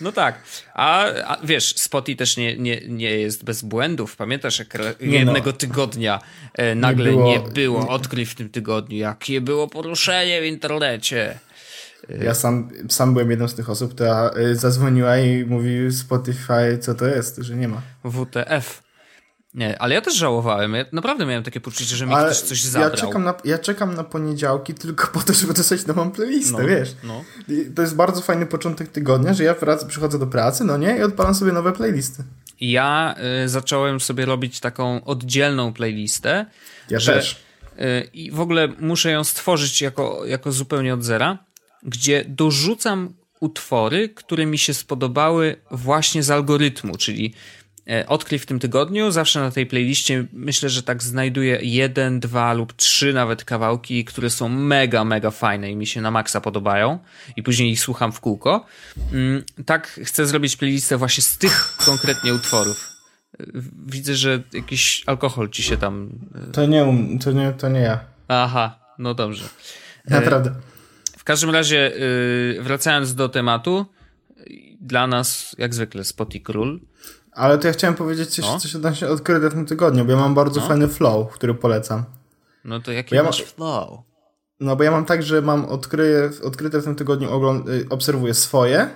No 0.00 0.12
tak, 0.12 0.42
a, 0.74 1.04
a, 1.04 1.38
wiesz, 1.44 1.74
Spotify 1.76 2.16
też 2.16 2.36
nie, 2.36 2.56
nie, 2.56 2.80
nie 2.88 3.10
jest 3.10 3.44
bez 3.44 3.62
błędów. 3.62 4.16
Pamiętasz, 4.16 4.58
jak 4.58 4.78
nie 5.00 5.18
jednego 5.18 5.50
no. 5.50 5.56
tygodnia 5.56 6.20
e, 6.54 6.74
nagle 6.74 7.04
nie 7.04 7.12
było, 7.12 7.28
nie 7.28 7.40
było 7.40 7.88
odkryć 7.88 8.28
w 8.28 8.34
tym 8.34 8.50
tygodniu, 8.50 8.96
jakie 8.96 9.40
było 9.40 9.68
poruszenie 9.68 10.40
w 10.40 10.44
internecie. 10.44 11.38
Ja 12.08 12.34
sam, 12.34 12.68
sam 12.88 13.12
byłem 13.12 13.30
jedną 13.30 13.48
z 13.48 13.54
tych 13.54 13.70
osób, 13.70 13.94
która 13.94 14.30
y, 14.36 14.56
zadzwoniła 14.56 15.18
i 15.18 15.44
mówi 15.44 15.92
Spotify, 15.92 16.78
co 16.80 16.94
to 16.94 17.06
jest, 17.06 17.36
że 17.36 17.56
nie 17.56 17.68
ma. 17.68 17.82
WTF. 18.04 18.82
Nie, 19.54 19.82
ale 19.82 19.94
ja 19.94 20.00
też 20.00 20.14
żałowałem. 20.14 20.74
Ja 20.74 20.84
naprawdę 20.92 21.26
miałem 21.26 21.42
takie 21.42 21.60
poczucie, 21.60 21.96
że 21.96 22.06
mi 22.06 22.14
ale 22.14 22.26
ktoś 22.26 22.40
coś 22.40 22.62
zabrał. 22.62 22.90
Ja 22.90 22.96
czekam, 22.96 23.24
na, 23.24 23.34
ja 23.44 23.58
czekam 23.58 23.94
na 23.94 24.04
poniedziałki 24.04 24.74
tylko 24.74 25.06
po 25.06 25.20
to, 25.20 25.32
żeby 25.32 25.52
dostać 25.54 25.86
nową 25.86 26.10
playlistę, 26.10 26.62
no, 26.62 26.68
wiesz. 26.68 26.96
No. 27.04 27.24
to 27.74 27.82
jest 27.82 27.94
bardzo 27.94 28.20
fajny 28.20 28.46
początek 28.46 28.88
tygodnia, 28.88 29.34
że 29.34 29.44
ja 29.44 29.54
wrac, 29.54 29.84
przychodzę 29.84 30.18
do 30.18 30.26
pracy, 30.26 30.64
no 30.64 30.76
nie, 30.76 30.96
i 30.96 31.02
odpalam 31.02 31.34
sobie 31.34 31.52
nowe 31.52 31.72
playlisty. 31.72 32.24
Ja 32.60 33.14
y, 33.44 33.48
zacząłem 33.48 34.00
sobie 34.00 34.26
robić 34.26 34.60
taką 34.60 35.04
oddzielną 35.04 35.72
playlistę. 35.72 36.46
Ja 36.90 36.98
że, 36.98 37.12
też. 37.12 37.42
Y, 37.80 38.08
I 38.12 38.30
w 38.30 38.40
ogóle 38.40 38.68
muszę 38.80 39.10
ją 39.10 39.24
stworzyć 39.24 39.82
jako, 39.82 40.26
jako 40.26 40.52
zupełnie 40.52 40.94
od 40.94 41.04
zera 41.04 41.38
gdzie 41.82 42.24
dorzucam 42.28 43.14
utwory, 43.40 44.08
które 44.08 44.46
mi 44.46 44.58
się 44.58 44.74
spodobały 44.74 45.56
właśnie 45.70 46.22
z 46.22 46.30
algorytmu, 46.30 46.96
czyli 46.96 47.34
e, 47.90 48.06
odkryj 48.06 48.38
w 48.38 48.46
tym 48.46 48.58
tygodniu. 48.58 49.10
Zawsze 49.10 49.40
na 49.40 49.50
tej 49.50 49.66
playliście 49.66 50.24
myślę, 50.32 50.68
że 50.68 50.82
tak 50.82 51.02
znajduję 51.02 51.58
jeden, 51.62 52.20
dwa 52.20 52.52
lub 52.52 52.72
trzy 52.72 53.12
nawet 53.12 53.44
kawałki, 53.44 54.04
które 54.04 54.30
są 54.30 54.48
mega, 54.48 55.04
mega 55.04 55.30
fajne 55.30 55.70
i 55.70 55.76
mi 55.76 55.86
się 55.86 56.00
na 56.00 56.10
maksa 56.10 56.40
podobają 56.40 56.98
i 57.36 57.42
później 57.42 57.70
ich 57.72 57.80
słucham 57.80 58.12
w 58.12 58.20
kółko. 58.20 58.66
Mm, 59.12 59.44
tak 59.66 60.00
chcę 60.04 60.26
zrobić 60.26 60.56
playlistę 60.56 60.96
właśnie 60.96 61.22
z 61.22 61.38
tych 61.38 61.76
konkretnie 61.86 62.34
utworów. 62.34 62.88
E, 63.40 63.44
widzę, 63.86 64.14
że 64.14 64.42
jakiś 64.52 65.02
alkohol 65.06 65.50
ci 65.50 65.62
się 65.62 65.76
tam... 65.76 66.10
E, 66.48 66.52
to 66.52 66.66
nie, 66.66 66.84
um, 66.84 67.18
to 67.18 67.32
nie, 67.32 67.52
to 67.52 67.68
nie 67.68 67.80
ja. 67.80 68.00
Aha, 68.28 68.78
no 68.98 69.14
dobrze. 69.14 69.44
Naprawdę. 70.08 70.54
W 71.22 71.24
każdym 71.24 71.50
razie, 71.50 71.92
yy, 72.56 72.62
wracając 72.62 73.14
do 73.14 73.28
tematu, 73.28 73.86
dla 74.80 75.06
nas, 75.06 75.54
jak 75.58 75.74
zwykle, 75.74 76.04
Spoty 76.04 76.40
Król. 76.40 76.80
Ale 77.32 77.58
to 77.58 77.66
ja 77.66 77.72
chciałem 77.72 77.96
powiedzieć 77.96 78.28
coś, 78.28 78.44
no. 78.44 78.60
coś 78.60 78.76
odnośnie 78.76 79.08
odkryte 79.08 79.50
w 79.50 79.52
tym 79.52 79.66
tygodniu, 79.66 80.04
bo 80.04 80.10
ja 80.10 80.16
mam 80.18 80.34
bardzo 80.34 80.60
no. 80.60 80.66
fajny 80.66 80.88
flow, 80.88 81.32
który 81.32 81.54
polecam. 81.54 82.04
No 82.64 82.80
to 82.80 82.92
jaki 82.92 83.14
ja 83.14 83.22
masz 83.22 83.40
ma... 83.40 83.46
flow? 83.46 84.00
No 84.60 84.76
bo 84.76 84.84
ja 84.84 84.90
mam 84.90 85.04
tak, 85.04 85.22
że 85.22 85.42
mam 85.42 85.64
odkryje, 85.64 86.30
odkryte 86.44 86.78
w 86.78 86.84
tym 86.84 86.94
tygodniu, 86.94 87.30
ogląd- 87.30 87.68
y, 87.68 87.86
obserwuję 87.90 88.34
swoje. 88.34 88.88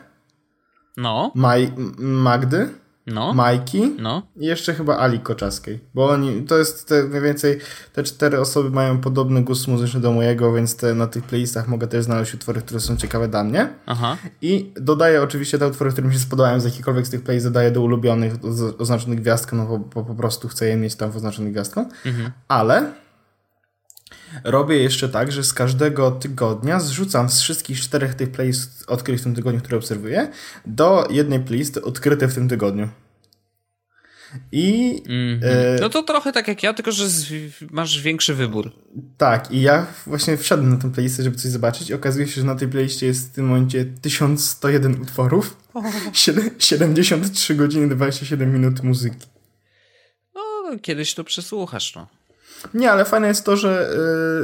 No. 0.97 1.33
Maj, 1.35 1.73
Magdy 1.99 2.69
no. 3.07 3.33
Majki 3.33 3.95
no. 3.99 4.23
i 4.37 4.47
jeszcze 4.47 4.75
chyba 4.75 4.97
Ali 4.99 5.21
Koczaskiej. 5.21 5.81
Bo 5.95 6.09
oni, 6.09 6.43
to 6.43 6.59
jest 6.59 6.89
te, 6.89 7.05
mniej 7.05 7.23
więcej, 7.23 7.59
te 7.93 8.03
cztery 8.03 8.41
osoby 8.41 8.71
mają 8.71 9.01
podobny 9.01 9.43
gust 9.43 9.69
muzyczny 9.69 10.01
do 10.01 10.13
mojego, 10.13 10.53
więc 10.53 10.77
te, 10.77 10.95
na 10.95 11.07
tych 11.07 11.25
playlistach 11.25 11.69
mogę 11.69 11.87
też 11.87 12.05
znaleźć 12.05 12.35
utwory, 12.35 12.61
które 12.61 12.81
są 12.81 12.97
ciekawe 12.97 13.29
dla 13.29 13.45
mnie. 13.45 13.69
Aha. 13.87 14.17
I 14.43 14.73
dodaję 14.77 15.23
oczywiście 15.23 15.59
te 15.59 15.69
utwory, 15.69 15.93
które 15.93 16.07
mi 16.07 16.15
się 16.15 16.21
spodobają 16.21 16.61
z 16.61 16.65
jakikolwiek 16.65 17.07
z 17.07 17.11
tych 17.11 17.23
playlist, 17.23 17.47
dodaję 17.47 17.71
do 17.71 17.83
ulubionych, 17.83 18.35
oznaczonych 18.79 19.21
gwiazdką, 19.21 19.57
no 19.57 19.67
bo, 19.67 19.79
bo, 19.79 20.05
po 20.05 20.15
prostu 20.15 20.49
chcę 20.49 20.69
je 20.69 20.77
mieć 20.77 20.95
tam 20.95 21.11
w 21.11 21.17
oznaczonych 21.17 21.53
gwiazdką. 21.53 21.89
Mhm. 22.05 22.31
Ale 22.49 22.93
robię 24.45 24.77
jeszcze 24.77 25.09
tak, 25.09 25.33
że 25.33 25.45
z 25.45 25.53
każdego 25.53 26.11
tygodnia 26.11 26.81
zrzucam 26.81 27.29
z 27.29 27.41
wszystkich 27.41 27.81
czterech 27.81 28.15
tych 28.15 28.31
playlist 28.31 28.85
odkrytych 28.87 29.21
w 29.21 29.25
tym 29.25 29.35
tygodniu, 29.35 29.61
które 29.61 29.77
obserwuję, 29.77 30.29
do 30.67 31.09
jednej 31.11 31.41
playlisty 31.41 31.83
odkryte 31.83 32.29
w 32.29 32.35
tym 32.35 32.49
tygodniu. 32.49 32.89
I. 34.53 35.03
Mm 35.09 35.41
-hmm. 35.41 35.81
No 35.81 35.89
to 35.89 36.03
trochę 36.03 36.33
tak 36.33 36.49
jak 36.49 36.63
ja, 36.63 36.75
tylko 36.75 36.93
że 36.93 37.09
masz 37.71 38.03
większy 38.03 38.35
wybór. 38.35 38.73
Tak, 39.17 39.51
i 39.51 39.61
ja 39.61 39.87
właśnie 40.07 40.37
wszedłem 40.37 40.71
na 40.71 40.77
tę 40.77 40.93
playlistę, 40.93 41.23
żeby 41.23 41.37
coś 41.37 41.51
zobaczyć. 41.51 41.93
Okazuje 41.93 42.29
się, 42.29 42.41
że 42.41 42.47
na 42.47 42.55
tej 42.55 42.69
playliście 42.69 43.07
jest 43.07 43.29
w 43.29 43.35
tym 43.35 43.47
momencie 43.47 43.85
1101 43.85 45.03
utworów, 45.03 45.57
oh. 45.75 45.89
73 46.59 47.55
godziny, 47.55 47.89
27 47.89 48.53
minut 48.53 48.83
muzyki. 48.83 49.27
No, 50.35 50.43
kiedyś 50.83 51.15
to 51.15 51.25
przesłuchasz, 51.25 51.95
no. 51.95 52.07
Nie, 52.75 52.93
ale 52.93 53.05
fajne 53.05 53.29
jest 53.29 53.45
to, 53.45 53.57
że 53.57 53.91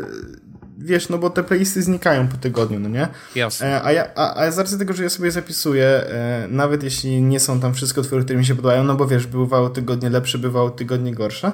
yy, 0.03 0.43
wiesz, 0.85 1.09
no 1.09 1.19
bo 1.19 1.31
te 1.31 1.43
playlisty 1.43 1.83
znikają 1.83 2.29
po 2.29 2.37
tygodniu, 2.37 2.81
no 2.81 2.89
nie? 2.89 3.09
Jasne. 3.35 3.67
E, 3.67 3.85
a, 3.85 3.93
ja, 3.93 4.15
a, 4.15 4.35
a 4.35 4.51
z 4.51 4.59
racji 4.59 4.79
tego, 4.79 4.93
że 4.93 5.03
ja 5.03 5.11
sobie 5.11 5.31
zapisuję, 5.31 5.87
e, 5.87 6.47
nawet 6.49 6.83
jeśli 6.83 7.23
nie 7.23 7.41
są 7.41 7.61
tam 7.61 7.75
wszystkie 7.75 8.01
utwory, 8.01 8.25
które 8.25 8.39
mi 8.39 8.47
się 8.47 8.55
podobają, 8.55 8.85
no 8.85 8.95
bo 8.95 9.07
wiesz, 9.07 9.27
bywało 9.27 9.71
tygodnie 9.71 10.11
lepsze, 10.11 10.39
bywało 10.39 10.71
tygodnie 10.71 11.15
gorsze, 11.15 11.53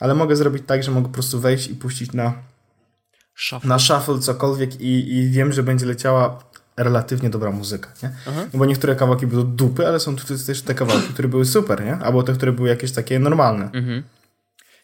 ale 0.00 0.14
mogę 0.14 0.36
zrobić 0.36 0.62
tak, 0.66 0.82
że 0.82 0.90
mogę 0.90 1.08
po 1.08 1.14
prostu 1.14 1.40
wejść 1.40 1.68
i 1.68 1.74
puścić 1.74 2.12
na 2.12 2.32
shuffle, 3.34 3.68
na 3.68 3.78
shuffle 3.78 4.18
cokolwiek 4.18 4.80
i, 4.80 5.14
i 5.14 5.30
wiem, 5.30 5.52
że 5.52 5.62
będzie 5.62 5.86
leciała 5.86 6.38
relatywnie 6.76 7.30
dobra 7.30 7.50
muzyka, 7.50 7.88
nie? 8.02 8.10
No 8.52 8.58
bo 8.58 8.66
niektóre 8.66 8.96
kawałki 8.96 9.26
były 9.26 9.44
dupy, 9.44 9.86
ale 9.86 10.00
są 10.00 10.16
tu 10.16 10.26
też 10.46 10.62
te 10.62 10.74
kawałki, 10.74 11.08
które 11.08 11.28
były 11.28 11.44
super, 11.44 11.84
nie? 11.84 11.96
Albo 11.96 12.22
te, 12.22 12.32
które 12.32 12.52
były 12.52 12.68
jakieś 12.68 12.92
takie 12.92 13.18
normalne. 13.18 13.64
Mhm. 13.64 14.02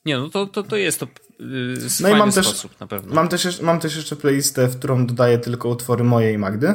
Nie, 0.04 0.18
no 0.18 0.28
to, 0.28 0.46
to, 0.46 0.62
to 0.62 0.76
jest 0.76 1.00
to 1.00 1.06
yy, 1.40 1.76
no 2.00 2.08
i 2.08 2.14
mam 2.14 2.32
też, 2.32 2.66
na 2.80 2.86
pewno. 2.86 3.14
Mam 3.14 3.28
też, 3.28 3.60
mam 3.60 3.80
też 3.80 3.96
jeszcze 3.96 4.16
playlistę, 4.16 4.68
w 4.68 4.78
którą 4.78 5.06
dodaję 5.06 5.38
tylko 5.38 5.68
utwory 5.68 6.04
mojej 6.04 6.38
Magdy 6.38 6.74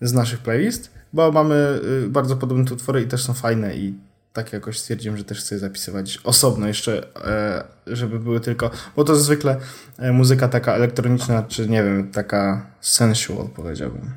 z 0.00 0.12
naszych 0.12 0.38
playlist, 0.38 0.90
bo 1.12 1.32
mamy 1.32 1.80
yy, 2.02 2.08
bardzo 2.08 2.36
podobne 2.36 2.72
utwory 2.72 3.02
i 3.02 3.06
też 3.06 3.22
są 3.22 3.34
fajne 3.34 3.76
i 3.76 3.94
tak 4.34 4.52
jakoś 4.52 4.78
stwierdziłem, 4.78 5.18
że 5.18 5.24
też 5.24 5.38
chcę 5.38 5.58
zapisywać 5.58 6.18
osobno 6.24 6.66
jeszcze, 6.66 7.16
e, 7.16 7.64
żeby 7.86 8.20
były 8.20 8.40
tylko, 8.40 8.70
bo 8.96 9.04
to 9.04 9.16
zwykle 9.16 9.60
e, 9.98 10.12
muzyka 10.12 10.48
taka 10.48 10.74
elektroniczna, 10.74 11.42
czy 11.42 11.68
nie 11.68 11.82
wiem, 11.84 12.12
taka 12.12 12.66
sensual 12.80 13.48
powiedziałbym. 13.48 14.10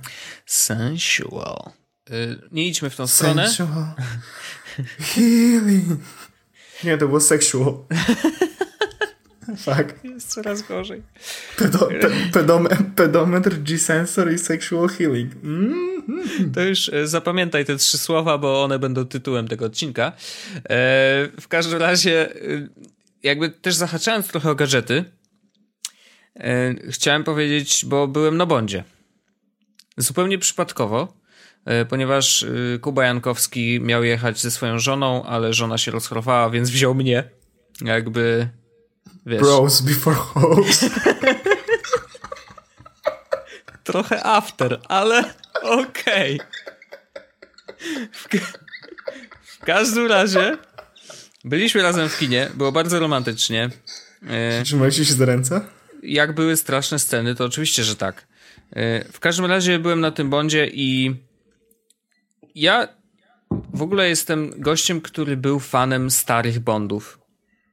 Sensual. 0.46 1.72
Y, 2.12 2.40
nie 2.52 2.68
idźmy 2.68 2.90
w 2.90 2.96
tą 2.96 3.08
stronę. 3.08 3.50
Sensual. 3.50 3.86
Healing. 5.00 6.00
Nie, 6.84 6.98
to 6.98 7.08
było 7.08 7.20
sexual. 7.20 7.74
Tak. 9.66 9.96
Jest 10.04 10.34
coraz 10.34 10.62
gorzej. 10.62 11.04
Pedo, 11.58 11.80
pe, 11.80 12.10
pedom, 12.34 12.68
pedometr, 12.96 13.58
G-sensor 13.64 14.34
i 14.34 14.38
sexual 14.38 14.90
healing. 14.90 15.36
Mm-hmm. 15.36 16.52
To 16.54 16.62
już 16.62 16.90
e, 16.90 17.08
zapamiętaj 17.08 17.66
te 17.66 17.76
trzy 17.76 17.98
słowa, 17.98 18.38
bo 18.38 18.64
one 18.64 18.80
będą 18.80 19.06
tytułem 19.06 19.48
tego 19.48 19.66
odcinka. 19.66 20.12
E, 20.56 20.62
w 21.42 21.48
każdym 21.48 21.80
razie, 21.80 22.32
e, 22.32 22.36
jakby 23.24 23.50
też 23.50 23.76
zahaczając 23.76 24.28
trochę 24.28 24.52
o 24.52 24.56
gadżety, 24.56 25.06
chciałem 26.90 27.24
powiedzieć, 27.24 27.86
bo 27.86 28.08
byłem 28.08 28.38
na 28.38 28.46
Bondzie. 28.46 28.84
Zupełnie 29.98 30.38
przypadkowo, 30.38 31.17
ponieważ 31.90 32.44
e, 32.44 32.80
Kuba 32.80 33.06
Jankowski 33.06 33.80
miał 33.82 34.04
jechać 34.04 34.42
ze 34.42 34.52
swoją 34.52 34.80
żoną, 34.80 35.24
ale 35.24 35.54
żona 35.54 35.78
się 35.78 35.92
rozchorowała, 35.92 36.50
więc 36.50 36.70
wziął 36.70 36.96
mnie. 36.96 37.24
Jakby 37.82 38.50
Wiesz. 39.28 39.42
Bros 39.42 39.82
before 39.82 40.16
hoes. 40.16 40.86
Trochę 43.84 44.26
after, 44.26 44.80
ale 44.88 45.34
okej. 45.62 46.40
Okay. 46.42 46.48
W, 48.12 48.28
w, 49.42 49.60
każdym 49.66 50.08
razie 50.08 50.58
byliśmy 51.44 51.82
razem 51.82 52.10
w 52.10 52.18
kinie, 52.18 52.50
było 52.54 52.72
bardzo 52.72 53.00
romantycznie. 53.00 53.70
E, 54.28 54.64
Trzymaliście 54.64 55.06
się 55.06 55.14
za 55.14 55.26
ręce? 55.26 55.62
Jak 56.04 56.36
były 56.36 56.58
straszne 56.58 57.00
sceny, 57.00 57.36
to 57.36 57.46
oczywiście, 57.46 57.84
że 57.84 57.96
tak. 57.96 58.28
E, 58.76 59.12
w 59.12 59.20
każdym 59.20 59.46
razie 59.46 59.80
byłem 59.80 60.02
na 60.02 60.12
tym 60.12 60.30
bondzie 60.30 60.68
i 60.68 61.16
ja 62.62 62.88
w 63.74 63.82
ogóle 63.82 64.10
jestem 64.10 64.52
gościem, 64.58 65.02
który 65.02 65.38
był 65.38 65.60
fanem 65.60 66.12
starych 66.12 66.60
bondów. 66.60 67.20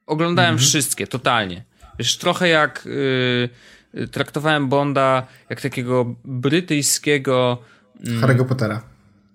Oglądałem 0.07 0.53
mhm. 0.53 0.69
wszystkie, 0.69 1.07
totalnie. 1.07 1.65
Wiesz, 1.99 2.19
trochę 2.19 2.49
jak 2.49 2.89
yy, 3.95 4.09
traktowałem 4.09 4.69
Bonda 4.69 5.27
jak 5.51 5.61
takiego 5.61 6.15
brytyjskiego... 6.25 7.59
Mm, 8.07 8.21
Harry'ego 8.21 8.45
Pottera. 8.45 8.83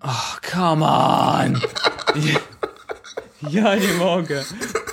Oh, 0.00 0.40
come 0.52 0.86
on! 0.86 1.60
ja 3.50 3.76
nie 3.76 3.92
mogę. 3.92 4.44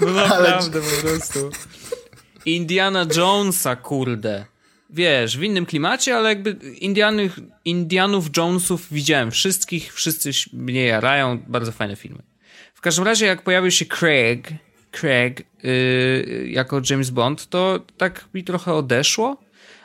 No 0.02 0.08
naprawdę 0.08 0.80
Ale... 0.80 0.90
po 0.92 1.08
prostu. 1.08 1.50
Indiana 2.46 3.06
Jonesa, 3.16 3.76
kurde. 3.76 4.46
Wiesz, 4.90 5.38
w 5.38 5.44
innym 5.44 5.66
klimacie, 5.66 6.16
ale 6.16 6.30
jakby 6.30 6.52
Indianów, 6.82 7.40
Indianów 7.66 8.38
Jonesów 8.38 8.88
widziałem 8.92 9.32
wszystkich, 9.32 9.94
wszyscy 9.94 10.32
mnie 10.54 10.86
jarają, 10.86 11.40
bardzo 11.48 11.72
fajne 11.72 11.96
filmy. 11.96 12.24
W 12.74 12.82
każdym 12.82 13.06
razie, 13.06 13.26
jak 13.26 13.42
pojawił 13.42 13.72
się 13.72 13.86
Craig, 13.86 14.50
Craig 14.92 15.44
yy, 15.64 16.48
jako 16.50 16.82
James 16.90 17.10
Bond, 17.10 17.50
to 17.50 17.80
tak 17.98 18.26
mi 18.34 18.44
trochę 18.44 18.74
odeszło, 18.74 19.38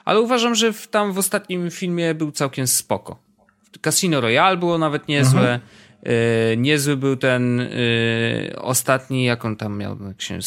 ale 0.04 0.20
uważam, 0.20 0.54
że 0.54 0.72
w, 0.72 0.88
tam 0.88 1.12
w 1.12 1.18
ostatnim 1.18 1.70
filmie 1.70 2.14
był 2.14 2.32
całkiem 2.32 2.66
spoko. 2.66 3.18
Casino 3.82 4.20
Royale 4.20 4.56
było 4.56 4.78
nawet 4.78 5.08
niezłe. 5.08 5.60
Yy, 6.02 6.12
niezły 6.56 6.96
był 6.96 7.16
ten 7.16 7.58
yy, 7.58 8.62
ostatni, 8.62 9.24
jak 9.24 9.44
on 9.44 9.56
tam 9.56 9.78
miał, 9.78 9.98
jak 10.08 10.22
się 10.22 10.38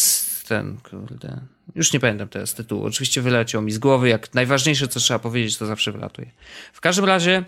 ten, 0.47 0.77
kurde. 0.89 1.41
Już 1.75 1.93
nie 1.93 1.99
pamiętam 1.99 2.27
teraz 2.27 2.53
tytułu. 2.53 2.85
Oczywiście 2.85 3.21
wyleciał 3.21 3.61
mi 3.61 3.71
z 3.71 3.77
głowy. 3.77 4.09
Jak 4.09 4.33
najważniejsze, 4.33 4.87
co 4.87 4.99
trzeba 4.99 5.19
powiedzieć, 5.19 5.57
to 5.57 5.65
zawsze 5.65 5.91
wylatuje. 5.91 6.31
W 6.73 6.81
każdym 6.81 7.05
razie 7.05 7.43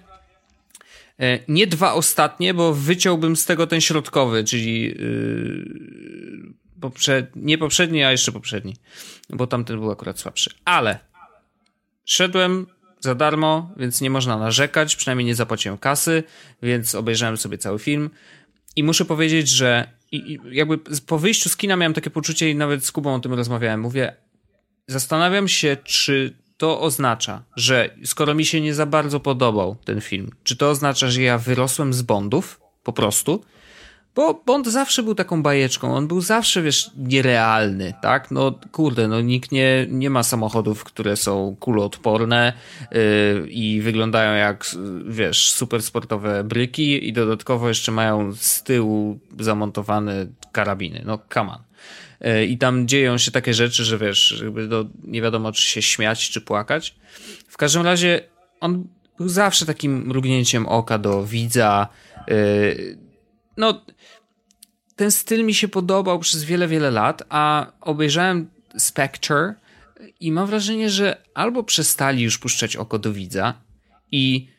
yy, 1.19 1.39
nie 1.47 1.67
dwa 1.67 1.93
ostatnie, 1.93 2.53
bo 2.53 2.73
wyciąłbym 2.73 3.35
z 3.35 3.45
tego 3.45 3.67
ten 3.67 3.81
środkowy, 3.81 4.43
czyli 4.43 4.81
yy, 4.83 6.57
Poprze 6.81 7.27
nie 7.35 7.57
poprzedni, 7.57 8.03
a 8.03 8.11
jeszcze 8.11 8.31
poprzedni, 8.31 8.75
bo 9.29 9.47
tamten 9.47 9.79
był 9.79 9.91
akurat 9.91 10.19
słabszy. 10.19 10.49
Ale 10.65 10.99
szedłem 12.05 12.67
za 12.99 13.15
darmo, 13.15 13.71
więc 13.77 14.01
nie 14.01 14.09
można 14.09 14.37
narzekać, 14.37 14.95
przynajmniej 14.95 15.25
nie 15.25 15.35
zapłaciłem 15.35 15.77
kasy, 15.77 16.23
więc 16.61 16.95
obejrzałem 16.95 17.37
sobie 17.37 17.57
cały 17.57 17.79
film 17.79 18.09
i 18.75 18.83
muszę 18.83 19.05
powiedzieć, 19.05 19.49
że 19.49 19.96
i, 20.11 20.39
jakby 20.51 20.77
po 21.07 21.19
wyjściu 21.19 21.49
z 21.49 21.57
kina 21.57 21.75
miałem 21.75 21.93
takie 21.93 22.09
poczucie 22.09 22.49
i 22.49 22.55
nawet 22.55 22.85
z 22.85 22.91
Kubą 22.91 23.15
o 23.15 23.19
tym 23.19 23.33
rozmawiałem. 23.33 23.79
Mówię, 23.79 24.15
zastanawiam 24.87 25.47
się, 25.47 25.77
czy 25.83 26.33
to 26.57 26.81
oznacza, 26.81 27.43
że 27.55 27.89
skoro 28.03 28.33
mi 28.35 28.45
się 28.45 28.61
nie 28.61 28.73
za 28.73 28.85
bardzo 28.85 29.19
podobał 29.19 29.75
ten 29.85 30.01
film, 30.01 30.31
czy 30.43 30.55
to 30.55 30.69
oznacza, 30.69 31.09
że 31.09 31.21
ja 31.21 31.37
wyrosłem 31.37 31.93
z 31.93 32.01
Bondów 32.01 32.61
po 32.83 32.93
prostu, 32.93 33.43
bo 34.17 34.41
Bond 34.45 34.67
zawsze 34.67 35.03
był 35.03 35.15
taką 35.15 35.43
bajeczką, 35.43 35.95
on 35.95 36.07
był 36.07 36.21
zawsze, 36.21 36.61
wiesz, 36.61 36.91
nierealny, 36.97 37.93
tak? 38.01 38.31
No 38.31 38.59
kurde, 38.71 39.07
no 39.07 39.21
nikt 39.21 39.51
nie, 39.51 39.87
nie 39.89 40.09
ma 40.09 40.23
samochodów, 40.23 40.83
które 40.83 41.15
są 41.15 41.55
kuloodporne 41.59 42.53
yy, 42.91 43.47
i 43.49 43.81
wyglądają 43.81 44.33
jak, 44.37 44.65
wiesz, 45.07 45.51
super 45.51 45.83
sportowe 45.83 46.43
bryki 46.43 47.07
i 47.09 47.13
dodatkowo 47.13 47.67
jeszcze 47.67 47.91
mają 47.91 48.33
z 48.35 48.63
tyłu 48.63 49.19
zamontowane 49.39 50.27
karabiny. 50.51 51.03
No 51.05 51.19
come 51.33 51.51
on. 51.51 51.59
Yy, 52.21 52.45
I 52.45 52.57
tam 52.57 52.87
dzieją 52.87 53.17
się 53.17 53.31
takie 53.31 53.53
rzeczy, 53.53 53.83
że 53.83 53.97
wiesz, 53.97 54.41
jakby 54.43 54.67
no, 54.67 54.85
nie 55.03 55.21
wiadomo, 55.21 55.51
czy 55.51 55.61
się 55.61 55.81
śmiać, 55.81 56.29
czy 56.29 56.41
płakać. 56.41 56.95
W 57.47 57.57
każdym 57.57 57.83
razie 57.83 58.21
on 58.59 58.87
był 59.17 59.29
zawsze 59.29 59.65
takim 59.65 60.07
mrugnięciem 60.07 60.65
oka 60.65 60.97
do 60.97 61.25
widza. 61.25 61.87
Yy, 62.27 63.06
no, 63.57 63.85
ten 64.95 65.11
styl 65.11 65.45
mi 65.45 65.53
się 65.53 65.67
podobał 65.67 66.19
przez 66.19 66.43
wiele, 66.43 66.67
wiele 66.67 66.91
lat, 66.91 67.23
a 67.29 67.71
obejrzałem 67.81 68.49
Spectre 68.77 69.53
i 70.19 70.31
mam 70.31 70.47
wrażenie, 70.47 70.89
że 70.89 71.21
albo 71.33 71.63
przestali 71.63 72.23
już 72.23 72.37
puszczać 72.37 72.75
oko 72.75 72.99
do 72.99 73.13
widza 73.13 73.53
i 74.11 74.49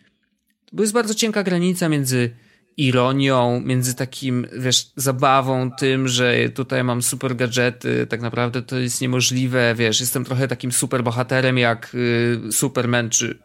to 0.77 0.83
jest 0.83 0.93
bardzo 0.93 1.15
cienka 1.15 1.43
granica 1.43 1.89
między 1.89 2.31
ironią, 2.77 3.61
między 3.61 3.95
takim, 3.95 4.47
wiesz, 4.59 4.91
zabawą 4.97 5.71
tym, 5.71 6.09
że 6.09 6.49
tutaj 6.49 6.85
mam 6.85 7.03
super 7.03 7.37
gadżety, 7.37 8.07
tak 8.07 8.21
naprawdę 8.21 8.63
to 8.63 8.79
jest 8.79 9.01
niemożliwe, 9.01 9.75
wiesz, 9.75 10.01
jestem 10.01 10.25
trochę 10.25 10.49
takim 10.49 10.73
super 10.73 11.03
bohaterem 11.05 11.59
jak 11.59 11.95
y, 11.95 12.53
Superman 12.53 13.11
czy, 13.11 13.39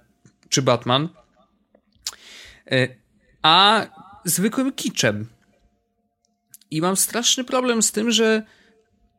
czy 0.50 0.62
Batman, 0.62 1.10
y, 2.72 2.98
a 3.42 3.86
zwykłym 4.26 4.72
kiczem. 4.72 5.28
I 6.74 6.82
mam 6.82 6.98
straszny 6.98 7.44
problem 7.44 7.84
z 7.84 7.92
tym, 7.92 8.12
że 8.12 8.44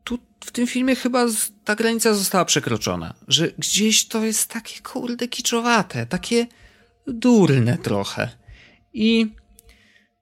tu 0.05 0.19
w 0.45 0.51
tym 0.51 0.67
filmie 0.67 0.97
chyba 0.97 1.27
ta 1.65 1.75
granica 1.75 2.15
została 2.15 2.45
przekroczona. 2.45 3.15
Że 3.29 3.49
gdzieś 3.59 4.09
to 4.09 4.25
jest 4.25 4.51
takie 4.51 4.81
kurde 4.83 5.29
kiczowate, 5.29 6.07
takie 6.07 6.47
durne 7.07 7.79
trochę. 7.79 8.29
I 8.93 9.27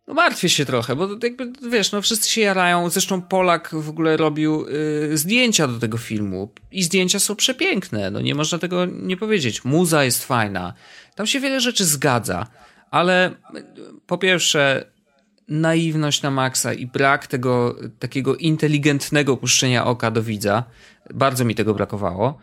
no 0.06 0.14
martwię 0.14 0.48
się 0.48 0.64
trochę, 0.64 0.96
bo 0.96 1.08
jakby 1.22 1.52
wiesz, 1.70 1.92
no 1.92 2.02
wszyscy 2.02 2.30
się 2.30 2.40
jarają. 2.40 2.90
Zresztą 2.90 3.22
Polak 3.22 3.70
w 3.72 3.88
ogóle 3.88 4.16
robił 4.16 4.66
y, 4.68 5.18
zdjęcia 5.18 5.68
do 5.68 5.78
tego 5.78 5.98
filmu 5.98 6.52
i 6.70 6.82
zdjęcia 6.82 7.18
są 7.18 7.36
przepiękne. 7.36 8.10
No 8.10 8.20
nie 8.20 8.34
można 8.34 8.58
tego 8.58 8.86
nie 8.86 9.16
powiedzieć. 9.16 9.64
Muza 9.64 10.04
jest 10.04 10.24
fajna. 10.24 10.74
Tam 11.14 11.26
się 11.26 11.40
wiele 11.40 11.60
rzeczy 11.60 11.84
zgadza, 11.84 12.46
ale 12.90 13.30
y, 13.30 13.34
po 14.06 14.18
pierwsze 14.18 14.92
naiwność 15.49 16.22
na 16.22 16.30
maksa 16.30 16.74
i 16.74 16.86
brak 16.86 17.26
tego 17.26 17.76
takiego 17.99 18.36
inteligentnego 18.36 19.36
puszczenia 19.36 19.84
oka 19.84 20.11
do 20.11 20.22
widza. 20.22 20.64
Bardzo 21.14 21.45
mi 21.45 21.55
tego 21.55 21.74
brakowało. 21.74 22.38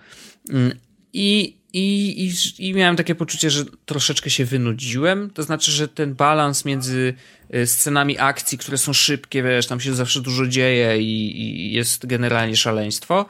Mm, 0.49 0.71
I, 1.13 1.57
i, 1.73 2.27
i, 2.27 2.67
I 2.69 2.73
miałem 2.73 2.95
takie 2.95 3.15
poczucie, 3.15 3.49
że 3.49 3.65
troszeczkę 3.85 4.29
się 4.29 4.45
wynudziłem. 4.45 5.29
To 5.29 5.43
znaczy, 5.43 5.71
że 5.71 5.87
ten 5.87 6.15
balans 6.15 6.65
między 6.65 7.13
y, 7.55 7.67
scenami 7.67 8.17
akcji, 8.17 8.57
które 8.57 8.77
są 8.77 8.93
szybkie, 8.93 9.43
wiesz, 9.43 9.67
tam 9.67 9.79
się 9.79 9.95
zawsze 9.95 10.21
dużo 10.21 10.47
dzieje 10.47 11.01
i, 11.01 11.41
i 11.41 11.73
jest 11.73 12.05
generalnie 12.05 12.55
szaleństwo, 12.55 13.25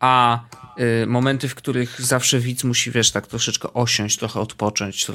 a 0.00 0.40
momenty, 1.06 1.48
w 1.48 1.54
których 1.54 2.00
zawsze 2.00 2.38
widz 2.38 2.64
musi, 2.64 2.90
wiesz, 2.90 3.10
tak 3.10 3.26
troszeczkę 3.26 3.72
osiąść, 3.72 4.18
trochę 4.18 4.40
odpocząć, 4.40 5.06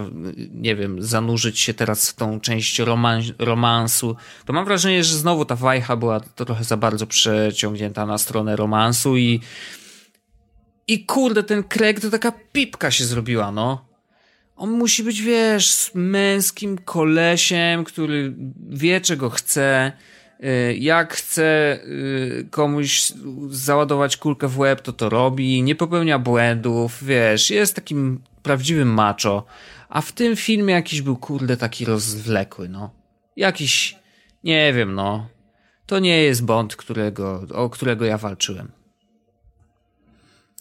nie 0.51 0.75
wiem, 0.75 1.01
zanurzyć 1.01 1.59
się 1.59 1.73
teraz 1.73 2.09
w 2.09 2.15
tą 2.15 2.39
część 2.39 2.79
roman 2.79 3.21
romansu, 3.39 4.15
to 4.45 4.53
mam 4.53 4.65
wrażenie, 4.65 5.03
że 5.03 5.17
znowu 5.17 5.45
ta 5.45 5.55
wajcha 5.55 5.95
była 5.95 6.19
trochę 6.19 6.63
za 6.63 6.77
bardzo 6.77 7.07
przeciągnięta 7.07 8.05
na 8.05 8.17
stronę 8.17 8.55
romansu 8.55 9.17
i 9.17 9.39
i 10.87 11.05
kurde, 11.05 11.43
ten 11.43 11.63
Craig 11.63 11.99
to 11.99 12.09
taka 12.09 12.31
pipka 12.31 12.91
się 12.91 13.05
zrobiła, 13.05 13.51
no. 13.51 13.85
On 14.55 14.71
musi 14.71 15.03
być, 15.03 15.21
wiesz, 15.21 15.91
męskim 15.93 16.77
kolesiem, 16.77 17.83
który 17.83 18.33
wie, 18.69 19.01
czego 19.01 19.29
chce, 19.29 19.91
Y, 19.91 20.16
jak 20.79 21.13
chce 21.13 21.79
y, 21.83 22.47
komuś 22.51 23.13
załadować 23.49 24.17
kulkę 24.17 24.47
w 24.47 24.59
łeb, 24.59 24.81
to 24.81 24.93
to 24.93 25.09
robi, 25.09 25.63
nie 25.63 25.75
popełnia 25.75 26.19
błędów, 26.19 27.03
wiesz, 27.03 27.49
jest 27.49 27.75
takim 27.75 28.21
prawdziwym 28.43 28.93
macho. 28.93 29.45
A 29.89 30.01
w 30.01 30.11
tym 30.11 30.35
filmie 30.35 30.73
jakiś 30.73 31.01
był, 31.01 31.17
kurde, 31.17 31.57
taki 31.57 31.85
rozwlekły, 31.85 32.69
no. 32.69 32.89
Jakiś, 33.35 33.99
nie 34.43 34.73
wiem, 34.73 34.93
no. 34.95 35.27
To 35.85 35.99
nie 35.99 36.23
jest 36.23 36.45
Bond, 36.45 36.75
którego, 36.75 37.43
o 37.53 37.69
którego 37.69 38.05
ja 38.05 38.17
walczyłem. 38.17 38.71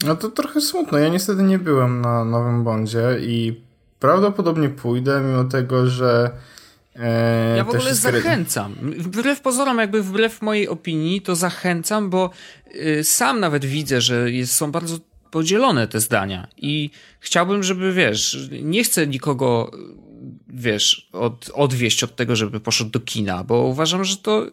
No 0.05 0.17
to 0.17 0.29
trochę 0.29 0.61
smutno. 0.61 0.99
Ja 0.99 1.09
niestety 1.09 1.43
nie 1.43 1.59
byłem 1.59 2.01
na 2.01 2.25
Nowym 2.25 2.65
Bondzie 2.65 3.19
i 3.21 3.61
prawdopodobnie 4.01 4.69
pójdę, 4.69 5.21
mimo 5.21 5.45
tego, 5.45 5.87
że. 5.87 6.31
Ja 7.57 7.65
w 7.65 7.69
ogóle 7.69 7.95
zachęcam. 7.95 8.75
Wbrew 8.99 9.41
pozorom, 9.41 9.79
jakby 9.79 10.03
wbrew 10.03 10.43
mojej 10.43 10.69
opinii, 10.69 11.23
to 11.23 11.37
zachęcam, 11.37 12.11
bo 12.11 12.31
y, 12.75 13.05
sam 13.05 13.41
nawet 13.41 13.65
widzę, 13.65 14.01
że 14.01 14.33
jest, 14.33 14.53
są 14.53 14.73
bardzo 14.73 14.99
podzielone 15.31 15.89
te 15.89 16.01
zdania 16.01 16.49
i 16.57 16.91
chciałbym, 17.21 17.63
żeby 17.63 17.93
wiesz, 17.93 18.49
nie 18.63 18.85
chcę 18.85 19.07
nikogo 19.07 19.71
wiesz, 20.49 21.09
od, 21.13 21.51
odwieść 21.55 22.05
od 22.05 22.17
tego, 22.17 22.37
żeby 22.37 22.61
poszedł 22.61 22.91
do 22.91 23.01
kina, 23.01 23.45
bo 23.45 23.63
uważam, 23.63 24.05
że 24.05 24.17
to 24.17 24.47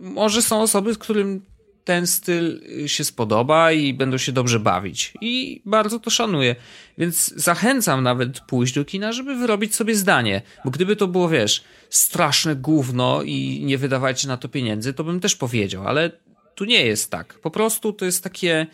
może 0.00 0.42
są 0.42 0.62
osoby, 0.62 0.96
którym 0.96 1.42
ten 1.84 2.06
styl 2.06 2.60
się 2.86 3.04
spodoba 3.04 3.72
i 3.72 3.94
będą 3.94 4.18
się 4.18 4.32
dobrze 4.32 4.60
bawić. 4.60 5.12
I 5.20 5.62
bardzo 5.64 6.00
to 6.00 6.10
szanuję. 6.10 6.56
Więc 6.98 7.34
zachęcam 7.36 8.02
nawet 8.02 8.40
pójść 8.40 8.74
do 8.74 8.84
kina, 8.84 9.12
żeby 9.12 9.34
wyrobić 9.34 9.74
sobie 9.74 9.94
zdanie. 9.94 10.42
Bo 10.64 10.70
gdyby 10.70 10.96
to 10.96 11.08
było, 11.08 11.28
wiesz, 11.28 11.64
straszne 11.90 12.56
gówno 12.56 13.22
i 13.22 13.62
nie 13.64 13.78
wydawać 13.78 14.24
na 14.24 14.36
to 14.36 14.48
pieniędzy, 14.48 14.94
to 14.94 15.04
bym 15.04 15.20
też 15.20 15.36
powiedział, 15.36 15.88
ale 15.88 16.10
tu 16.54 16.64
nie 16.64 16.86
jest 16.86 17.10
tak. 17.10 17.34
Po 17.34 17.50
prostu 17.50 17.92
to 17.92 18.04
jest 18.04 18.24
takie 18.24 18.66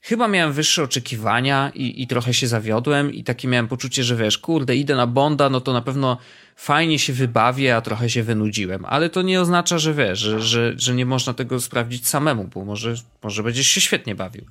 chyba 0.00 0.28
miałem 0.28 0.52
wyższe 0.52 0.82
oczekiwania 0.82 1.72
i, 1.74 2.02
i 2.02 2.06
trochę 2.06 2.34
się 2.34 2.48
zawiodłem 2.48 3.12
i 3.12 3.24
takie 3.24 3.48
miałem 3.48 3.68
poczucie, 3.68 4.04
że 4.04 4.16
wiesz, 4.16 4.38
kurde, 4.38 4.76
idę 4.76 4.96
na 4.96 5.06
Bonda, 5.06 5.50
no 5.50 5.60
to 5.60 5.72
na 5.72 5.82
pewno 5.82 6.18
fajnie 6.56 6.98
się 6.98 7.12
wybawię, 7.12 7.76
a 7.76 7.80
trochę 7.80 8.10
się 8.10 8.22
wynudziłem. 8.22 8.84
Ale 8.84 9.10
to 9.10 9.22
nie 9.22 9.40
oznacza, 9.40 9.78
że 9.78 9.94
wiesz, 9.94 10.18
że, 10.18 10.40
że, 10.40 10.72
że 10.76 10.94
nie 10.94 11.06
można 11.06 11.34
tego 11.34 11.60
sprawdzić 11.60 12.08
samemu, 12.08 12.48
bo 12.54 12.64
może, 12.64 12.94
może 13.22 13.42
będziesz 13.42 13.66
się 13.66 13.80
świetnie 13.80 14.14
bawił. 14.14 14.44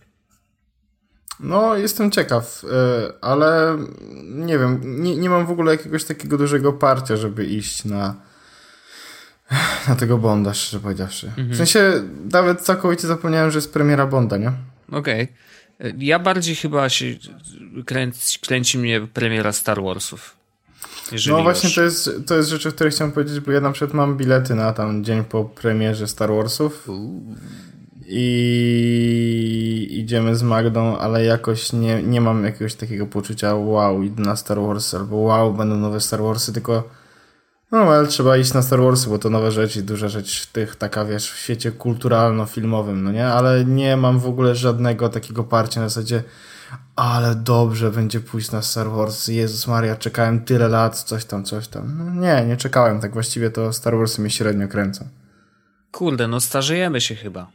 No, 1.40 1.76
jestem 1.76 2.12
ciekaw, 2.12 2.64
e, 2.64 3.14
ale 3.22 3.78
nie 4.24 4.60
wiem, 4.60 5.04
nie, 5.04 5.18
nie 5.18 5.30
mam 5.30 5.46
w 5.46 5.52
ogóle 5.52 5.72
jakiegoś 5.72 6.04
takiego 6.04 6.38
dużego 6.38 6.74
parcia, 6.74 7.18
żeby 7.18 7.46
iść 7.46 7.86
na, 7.86 8.16
na 9.88 9.96
tego 9.96 10.18
Bonda, 10.18 10.54
szczerze 10.54 10.80
powiedziawszy. 10.80 11.28
Mhm. 11.28 11.50
W 11.50 11.58
sensie 11.58 12.04
nawet 12.32 12.62
całkowicie 12.62 13.08
zapomniałem, 13.08 13.52
że 13.52 13.58
jest 13.58 13.74
premiera 13.74 14.08
Bonda, 14.08 14.38
nie? 14.38 14.52
Okej. 14.92 15.24
Okay. 15.24 15.94
Ja 15.98 16.20
bardziej 16.20 16.56
chyba 16.56 16.90
się 16.90 17.06
kręci, 17.86 18.40
kręci 18.40 18.78
mnie 18.78 19.02
premiera 19.14 19.52
Star 19.52 19.84
Warsów. 19.84 20.36
no 21.28 21.44
właśnie 21.44 21.70
już. 21.70 21.76
to 21.76 21.82
jest, 21.82 22.10
to 22.28 22.36
jest 22.36 22.50
rzecz, 22.50 22.66
o 22.66 22.72
której 22.72 22.92
chciałem 22.92 23.12
powiedzieć, 23.12 23.40
bo 23.40 23.52
ja 23.52 23.62
na 23.62 23.72
przykład 23.72 23.94
mam 23.94 24.18
bilety 24.18 24.56
na 24.56 24.74
tam 24.74 25.04
dzień 25.04 25.24
po 25.24 25.46
premierze 25.46 26.08
Star 26.08 26.30
Warsów. 26.30 26.88
I 28.12 29.88
idziemy 29.92 30.36
z 30.36 30.44
Magdą, 30.44 30.98
ale 30.98 31.26
jakoś 31.26 31.74
nie, 31.74 32.04
nie 32.04 32.22
mam 32.22 32.44
jakiegoś 32.44 32.76
takiego 32.76 33.06
poczucia 33.06 33.56
wow, 33.56 34.04
idę 34.04 34.22
na 34.22 34.36
Star 34.36 34.62
Wars 34.62 34.94
albo 34.94 35.16
wow, 35.16 35.54
będą 35.54 35.78
nowe 35.78 36.02
Star 36.02 36.22
Warsy, 36.22 36.54
tylko 36.54 36.99
no, 37.72 37.78
ale 37.78 38.08
trzeba 38.08 38.38
iść 38.38 38.54
na 38.54 38.62
Star 38.62 38.82
Warsy, 38.82 39.10
bo 39.10 39.20
to 39.20 39.30
nowe 39.30 39.52
rzeczy, 39.52 39.82
duża 39.82 40.10
rzecz 40.10 40.42
w 40.42 40.52
tych, 40.52 40.76
taka 40.76 41.06
wiesz, 41.06 41.32
w 41.32 41.40
świecie 41.40 41.72
kulturalno-filmowym, 41.72 43.04
no 43.04 43.12
nie? 43.12 43.28
Ale 43.28 43.66
nie 43.66 43.98
mam 43.98 44.20
w 44.20 44.26
ogóle 44.26 44.56
żadnego 44.56 45.10
takiego 45.10 45.44
parcia 45.44 45.82
na 45.82 45.90
zasadzie 45.90 46.24
ale 46.96 47.36
dobrze 47.36 47.92
będzie 47.92 48.20
pójść 48.20 48.52
na 48.52 48.62
Star 48.62 48.90
Wars. 48.90 49.28
Jezus 49.28 49.68
Maria, 49.68 49.96
czekałem 49.96 50.46
tyle 50.46 50.68
lat, 50.68 51.04
coś 51.04 51.26
tam, 51.26 51.44
coś 51.44 51.68
tam. 51.68 51.98
No 51.98 52.22
nie, 52.22 52.46
nie 52.46 52.58
czekałem, 52.58 53.00
tak 53.00 53.14
właściwie 53.14 53.50
to 53.50 53.74
Star 53.74 53.98
Warsy 53.98 54.22
mnie 54.22 54.30
średnio 54.30 54.68
kręcą. 54.68 55.08
Kurde, 55.92 56.28
no 56.28 56.40
starzejemy 56.40 57.02
się 57.02 57.16
chyba. 57.16 57.48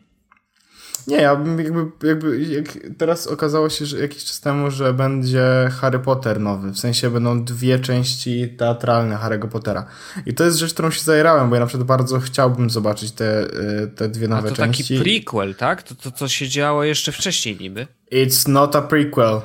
Nie, 1.06 1.16
ja 1.16 1.36
bym 1.36 1.58
jakby, 1.58 2.08
jakby 2.08 2.44
jak 2.44 2.78
teraz 2.98 3.26
okazało 3.26 3.70
się, 3.70 3.86
że 3.86 3.98
jakiś 3.98 4.24
czas 4.24 4.40
temu, 4.40 4.70
że 4.70 4.94
będzie 4.94 5.70
Harry 5.80 5.98
Potter 5.98 6.40
nowy, 6.40 6.70
w 6.70 6.78
sensie 6.78 7.10
będą 7.10 7.44
dwie 7.44 7.78
części 7.78 8.48
teatralne 8.48 9.16
Harry'ego 9.16 9.48
Pottera. 9.48 9.86
I 10.26 10.34
to 10.34 10.44
jest 10.44 10.58
rzecz, 10.58 10.72
którą 10.74 10.90
się 10.90 11.02
zajerałem, 11.02 11.48
bo 11.50 11.56
ja 11.56 11.60
na 11.60 11.66
przykład 11.66 11.86
bardzo 11.86 12.20
chciałbym 12.20 12.70
zobaczyć 12.70 13.12
te, 13.12 13.44
y, 13.44 13.90
te 13.96 14.08
dwie 14.08 14.28
nowe 14.28 14.42
części. 14.42 14.62
A 14.62 14.66
to 14.66 14.66
części. 14.66 14.98
taki 14.98 15.00
prequel, 15.00 15.54
tak? 15.54 15.82
To, 15.82 15.94
to 15.94 16.10
co 16.10 16.28
się 16.28 16.48
działo 16.48 16.84
jeszcze 16.84 17.12
wcześniej 17.12 17.56
niby? 17.60 17.86
It's 18.12 18.48
not 18.48 18.76
a 18.76 18.82
prequel. 18.82 19.40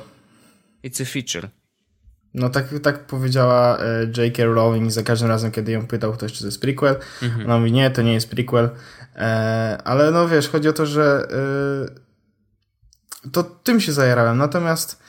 It's 0.84 1.02
a 1.02 1.04
feature. 1.04 1.59
No 2.34 2.48
tak, 2.48 2.66
tak 2.82 3.06
powiedziała 3.06 3.78
e, 3.78 4.04
J.K. 4.16 4.44
Rowling 4.44 4.92
za 4.92 5.02
każdym 5.02 5.28
razem, 5.28 5.50
kiedy 5.50 5.72
ją 5.72 5.86
pytał 5.86 6.12
ktoś, 6.12 6.32
czy 6.32 6.40
to 6.40 6.46
jest 6.46 6.60
prequel. 6.60 6.96
Mhm. 7.22 7.46
Ona 7.46 7.58
mówi, 7.58 7.72
nie, 7.72 7.90
to 7.90 8.02
nie 8.02 8.12
jest 8.12 8.30
prequel. 8.30 8.70
E, 9.16 9.78
ale 9.84 10.10
no 10.10 10.28
wiesz, 10.28 10.48
chodzi 10.48 10.68
o 10.68 10.72
to, 10.72 10.86
że 10.86 11.28
e, 13.24 13.30
to 13.30 13.42
tym 13.42 13.80
się 13.80 13.92
zajerałem. 13.92 14.38
Natomiast 14.38 15.02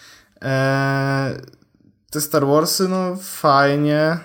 te 2.11 2.21
Star 2.21 2.45
Warsy, 2.45 2.87
no 2.87 3.15
fajnie. 3.21 4.17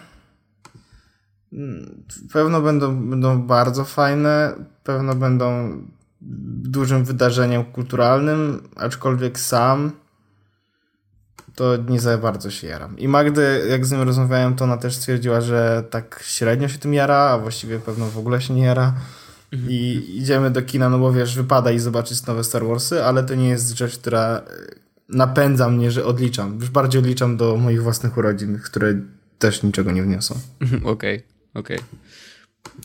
Pewno 2.33 2.61
będą, 2.63 3.11
będą 3.11 3.43
bardzo 3.43 3.85
fajne. 3.85 4.55
Pewno 4.85 5.15
będą 5.15 5.79
dużym 6.21 7.05
wydarzeniem 7.05 7.65
kulturalnym, 7.65 8.69
aczkolwiek 8.77 9.39
sam 9.39 9.93
to 11.57 11.77
nie 11.77 12.01
za 12.01 12.19
bardzo 12.19 12.51
się 12.51 12.67
jaram. 12.67 12.99
I 12.99 13.09
Magdy, 13.09 13.67
jak 13.71 13.87
z 13.87 13.93
nim 13.93 14.03
rozmawiałem, 14.03 14.57
to 14.57 14.65
ona 14.65 14.77
też 14.77 14.95
stwierdziła, 14.95 15.41
że 15.41 15.85
tak 15.91 16.21
średnio 16.27 16.69
się 16.69 16.79
tym 16.79 16.95
jara, 16.95 17.17
a 17.17 17.39
właściwie 17.39 17.79
pewno 17.79 18.07
w 18.07 18.19
ogóle 18.19 18.41
się 18.41 18.55
nie 18.55 18.65
jara. 18.65 18.95
Mhm. 19.53 19.73
I 19.73 20.05
idziemy 20.09 20.51
do 20.51 20.63
kina, 20.63 20.89
no 20.89 20.99
bo 20.99 21.13
wiesz, 21.13 21.37
wypada 21.37 21.71
i 21.73 21.79
zobaczyć 21.79 22.27
nowe 22.27 22.45
Star 22.45 22.65
Warsy, 22.65 23.05
ale 23.05 23.25
to 23.25 23.35
nie 23.35 23.49
jest 23.49 23.79
rzecz, 23.79 23.99
która 23.99 24.37
e, 24.37 24.43
napędza 25.09 25.69
mnie, 25.69 25.91
że 25.91 26.05
odliczam. 26.05 26.59
Już 26.61 26.71
bardziej 26.71 26.99
odliczam 26.99 27.37
do 27.37 27.57
moich 27.57 27.83
własnych 27.83 28.17
urodzin, 28.17 28.59
które 28.59 28.95
też 29.39 29.63
niczego 29.63 29.93
nie 29.93 30.03
wniosą. 30.03 30.35
Okej, 30.85 31.23
okej. 31.55 31.79
Okay, 31.79 31.79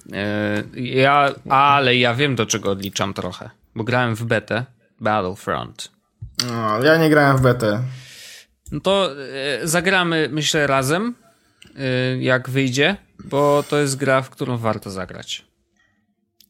okay. 0.10 0.20
E, 0.20 0.64
ja, 0.76 1.34
ale 1.50 1.96
ja 1.96 2.16
wiem 2.16 2.36
do 2.36 2.46
czego 2.46 2.72
odliczam 2.72 3.14
trochę, 3.14 3.50
bo 3.76 3.84
grałem 3.84 4.16
w 4.16 4.24
betę 4.24 4.66
Battlefront. 5.02 5.92
No, 6.48 6.84
ja 6.84 6.98
nie 6.98 7.10
grałem 7.10 7.38
w 7.38 7.42
betę. 7.42 7.82
No 8.72 8.80
to 8.80 9.12
e, 9.62 9.68
zagramy, 9.68 10.30
myślę, 10.32 10.68
razem, 10.68 11.16
e, 11.76 12.24
jak 12.24 12.50
wyjdzie, 12.50 12.96
bo 13.26 13.64
to 13.70 13.78
jest 13.78 13.98
gra, 13.98 14.22
w 14.22 14.30
którą 14.30 14.58
warto 14.58 14.90
zagrać. 14.90 15.46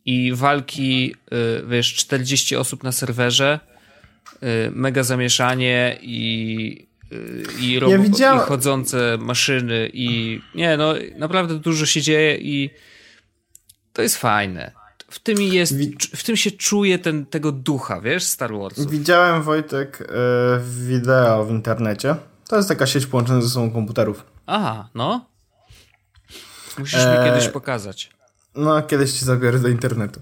I 0.06 0.34
walki, 0.34 1.16
e, 1.32 1.66
wiesz, 1.68 1.94
40 1.96 2.56
osób 2.56 2.84
na 2.84 2.92
serwerze, 2.92 3.60
mega 4.72 5.04
zamieszanie 5.04 5.98
i, 6.02 6.88
i, 7.60 7.80
robo- 7.80 7.92
ja 7.92 7.98
widziałem... 7.98 8.44
i 8.44 8.48
chodzące 8.48 9.18
maszyny 9.20 9.90
i 9.94 10.40
nie, 10.56 10.78
no 10.78 10.94
naprawdę 11.18 11.60
dużo 11.60 11.86
się 11.86 12.02
dzieje 12.02 12.38
i 12.38 12.70
to 13.94 14.02
jest 14.02 14.18
fajne 14.18 14.72
w 15.12 15.20
tym 15.20 15.42
jest, 15.42 15.74
w 16.16 16.24
tym 16.24 16.38
się 16.38 16.52
czuje 16.52 17.00
ten, 17.00 17.26
tego 17.26 17.52
ducha, 17.52 18.02
wiesz, 18.02 18.24
Star 18.24 18.54
Wars. 18.54 18.80
Widziałem, 18.80 19.44
Wojtek, 19.44 20.02
e, 20.02 20.60
wideo 20.60 21.46
w 21.46 21.50
internecie. 21.50 22.16
To 22.48 22.58
jest 22.58 22.70
taka 22.70 22.86
sieć 22.88 23.06
połączona 23.06 23.42
ze 23.42 23.50
sobą 23.50 23.72
komputerów. 23.72 24.26
Aha, 24.48 24.90
no. 24.96 25.26
Musisz 26.78 27.00
e... 27.00 27.18
mi 27.20 27.30
kiedyś 27.30 27.50
pokazać. 27.50 28.10
No, 28.56 28.82
kiedyś 28.82 29.14
ci 29.14 29.26
zabiorę 29.26 29.60
do 29.60 29.68
internetu. 29.68 30.22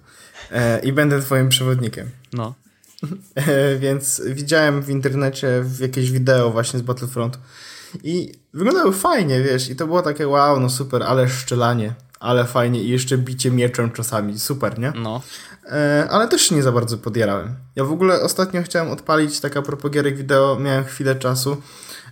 E, 0.52 0.80
I 0.80 0.94
będę 0.94 1.22
twoim 1.22 1.50
przewodnikiem. 1.50 2.10
No. 2.34 2.54
E, 3.36 3.76
więc 3.76 4.22
widziałem 4.26 4.82
w 4.82 4.90
internecie 4.90 5.64
jakieś 5.80 6.12
wideo 6.12 6.50
właśnie 6.52 6.80
z 6.80 6.82
Battlefront 6.82 7.40
i 8.04 8.32
wyglądały 8.54 8.94
fajnie, 8.94 9.42
wiesz, 9.42 9.70
i 9.70 9.76
to 9.76 9.88
było 9.88 10.02
takie 10.02 10.28
wow, 10.28 10.60
no 10.60 10.70
super, 10.70 11.04
ale 11.04 11.30
szczelanie 11.30 11.94
ale 12.20 12.46
fajnie 12.46 12.84
i 12.84 12.90
jeszcze 12.90 13.18
bicie 13.18 13.52
mieczem 13.52 13.92
czasami, 13.92 14.40
super, 14.40 14.80
nie? 14.80 14.94
No. 14.96 15.22
E, 15.66 16.08
ale 16.12 16.28
też 16.28 16.52
nie 16.52 16.64
za 16.64 16.72
bardzo 16.72 16.98
podjarałem. 16.98 17.56
Ja 17.76 17.84
w 17.84 17.92
ogóle 17.92 18.22
ostatnio 18.22 18.64
chciałem 18.64 18.92
odpalić 18.92 19.40
taka 19.40 19.62
propagierek 19.62 20.18
wideo, 20.18 20.58
miałem 20.60 20.86
chwilę 20.86 21.16
czasu, 21.16 21.62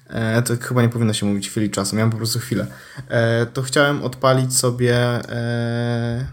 e, 0.08 0.42
to 0.42 0.54
chyba 0.62 0.82
nie 0.82 0.90
powinno 0.90 1.14
się 1.14 1.26
mówić 1.26 1.50
chwili 1.50 1.70
czasu, 1.70 1.96
miałem 1.96 2.12
po 2.12 2.18
prostu 2.18 2.40
chwilę. 2.40 2.68
E, 3.08 3.46
to 3.46 3.62
chciałem 3.62 4.04
odpalić 4.04 4.58
sobie 4.58 4.96
e, 4.96 6.28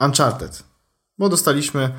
Uncharted, 0.00 0.62
bo 1.18 1.28
dostaliśmy 1.28 1.90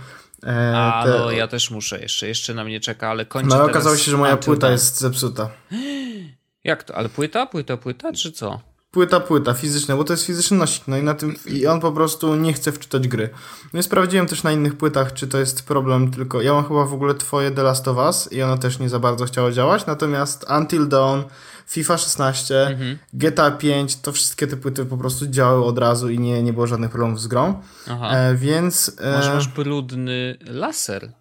e, 0.44 0.74
A, 0.78 1.04
te... 1.04 1.10
no 1.10 1.32
ja 1.32 1.48
też 1.48 1.72
muszę 1.72 2.00
jeszcze, 2.00 2.28
jeszcze 2.28 2.54
na 2.54 2.64
mnie 2.64 2.80
czeka, 2.80 3.10
ale 3.10 3.26
kończę 3.26 3.58
No 3.58 3.64
okazało 3.64 3.98
się, 3.98 4.12
że 4.12 4.18
moja 4.18 4.38
płyta 4.38 4.72
jest 4.72 5.00
zepsuta. 5.00 5.50
Jak 6.64 6.84
to? 6.84 6.96
Ale 6.96 7.10
płyta, 7.10 7.46
płyta, 7.46 7.78
płyta, 7.78 8.14
czy 8.14 8.32
co? 8.32 8.75
Płyta, 8.96 9.20
płyta 9.20 9.54
fizyczna, 9.54 9.96
bo 9.96 10.04
to 10.04 10.14
jest 10.14 10.26
fizyczny 10.26 10.58
nosik, 10.58 10.88
no 10.88 10.98
i 10.98 11.04
na 11.04 11.14
tym, 11.14 11.36
i 11.46 11.68
on 11.68 11.80
po 11.80 11.92
prostu 11.92 12.36
nie 12.36 12.54
chce 12.54 12.72
wczytać 12.72 13.08
gry. 13.08 13.30
No 13.74 13.80
i 13.80 13.84
sprawdziłem 13.84 14.28
też 14.28 14.44
na 14.44 14.52
innych 14.52 14.78
płytach, 14.78 15.14
czy 15.14 15.28
to 15.28 15.38
jest 15.38 15.68
problem 15.68 16.12
tylko, 16.12 16.42
ja 16.42 16.54
mam 16.54 16.68
chyba 16.68 16.86
w 16.86 16.94
ogóle 16.94 17.16
twoje 17.16 17.52
The 17.52 17.64
Last 17.64 17.88
of 17.88 17.98
Us 17.98 18.32
i 18.32 18.42
ono 18.42 18.58
też 18.58 18.80
nie 18.80 18.90
za 18.90 19.00
bardzo 19.00 19.26
chciało 19.26 19.52
działać, 19.52 19.86
natomiast 19.86 20.46
Until 20.60 20.88
Dawn, 20.88 21.22
FIFA 21.68 21.98
16, 21.98 22.68
mhm. 22.68 22.98
GTA 23.14 23.52
5, 23.52 23.96
to 23.96 24.12
wszystkie 24.12 24.48
te 24.48 24.58
płyty 24.58 24.86
po 24.86 24.98
prostu 24.98 25.28
działały 25.28 25.66
od 25.66 25.78
razu 25.78 26.10
i 26.10 26.20
nie, 26.20 26.44
nie 26.44 26.54
było 26.54 26.68
żadnych 26.68 26.92
problemów 26.92 27.22
z 27.22 27.28
grą. 27.28 27.62
Aha. 27.90 28.12
E, 28.12 28.36
więc... 28.36 28.96
E... 29.00 29.18
Może 29.18 29.34
masz 29.34 29.48
brudny 29.48 30.38
laser? 30.46 31.12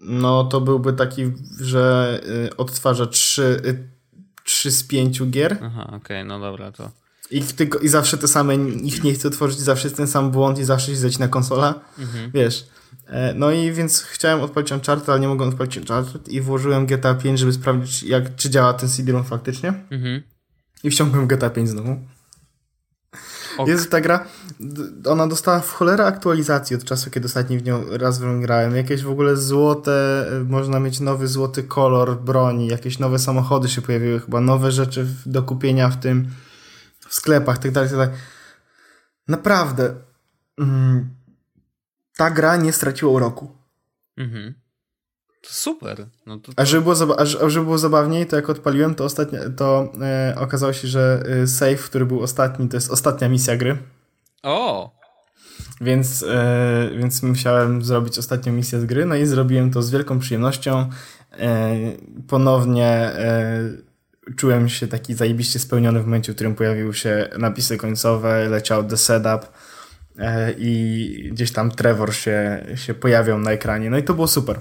No 0.00 0.44
to 0.44 0.60
byłby 0.60 0.92
taki, 0.92 1.32
że 1.60 2.20
y, 2.50 2.56
odtwarza 2.56 3.06
trzy, 3.06 3.60
y, 3.64 4.01
trzy 4.44 4.70
z 4.70 4.84
pięciu 4.84 5.26
gier. 5.26 5.58
Aha, 5.62 5.84
okej, 5.86 5.96
okay, 5.96 6.24
no 6.24 6.40
dobra, 6.40 6.72
to... 6.72 6.90
I, 7.30 7.42
tylko, 7.42 7.78
I 7.78 7.88
zawsze 7.88 8.18
te 8.18 8.28
same, 8.28 8.56
ich 8.56 9.04
nie 9.04 9.14
chce 9.14 9.28
otworzyć, 9.28 9.58
zawsze 9.58 9.86
jest 9.86 9.96
ten 9.96 10.08
sam 10.08 10.30
błąd 10.30 10.58
i 10.58 10.64
zawsze 10.64 10.86
się 10.86 10.96
zleci 10.96 11.20
na 11.20 11.28
konsola. 11.28 11.74
Mhm. 11.98 12.30
Wiesz. 12.34 12.66
E, 13.06 13.34
no 13.34 13.50
i 13.50 13.72
więc 13.72 14.02
chciałem 14.02 14.40
odpalić 14.40 14.72
Uncharted, 14.72 15.08
ale 15.08 15.20
nie 15.20 15.28
mogłem 15.28 15.48
odpalić 15.48 15.76
Uncharted 15.76 16.28
i 16.28 16.40
włożyłem 16.40 16.86
GTA 16.86 17.14
5, 17.14 17.38
żeby 17.38 17.52
sprawdzić, 17.52 18.02
jak, 18.02 18.36
czy 18.36 18.50
działa 18.50 18.72
ten 18.72 18.88
CD-ROM 18.88 19.24
faktycznie. 19.24 19.68
Mhm. 19.90 20.22
I 20.84 20.90
wciągnąłem 20.90 21.28
GTA 21.28 21.50
5 21.50 21.68
znowu. 21.68 21.96
Ok. 23.58 23.68
Jest 23.68 23.90
ta 23.90 24.00
gra, 24.00 24.26
ona 25.06 25.26
dostała 25.26 25.60
w 25.60 25.72
cholerę 25.72 26.06
aktualizacji 26.06 26.76
od 26.76 26.84
czasu, 26.84 27.10
kiedy 27.10 27.26
ostatni 27.26 27.58
w 27.58 27.64
nią 27.64 27.84
raz 27.90 28.18
w 28.18 28.22
nią 28.22 28.40
grałem. 28.40 28.76
Jakieś 28.76 29.02
w 29.02 29.10
ogóle 29.10 29.36
złote, 29.36 30.26
można 30.48 30.80
mieć 30.80 31.00
nowy 31.00 31.28
złoty 31.28 31.62
kolor 31.62 32.20
broni, 32.20 32.66
jakieś 32.66 32.98
nowe 32.98 33.18
samochody 33.18 33.68
się 33.68 33.82
pojawiły, 33.82 34.20
chyba 34.20 34.40
nowe 34.40 34.72
rzeczy 34.72 35.06
do 35.26 35.42
kupienia 35.42 35.88
w 35.88 36.00
tym, 36.00 36.28
w 37.08 37.14
sklepach, 37.14 37.58
tak 37.58 37.72
dalej, 37.72 37.90
tak 37.90 37.98
dalej. 37.98 38.14
Naprawdę, 39.28 39.94
mm, 40.58 41.10
ta 42.16 42.30
gra 42.30 42.56
nie 42.56 42.72
straciła 42.72 43.12
uroku. 43.12 43.56
Mhm. 44.16 44.61
Super. 45.46 46.06
No 46.26 46.38
to. 46.38 46.52
A, 46.56 46.64
żeby 46.64 46.82
było 46.82 47.20
a, 47.20 47.24
żeby 47.24 47.64
było 47.64 47.78
zabawniej, 47.78 48.26
to 48.26 48.36
jak 48.36 48.50
odpaliłem, 48.50 48.94
to, 48.94 49.04
ostatnio, 49.04 49.40
to 49.56 49.92
e, 50.02 50.34
okazało 50.38 50.72
się, 50.72 50.88
że 50.88 51.22
e, 51.42 51.46
save, 51.46 51.84
który 51.84 52.06
był 52.06 52.20
ostatni, 52.20 52.68
to 52.68 52.76
jest 52.76 52.90
ostatnia 52.90 53.28
misja 53.28 53.56
gry. 53.56 53.78
O! 54.42 54.90
Więc, 55.80 56.22
e, 56.28 56.90
więc 56.96 57.22
musiałem 57.22 57.82
zrobić 57.84 58.18
ostatnią 58.18 58.52
misję 58.52 58.80
z 58.80 58.84
gry, 58.84 59.06
no 59.06 59.14
i 59.14 59.26
zrobiłem 59.26 59.70
to 59.70 59.82
z 59.82 59.90
wielką 59.90 60.18
przyjemnością. 60.18 60.90
E, 61.38 61.76
ponownie 62.28 62.86
e, 62.86 63.60
czułem 64.36 64.68
się 64.68 64.88
taki 64.88 65.14
zajebiście 65.14 65.58
spełniony 65.58 66.00
w 66.00 66.04
momencie, 66.04 66.32
w 66.32 66.34
którym 66.34 66.54
pojawiły 66.54 66.94
się 66.94 67.28
napisy 67.38 67.76
końcowe, 67.76 68.48
leciał 68.48 68.84
the 68.84 68.96
setup 68.96 69.52
e, 70.18 70.52
i 70.58 71.28
gdzieś 71.32 71.52
tam 71.52 71.70
Trevor 71.70 72.14
się, 72.14 72.66
się 72.74 72.94
pojawiał 72.94 73.38
na 73.38 73.50
ekranie. 73.50 73.90
No 73.90 73.98
i 73.98 74.02
to 74.02 74.14
było 74.14 74.28
super. 74.28 74.60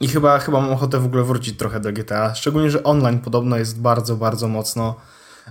I 0.00 0.08
chyba, 0.08 0.38
chyba 0.38 0.60
mam 0.60 0.72
ochotę 0.72 1.00
w 1.00 1.04
ogóle 1.04 1.22
wrócić 1.22 1.58
trochę 1.58 1.80
do 1.80 1.92
GTA. 1.92 2.34
Szczególnie, 2.34 2.70
że 2.70 2.82
online 2.82 3.18
podobno 3.18 3.56
jest 3.56 3.80
bardzo, 3.80 4.16
bardzo 4.16 4.48
mocno 4.48 4.94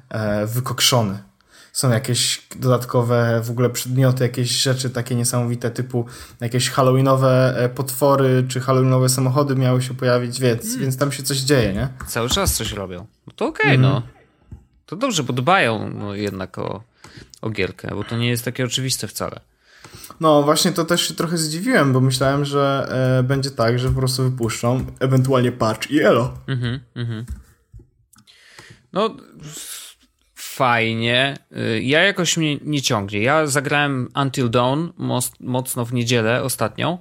e, 0.10 0.46
wykokszony. 0.46 1.24
Są 1.72 1.90
jakieś 1.92 2.48
dodatkowe 2.56 3.42
w 3.44 3.50
ogóle 3.50 3.70
przedmioty, 3.70 4.24
jakieś 4.24 4.50
rzeczy 4.50 4.90
takie 4.90 5.16
niesamowite, 5.16 5.72
typu 5.72 6.06
jakieś 6.42 6.70
halloweenowe 6.70 7.54
e, 7.58 7.70
potwory, 7.70 8.46
czy 8.48 8.60
halloweenowe 8.62 9.10
samochody 9.10 9.56
miały 9.56 9.82
się 9.82 9.94
pojawić, 9.94 10.40
więc, 10.40 10.62
hmm. 10.64 10.82
więc 10.82 10.98
tam 10.98 11.12
się 11.12 11.24
coś 11.24 11.38
dzieje, 11.38 11.74
nie? 11.74 11.88
Cały 12.08 12.30
czas 12.30 12.54
coś 12.56 12.72
robią. 12.72 13.06
No 13.28 13.34
to 13.36 13.48
okej, 13.48 13.66
okay, 13.66 13.76
mm. 13.76 13.82
no. 13.82 14.02
To 14.86 14.96
dobrze, 14.96 15.24
bo 15.24 15.34
dbają 15.34 15.90
no, 15.90 16.16
jednak 16.16 16.58
o, 16.58 16.84
o 17.42 17.50
gierkę, 17.50 17.96
bo 17.96 18.04
to 18.04 18.18
nie 18.18 18.30
jest 18.30 18.46
takie 18.46 18.66
oczywiste 18.66 19.08
wcale. 19.08 19.40
No 20.20 20.44
właśnie 20.44 20.72
to 20.72 20.86
też 20.86 21.08
się 21.08 21.14
trochę 21.14 21.38
zdziwiłem, 21.38 21.94
bo 21.94 22.02
myślałem, 22.02 22.46
że 22.46 22.88
e, 23.20 23.24
będzie 23.24 23.52
tak, 23.52 23.80
że 23.80 23.90
po 23.90 24.00
prostu 24.00 24.24
wypuszczą 24.24 24.86
ewentualnie 25.00 25.52
patch 25.52 25.92
i 25.92 26.00
elo. 26.00 26.38
Mhm, 26.48 26.80
mhm. 26.96 27.26
No 28.94 29.18
fajnie. 30.36 31.38
Y, 31.58 31.82
ja 31.84 32.04
jakoś 32.04 32.38
mnie 32.38 32.58
nie 32.62 32.82
ciągnie. 32.82 33.22
Ja 33.22 33.48
zagrałem 33.48 34.10
Until 34.22 34.50
Dawn 34.50 34.88
mocno 35.40 35.86
w 35.86 35.94
niedzielę 35.94 36.44
ostatnią 36.44 36.98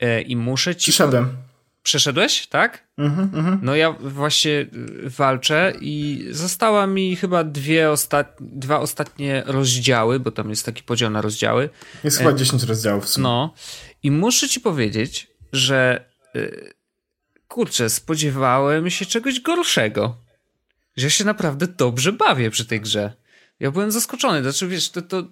e, 0.00 0.20
i 0.20 0.36
muszę 0.36 0.76
ci... 0.76 0.90
Przyszedłem. 0.90 1.36
Przeszedłeś, 1.82 2.46
tak? 2.46 2.85
Mm 2.98 3.30
-hmm. 3.30 3.58
No 3.62 3.76
ja 3.76 3.92
właśnie 3.92 4.50
y, 4.50 5.10
walczę 5.10 5.72
i 5.80 6.26
została 6.30 6.86
mi 6.86 7.16
chyba 7.16 7.44
dwie 7.44 7.90
ostat... 7.90 8.36
dwa 8.40 8.80
ostatnie 8.80 9.42
rozdziały, 9.46 10.20
bo 10.20 10.30
tam 10.30 10.50
jest 10.50 10.66
taki 10.66 10.82
podział 10.82 11.10
na 11.10 11.20
rozdziały. 11.20 11.68
Jest 12.04 12.18
chyba 12.18 12.32
10 12.32 12.64
e... 12.64 12.66
rozdziałów 12.66 13.04
w 13.04 13.08
sumie. 13.08 13.22
No 13.22 13.54
i 14.02 14.10
muszę 14.10 14.48
ci 14.48 14.60
powiedzieć, 14.60 15.30
że 15.52 16.10
yy, 16.34 16.72
kurczę, 17.48 17.90
spodziewałem 17.90 18.90
się 18.90 19.06
czegoś 19.06 19.40
gorszego. 19.40 20.16
Że 20.96 21.06
ja 21.06 21.10
się 21.10 21.24
naprawdę 21.24 21.66
dobrze 21.66 22.12
bawię 22.12 22.50
przy 22.50 22.66
tej 22.66 22.80
grze. 22.80 23.12
Ja 23.60 23.70
byłem 23.70 23.90
zaskoczony. 23.90 24.42
Znaczy, 24.42 24.68
wiesz, 24.68 24.90
to, 24.90 25.02
to 25.02 25.24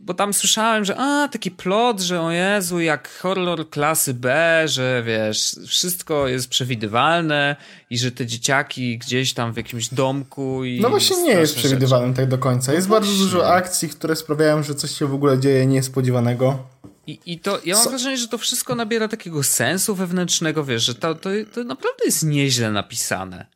bo 0.00 0.14
tam 0.14 0.34
słyszałem, 0.34 0.84
że 0.84 0.96
a, 0.96 1.28
taki 1.28 1.50
plot, 1.50 2.00
że 2.00 2.20
o 2.20 2.30
Jezu, 2.30 2.80
jak 2.80 3.08
horror 3.18 3.70
klasy 3.70 4.14
B, 4.14 4.62
że 4.66 5.02
wiesz, 5.06 5.56
wszystko 5.66 6.28
jest 6.28 6.48
przewidywalne 6.48 7.56
i 7.90 7.98
że 7.98 8.12
te 8.12 8.26
dzieciaki 8.26 8.98
gdzieś 8.98 9.34
tam 9.34 9.52
w 9.52 9.56
jakimś 9.56 9.88
domku 9.88 10.64
i... 10.64 10.80
No 10.80 10.90
właśnie 10.90 11.22
nie 11.22 11.32
jest 11.32 11.56
przewidywalne 11.56 12.14
tak 12.14 12.28
do 12.28 12.38
końca. 12.38 12.72
Jest 12.72 12.88
no 12.88 12.94
bardzo 12.94 13.12
dużo 13.12 13.48
akcji, 13.48 13.88
które 13.88 14.16
sprawiają, 14.16 14.62
że 14.62 14.74
coś 14.74 14.90
się 14.98 15.06
w 15.06 15.14
ogóle 15.14 15.38
dzieje 15.38 15.66
niespodziewanego. 15.66 16.58
I, 17.06 17.18
I 17.26 17.38
to, 17.38 17.60
ja 17.64 17.74
mam 17.74 17.84
Co? 17.84 17.90
wrażenie, 17.90 18.16
że 18.16 18.28
to 18.28 18.38
wszystko 18.38 18.74
nabiera 18.74 19.08
takiego 19.08 19.42
sensu 19.42 19.94
wewnętrznego, 19.94 20.64
wiesz, 20.64 20.82
że 20.82 20.94
to, 20.94 21.14
to, 21.14 21.30
to 21.54 21.64
naprawdę 21.64 22.04
jest 22.04 22.24
nieźle 22.24 22.70
napisane. 22.70 23.46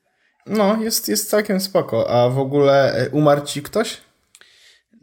No, 0.47 0.82
jest, 0.82 1.09
jest 1.09 1.30
całkiem 1.30 1.61
spoko. 1.61 2.11
A 2.11 2.28
w 2.28 2.38
ogóle 2.38 2.92
e, 2.92 3.11
umarł 3.11 3.47
ci 3.47 3.62
ktoś? 3.62 3.97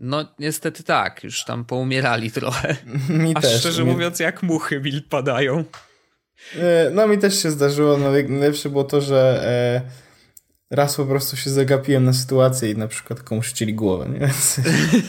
No 0.02 0.26
niestety 0.40 0.84
tak, 0.84 1.24
już 1.24 1.46
tam 1.46 1.66
poumierali 1.66 2.32
trochę. 2.32 2.76
Mi 3.10 3.36
A 3.36 3.42
też. 3.42 3.60
szczerze 3.60 3.84
mi... 3.84 3.92
mówiąc, 3.92 4.20
jak 4.20 4.44
muchy 4.44 4.80
mi 4.80 5.02
padają. 5.02 5.64
E, 6.56 6.90
no 6.94 7.08
mi 7.08 7.18
też 7.18 7.42
się 7.42 7.52
zdarzyło. 7.52 7.98
No, 7.98 8.12
najlepsze 8.12 8.70
było 8.70 8.84
to, 8.84 9.02
że 9.02 9.44
e, 9.46 10.76
raz 10.76 10.96
po 10.96 11.06
prostu 11.06 11.38
się 11.38 11.50
zagapiłem 11.50 12.06
na 12.06 12.14
sytuację 12.14 12.72
i 12.72 12.78
na 12.78 12.88
przykład 12.88 13.24
komuś 13.24 13.50
chcieli 13.50 13.74
głowę. 13.74 14.10
Nie? 14.10 14.30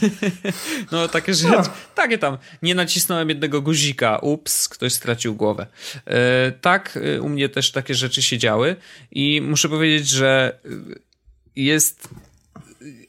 no 0.91 1.07
takie 1.07 1.33
rzeczy, 1.33 1.53
no. 1.57 1.63
takie 1.95 2.17
tam. 2.17 2.37
Nie 2.61 2.75
nacisnąłem 2.75 3.29
jednego 3.29 3.61
guzika, 3.61 4.17
ups, 4.17 4.69
ktoś 4.69 4.93
stracił 4.93 5.35
głowę. 5.35 5.67
E, 6.05 6.51
tak, 6.51 6.99
e, 7.03 7.21
u 7.21 7.29
mnie 7.29 7.49
też 7.49 7.71
takie 7.71 7.95
rzeczy 7.95 8.21
się 8.21 8.37
działy 8.37 8.75
i 9.11 9.41
muszę 9.41 9.69
powiedzieć, 9.69 10.09
że 10.09 10.59
jest 11.55 12.09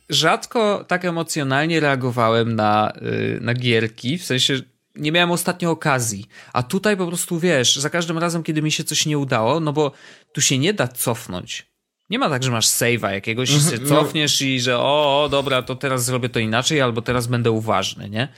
rzadko 0.08 0.84
tak 0.88 1.04
emocjonalnie 1.04 1.80
reagowałem 1.80 2.56
na, 2.56 2.92
y, 3.36 3.38
na 3.40 3.54
gierki, 3.54 4.18
w 4.18 4.24
sensie 4.24 4.60
nie 4.96 5.12
miałem 5.12 5.30
ostatnio 5.30 5.70
okazji. 5.70 6.26
A 6.52 6.62
tutaj 6.62 6.96
po 6.96 7.06
prostu 7.06 7.38
wiesz, 7.38 7.76
za 7.76 7.90
każdym 7.90 8.18
razem, 8.18 8.42
kiedy 8.42 8.62
mi 8.62 8.72
się 8.72 8.84
coś 8.84 9.06
nie 9.06 9.18
udało, 9.18 9.60
no 9.60 9.72
bo 9.72 9.92
tu 10.32 10.40
się 10.40 10.58
nie 10.58 10.74
da 10.74 10.88
cofnąć. 10.88 11.66
Nie 12.10 12.18
ma 12.18 12.28
tak, 12.28 12.42
że 12.42 12.50
masz 12.50 12.66
save'a 12.66 13.12
jakiegoś 13.12 13.50
i 13.50 13.52
się 13.52 13.58
mhm, 13.58 13.82
no. 13.82 13.88
cofniesz 13.88 14.42
i 14.42 14.60
że 14.60 14.78
o, 14.78 15.22
o, 15.24 15.28
dobra, 15.28 15.62
to 15.62 15.76
teraz 15.76 16.04
zrobię 16.04 16.28
to 16.28 16.38
inaczej, 16.38 16.80
albo 16.80 17.02
teraz 17.02 17.26
będę 17.26 17.50
uważny, 17.50 18.10
nie? 18.10 18.28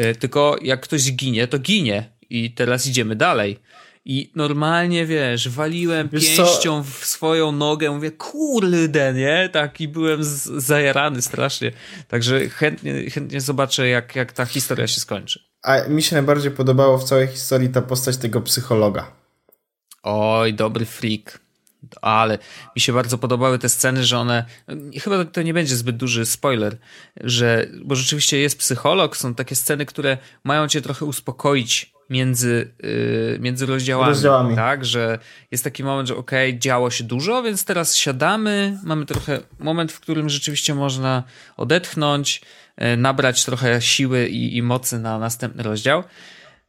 Y, 0.00 0.14
tylko 0.14 0.56
jak 0.62 0.80
ktoś 0.80 1.12
ginie, 1.12 1.46
to 1.46 1.58
ginie 1.58 2.10
i 2.30 2.50
teraz 2.50 2.86
idziemy 2.86 3.16
dalej. 3.16 3.58
I 4.04 4.32
normalnie, 4.34 5.06
wiesz, 5.06 5.48
waliłem 5.48 6.08
wiesz 6.08 6.36
pięścią 6.36 6.84
co? 6.84 6.90
w 6.90 7.04
swoją 7.04 7.52
nogę, 7.52 7.90
mówię, 7.90 8.10
kurde, 8.10 9.12
nie? 9.14 9.48
Taki 9.52 9.88
byłem 9.88 10.20
zajarany 10.56 11.22
strasznie. 11.22 11.72
Także 12.08 12.48
chętnie, 12.48 13.10
chętnie 13.10 13.40
zobaczę, 13.40 13.88
jak, 13.88 14.16
jak 14.16 14.32
ta 14.32 14.44
historia 14.44 14.86
się 14.86 15.00
skończy. 15.00 15.44
A 15.62 15.88
mi 15.88 16.02
się 16.02 16.16
najbardziej 16.16 16.50
podobało 16.50 16.98
w 16.98 17.04
całej 17.04 17.26
historii 17.26 17.68
ta 17.68 17.82
postać 17.82 18.16
tego 18.16 18.40
psychologa. 18.40 19.12
Oj, 20.02 20.54
dobry 20.54 20.84
freak. 20.84 21.40
Ale 22.02 22.38
mi 22.76 22.80
się 22.80 22.92
bardzo 22.92 23.18
podobały 23.18 23.58
te 23.58 23.68
sceny, 23.68 24.04
że 24.04 24.18
one. 24.18 24.44
Chyba 25.02 25.24
to 25.24 25.42
nie 25.42 25.54
będzie 25.54 25.76
zbyt 25.76 25.96
duży 25.96 26.26
spoiler, 26.26 26.76
że. 27.16 27.66
Bo 27.84 27.94
rzeczywiście 27.94 28.38
jest 28.38 28.58
psycholog, 28.58 29.16
są 29.16 29.34
takie 29.34 29.56
sceny, 29.56 29.86
które 29.86 30.18
mają 30.44 30.68
cię 30.68 30.82
trochę 30.82 31.04
uspokoić 31.04 31.92
między, 32.10 32.72
yy, 32.82 33.38
między 33.40 33.66
rozdziałami, 33.66 34.10
rozdziałami. 34.10 34.56
Tak, 34.56 34.84
że 34.84 35.18
jest 35.50 35.64
taki 35.64 35.84
moment, 35.84 36.08
że 36.08 36.16
okej, 36.16 36.50
okay, 36.50 36.60
działo 36.60 36.90
się 36.90 37.04
dużo, 37.04 37.42
więc 37.42 37.64
teraz 37.64 37.96
siadamy, 37.96 38.78
mamy 38.84 39.06
trochę 39.06 39.40
moment, 39.58 39.92
w 39.92 40.00
którym 40.00 40.28
rzeczywiście 40.28 40.74
można 40.74 41.22
odetchnąć, 41.56 42.42
yy, 42.78 42.96
nabrać 42.96 43.44
trochę 43.44 43.82
siły 43.82 44.28
i, 44.28 44.56
i 44.56 44.62
mocy 44.62 44.98
na 44.98 45.18
następny 45.18 45.62
rozdział. 45.62 46.02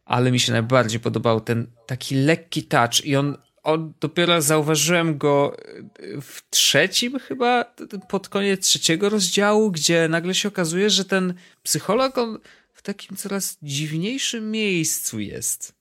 Ale 0.05 0.31
mi 0.31 0.39
się 0.39 0.51
najbardziej 0.51 0.99
podobał 0.99 1.41
ten 1.41 1.67
taki 1.85 2.15
lekki 2.15 2.63
touch 2.63 3.05
i 3.05 3.15
on, 3.15 3.37
on 3.63 3.93
dopiero 3.99 4.41
zauważyłem 4.41 5.17
go 5.17 5.57
yy, 5.99 6.21
w 6.21 6.49
trzecim 6.49 7.19
chyba, 7.19 7.65
pod 8.09 8.29
koniec 8.29 8.67
trzeciego 8.67 9.09
rozdziału, 9.09 9.71
gdzie 9.71 10.07
nagle 10.07 10.33
się 10.35 10.47
okazuje, 10.47 10.89
że 10.89 11.05
ten 11.05 11.33
psycholog, 11.63 12.17
on 12.17 12.39
w 12.82 12.84
takim 12.84 13.17
coraz 13.17 13.57
dziwniejszym 13.63 14.51
miejscu 14.51 15.19
jest. 15.19 15.75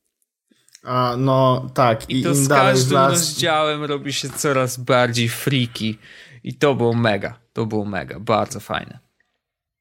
A, 0.83 1.15
no 1.19 1.71
tak. 1.75 2.11
I, 2.11 2.21
I 2.21 2.23
to 2.23 2.35
z 2.35 2.49
każdym 2.49 2.95
las... 2.95 3.13
rozdziałem 3.13 3.85
robi 3.85 4.13
się 4.13 4.29
coraz 4.29 4.77
bardziej 4.77 5.29
freaky. 5.29 5.99
I 6.45 6.55
to 6.55 6.75
było 6.75 6.95
mega. 6.95 7.39
To 7.53 7.67
było 7.67 7.85
mega. 7.85 8.21
Bardzo 8.21 8.61
fajne. 8.61 8.99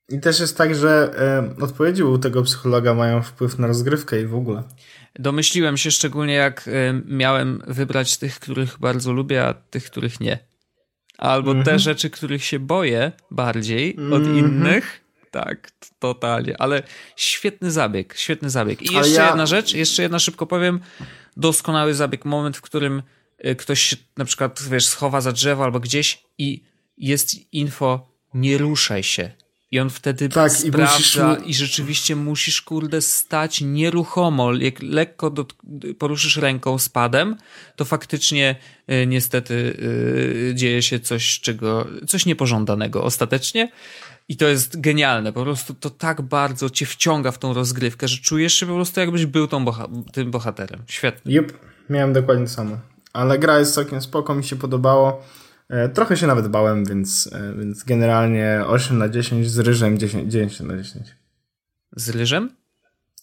I 0.10 0.20
też 0.20 0.40
jest 0.40 0.58
tak, 0.58 0.76
że 0.76 1.12
e, 1.60 1.64
odpowiedzi 1.64 2.04
u 2.04 2.18
tego 2.18 2.44
psychologa 2.44 2.94
mają 2.94 3.22
wpływ 3.22 3.60
na 3.60 3.68
rozgrywkę 3.68 4.22
i 4.22 4.26
w 4.26 4.36
ogóle. 4.36 4.64
Domyśliłem 5.16 5.78
się 5.78 5.92
szczególnie, 5.92 6.34
jak 6.34 6.68
e, 6.68 7.02
miałem 7.06 7.62
wybrać 7.68 8.18
tych, 8.18 8.40
których 8.40 8.80
bardzo 8.80 9.14
lubię, 9.14 9.46
a 9.46 9.54
tych, 9.54 9.86
których 9.86 10.20
nie. 10.20 10.40
Albo 11.18 11.52
mm 11.52 11.64
-hmm. 11.64 11.66
te 11.66 11.72
mhm. 11.72 11.80
rzeczy, 11.80 12.10
których 12.10 12.44
się 12.44 12.60
boję 12.60 13.12
bardziej 13.32 13.96
mm 13.98 14.10
-hmm. 14.10 14.16
od 14.16 14.24
innych. 14.24 15.09
Tak, 15.32 15.72
totalnie. 16.00 16.62
Ale 16.62 16.84
świetny 17.16 17.72
zabieg, 17.72 18.14
świetny 18.18 18.50
zabieg. 18.50 18.82
I 18.82 18.94
jeszcze 18.94 19.22
ja... 19.22 19.28
jedna 19.28 19.46
rzecz, 19.46 19.74
jeszcze 19.74 20.02
jedna 20.02 20.20
szybko 20.20 20.46
powiem. 20.46 20.80
Doskonały 21.38 21.94
zabieg, 21.94 22.26
moment, 22.26 22.58
w 22.58 22.62
którym 22.62 23.04
e, 23.38 23.56
ktoś 23.56 23.82
się 23.82 23.96
na 24.18 24.26
przykład, 24.26 24.62
wiesz, 24.70 24.88
schowa 24.88 25.22
za 25.22 25.32
drzewo 25.32 25.64
albo 25.64 25.80
gdzieś 25.80 26.24
i 26.38 26.64
jest 26.98 27.54
info, 27.54 28.10
nie 28.34 28.58
ruszaj 28.58 29.04
się 29.04 29.32
i 29.72 29.80
on 29.80 29.90
wtedy 29.90 30.30
tak, 30.30 30.52
sprawdza 30.52 31.36
i, 31.36 31.38
musisz... 31.38 31.50
i, 31.50 31.54
rzeczywiście 31.54 32.16
musisz, 32.16 32.62
kurde, 32.62 33.02
stać 33.02 33.62
nieruchomo. 33.62 34.54
Jak 34.54 34.84
lekko 34.84 35.30
do, 35.30 35.46
poruszysz 36.00 36.38
ręką 36.38 36.80
spadem, 36.80 37.38
to 37.76 37.86
faktycznie 37.86 38.56
y, 38.92 39.08
niestety 39.08 39.54
y, 39.54 40.52
dzieje 40.56 40.82
się 40.82 41.00
coś, 41.00 41.40
czego, 41.40 41.88
coś 42.08 42.26
niepożądanego 42.26 43.04
ostatecznie. 43.04 43.72
I 44.30 44.38
to 44.38 44.48
jest 44.48 44.82
genialne. 44.82 45.34
Po 45.34 45.44
prostu 45.44 45.74
to 45.74 45.90
tak 45.90 46.22
bardzo 46.22 46.70
cię 46.70 46.86
wciąga 46.86 47.32
w 47.32 47.38
tą 47.38 47.54
rozgrywkę, 47.54 48.08
że 48.08 48.18
czujesz 48.18 48.54
się 48.54 48.66
po 48.66 48.76
prostu 48.76 49.00
jakbyś 49.00 49.26
był 49.26 49.48
tą 49.48 49.66
boha 49.66 49.88
tym 50.14 50.32
bohaterem. 50.32 50.84
Świetnie. 50.88 51.34
Jup, 51.34 51.54
miałem 51.90 52.14
dokładnie 52.14 52.48
samo. 52.48 52.78
Ale 53.14 53.40
gra 53.40 53.60
jest 53.60 53.74
całkiem 53.74 54.02
spoko, 54.02 54.36
mi 54.36 54.44
się 54.44 54.56
podobało. 54.56 55.24
E, 55.70 55.90
trochę 55.90 56.18
się 56.18 56.28
nawet 56.28 56.48
bałem, 56.48 56.86
więc, 56.86 57.30
e, 57.34 57.54
więc 57.60 57.84
generalnie 57.84 58.64
8 58.68 58.98
na 58.98 59.10
10 59.10 59.52
z 59.52 59.60
ryżem 59.60 59.98
10, 59.98 60.32
9 60.32 60.60
na 60.60 60.78
10. 60.78 61.16
Z 61.96 62.10
ryżem? 62.10 62.50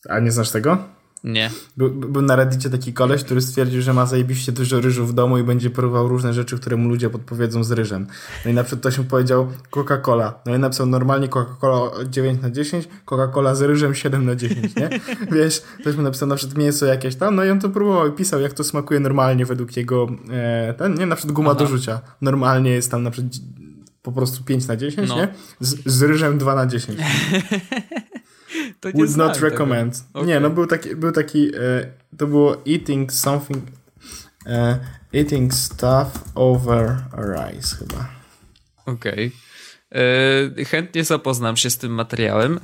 A 0.08 0.20
nie 0.20 0.30
znasz 0.30 0.50
tego? 0.50 0.95
Nie. 1.26 1.50
Był, 1.76 1.90
był 1.90 2.22
na 2.22 2.36
Reddicie 2.36 2.70
taki 2.70 2.92
koleś, 2.92 3.24
który 3.24 3.40
stwierdził, 3.40 3.82
że 3.82 3.92
ma 3.94 4.06
zajebiście 4.06 4.52
dużo 4.52 4.80
ryżu 4.80 5.06
w 5.06 5.12
domu 5.12 5.38
i 5.38 5.42
będzie 5.42 5.70
próbował 5.70 6.08
różne 6.08 6.32
rzeczy, 6.32 6.56
które 6.56 6.76
mu 6.76 6.88
ludzie 6.88 7.10
podpowiedzą 7.10 7.64
z 7.64 7.72
ryżem. 7.72 8.06
No 8.44 8.50
i 8.50 8.54
na 8.54 8.64
przykład 8.64 8.80
ktoś 8.80 8.98
mu 8.98 9.04
powiedział 9.04 9.48
Coca-Cola. 9.70 10.32
No 10.46 10.56
i 10.56 10.58
napisał 10.58 10.86
normalnie 10.86 11.28
Coca-Cola 11.28 12.08
9 12.08 12.42
na 12.42 12.50
10, 12.50 12.88
Coca-Cola 13.06 13.54
z 13.54 13.62
ryżem 13.62 13.94
7 13.94 14.24
na 14.24 14.36
10, 14.36 14.76
nie? 14.76 14.90
Wiesz, 15.36 15.62
ktoś 15.80 15.96
mu 15.96 16.02
napisał 16.02 16.28
na 16.28 16.36
przykład 16.36 16.58
mięso 16.58 16.86
jakieś 16.86 17.16
tam, 17.16 17.36
no 17.36 17.44
i 17.44 17.50
on 17.50 17.60
to 17.60 17.68
próbował 17.68 18.08
i 18.08 18.12
pisał, 18.12 18.40
jak 18.40 18.52
to 18.52 18.64
smakuje 18.64 19.00
normalnie 19.00 19.46
według 19.46 19.76
jego, 19.76 20.08
e, 20.30 20.74
ten, 20.74 20.94
nie? 20.94 21.06
Na 21.06 21.16
przykład 21.16 21.34
guma 21.34 21.50
Aha. 21.50 21.58
do 21.58 21.66
rzucia. 21.66 22.00
Normalnie 22.20 22.70
jest 22.70 22.90
tam 22.90 23.02
na 23.02 23.10
przykład 23.10 23.32
po 24.02 24.12
prostu 24.12 24.44
5 24.44 24.66
na 24.66 24.76
10, 24.76 25.08
no. 25.08 25.16
nie? 25.16 25.28
Z, 25.60 25.76
z 25.86 26.02
ryżem 26.02 26.38
2 26.38 26.54
na 26.54 26.66
10. 26.66 26.98
to 28.80 28.88
Would 28.94 29.16
not 29.16 29.40
recommend. 29.40 30.04
Okay. 30.14 30.26
Nie, 30.26 30.40
no 30.40 30.50
był 30.50 30.66
taki, 30.66 30.96
był 30.96 31.12
taki 31.12 31.48
e, 31.54 31.92
to 32.18 32.26
było 32.26 32.56
eating 32.66 33.12
something 33.12 33.64
e, 34.46 34.78
eating 35.12 35.54
stuff 35.54 36.24
over 36.34 36.96
rice 37.12 37.76
chyba. 37.76 38.08
Okej. 38.86 39.32
Okay. 39.32 40.02
E, 40.58 40.64
chętnie 40.64 41.04
zapoznam 41.04 41.56
się 41.56 41.70
z 41.70 41.78
tym 41.78 41.92
materiałem. 41.92 42.60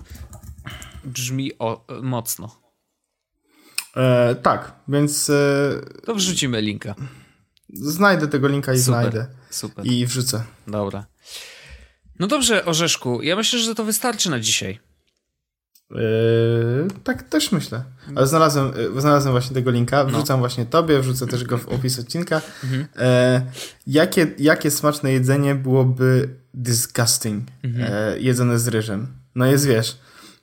Brzmi 1.05 1.59
o, 1.59 1.87
mocno. 2.03 2.63
E, 3.97 4.35
tak, 4.35 4.73
więc... 4.89 5.31
E, 5.31 5.81
to 6.05 6.15
wrzucimy 6.15 6.61
linka. 6.61 6.95
Znajdę 7.73 8.29
tego 8.29 8.49
linka 8.49 8.73
i 8.73 8.79
super, 8.79 8.85
znajdę. 8.85 9.27
Super. 9.51 9.87
I 9.87 10.07
wrzucę. 10.07 10.45
Dobra. 10.67 11.07
No 12.19 12.27
dobrze, 12.27 12.65
Orzeszku. 12.65 13.23
Ja 13.23 13.37
myślę, 13.37 13.59
że 13.59 13.75
to 13.75 13.85
wystarczy 13.85 14.31
na 14.31 14.41
dzisiaj. 14.41 14.79
Yy, 15.93 16.89
tak 17.05 17.23
też 17.23 17.53
myślę. 17.53 17.85
Ale 18.15 18.27
znalazłem, 18.27 18.73
yy, 18.95 19.01
znalazłem 19.01 19.33
właśnie 19.33 19.55
tego 19.55 19.71
linka, 19.71 20.05
no. 20.05 20.11
wrzucam 20.11 20.37
no. 20.37 20.39
właśnie 20.39 20.67
tobie, 20.67 21.01
wrzucę 21.01 21.27
też 21.27 21.45
go 21.45 21.59
w 21.59 21.69
opis 21.69 21.99
odcinka. 21.99 22.41
Mhm. 22.65 22.81
Yy, 22.81 23.51
jakie, 23.87 24.27
jakie 24.39 24.71
smaczne 24.71 25.13
jedzenie 25.13 25.55
byłoby 25.55 26.29
disgusting 26.55 27.45
mhm. 27.65 27.93
E, 27.93 28.19
jedzone 28.19 28.59
z 28.59 28.69
ryżem? 28.69 29.07
No 29.35 29.47
jest, 29.47 29.67
wiesz, 29.67 29.99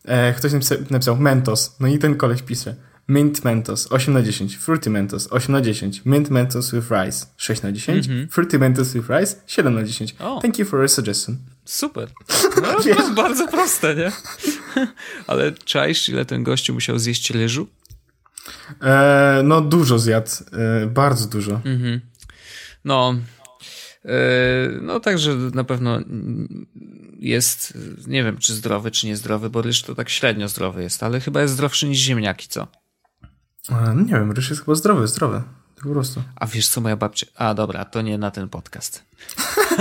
e, 0.06 0.34
ktoś 0.34 0.54
napisał, 0.54 0.78
napisał 0.90 1.18
Mentos, 1.18 1.76
no 1.80 1.88
i 1.88 2.00
ten 2.00 2.16
koleś 2.16 2.42
pisze 2.42 2.76
Mint 3.10 3.44
Mentos 3.44 3.92
8 3.92 4.14
na 4.14 4.22
10, 4.22 4.58
Fruity 4.58 4.90
Mentos 4.90 5.28
8 5.32 5.52
na 5.52 5.62
10, 5.62 6.06
Mint 6.06 6.30
Mentos 6.30 6.72
with 6.72 6.92
Rice 6.92 7.26
6 7.38 7.62
na 7.62 7.72
10, 7.72 8.08
mm 8.08 8.26
-hmm. 8.26 8.32
Fruity 8.32 8.60
Mentos 8.60 8.94
with 8.94 9.10
Rice 9.10 9.36
7 9.48 9.76
na 9.76 9.84
10. 9.84 10.16
Oh. 10.20 10.42
Thank 10.42 10.60
you 10.60 10.66
for 10.66 10.80
your 10.80 10.90
suggestion. 10.90 11.38
Super. 11.70 12.10
No, 12.62 12.84
to 12.84 12.90
jest 12.90 13.14
bardzo 13.14 13.48
proste, 13.48 13.96
nie? 13.96 14.12
Ale 15.28 15.52
czaisz, 15.52 16.10
ile 16.10 16.26
ten 16.26 16.44
gościu 16.44 16.74
musiał 16.74 17.00
zjeść 17.00 17.32
ryżu? 17.32 17.68
E, 18.82 19.42
no 19.44 19.62
dużo 19.62 20.00
zjadł, 20.00 20.32
e, 20.52 20.86
bardzo 20.86 21.28
dużo. 21.28 21.52
-hmm. 21.52 22.00
No, 22.86 23.16
e, 24.06 24.12
no 24.82 25.00
także 25.00 25.36
na 25.36 25.64
pewno 25.64 26.00
jest, 27.20 27.78
nie 28.08 28.24
wiem 28.24 28.38
czy 28.38 28.54
zdrowy, 28.54 28.92
czy 28.92 29.08
niezdrowy, 29.08 29.50
bo 29.50 29.62
ryż 29.62 29.82
to 29.82 29.96
tak 29.96 30.10
średnio 30.10 30.48
zdrowy 30.48 30.84
jest, 30.84 31.04
ale 31.04 31.20
chyba 31.20 31.42
jest 31.42 31.54
zdrowszy 31.54 31.88
niż 31.88 32.00
ziemniaki, 32.00 32.48
co? 32.48 32.68
No 33.70 33.94
nie 33.94 34.14
wiem, 34.14 34.32
ryż 34.32 34.50
jest 34.50 34.62
chyba 34.62 34.76
zdrowy, 34.76 35.08
zdrowy. 35.08 35.42
Po 35.84 35.90
prostu. 35.90 36.24
A 36.36 36.48
wiesz 36.48 36.68
co, 36.68 36.82
moja 36.82 36.96
babcia... 36.96 37.28
A 37.36 37.54
dobra, 37.54 37.86
to 37.86 38.02
nie 38.02 38.18
na 38.18 38.32
ten 38.32 38.50
podcast. 38.50 39.04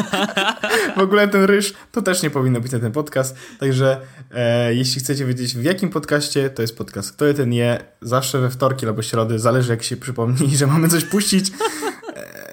w 0.96 1.00
ogóle 1.00 1.28
ten 1.28 1.44
ryż 1.44 1.74
to 1.92 2.02
też 2.02 2.22
nie 2.22 2.30
powinno 2.30 2.60
być 2.60 2.72
na 2.72 2.78
ten 2.78 2.92
podcast. 2.92 3.36
Także 3.58 4.00
e, 4.30 4.74
jeśli 4.74 5.00
chcecie 5.00 5.26
wiedzieć 5.26 5.54
w 5.54 5.62
jakim 5.62 5.90
podcaście, 5.90 6.50
to 6.50 6.62
jest 6.62 6.78
podcast 6.78 7.12
Kto 7.12 7.24
je 7.24 7.34
ten 7.34 7.52
je, 7.52 7.84
zawsze 8.02 8.40
we 8.40 8.50
wtorki 8.50 8.86
albo 8.86 9.02
środy, 9.02 9.38
zależy 9.38 9.70
jak 9.70 9.82
się 9.82 9.96
przypomni, 9.96 10.56
że 10.58 10.66
mamy 10.66 10.88
coś 10.88 11.04
puścić. 11.04 11.52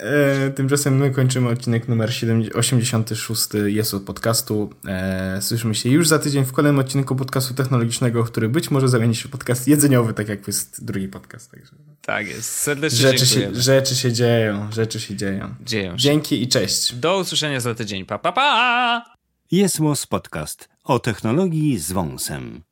E, 0.06 0.52
tymczasem 0.52 0.98
my 0.98 1.12
kończymy 1.12 1.50
odcinek 1.50 1.88
numer 1.88 2.12
86 2.54 3.44
jest 3.66 3.96
podcastu. 4.06 4.74
E, 4.88 5.42
słyszymy 5.42 5.76
się 5.76 5.90
już 5.90 6.08
za 6.08 6.20
tydzień 6.20 6.46
w 6.46 6.52
kolejnym 6.52 6.80
odcinku 6.80 7.16
podcastu 7.16 7.54
technologicznego, 7.54 8.24
który 8.24 8.50
być 8.50 8.72
może 8.72 8.88
zamieni 8.88 9.16
się 9.16 9.28
w 9.28 9.32
podcast 9.32 9.68
jedzeniowy, 9.68 10.14
tak 10.14 10.30
jak 10.30 10.48
jest 10.48 10.86
drugi 10.86 11.08
podcast. 11.08 11.52
Także. 11.52 11.72
Tak 12.02 12.28
jest. 12.28 12.50
Serdecznie 12.50 13.00
rzeczy 13.00 13.26
dziękujemy. 13.26 13.56
Się, 13.56 13.62
rzeczy 13.62 13.96
się 13.96 14.14
dzieją, 14.14 14.72
rzeczy 14.72 15.00
się 15.00 15.16
dzieją. 15.16 15.56
Dzieją 15.62 15.92
się. 15.92 15.98
Dzięki 15.98 16.44
i 16.44 16.48
cześć. 16.48 16.96
Do 16.96 17.18
usłyszenia 17.18 17.60
za 17.60 17.76
tydzień. 17.76 18.06
Pa, 18.06 18.20
pa, 18.20 18.32
pa! 18.32 19.16
Jest 19.52 19.80
Podcast 20.10 20.70
o 20.84 21.00
technologii 21.00 21.80
z 21.80 21.92
wąsem. 21.92 22.64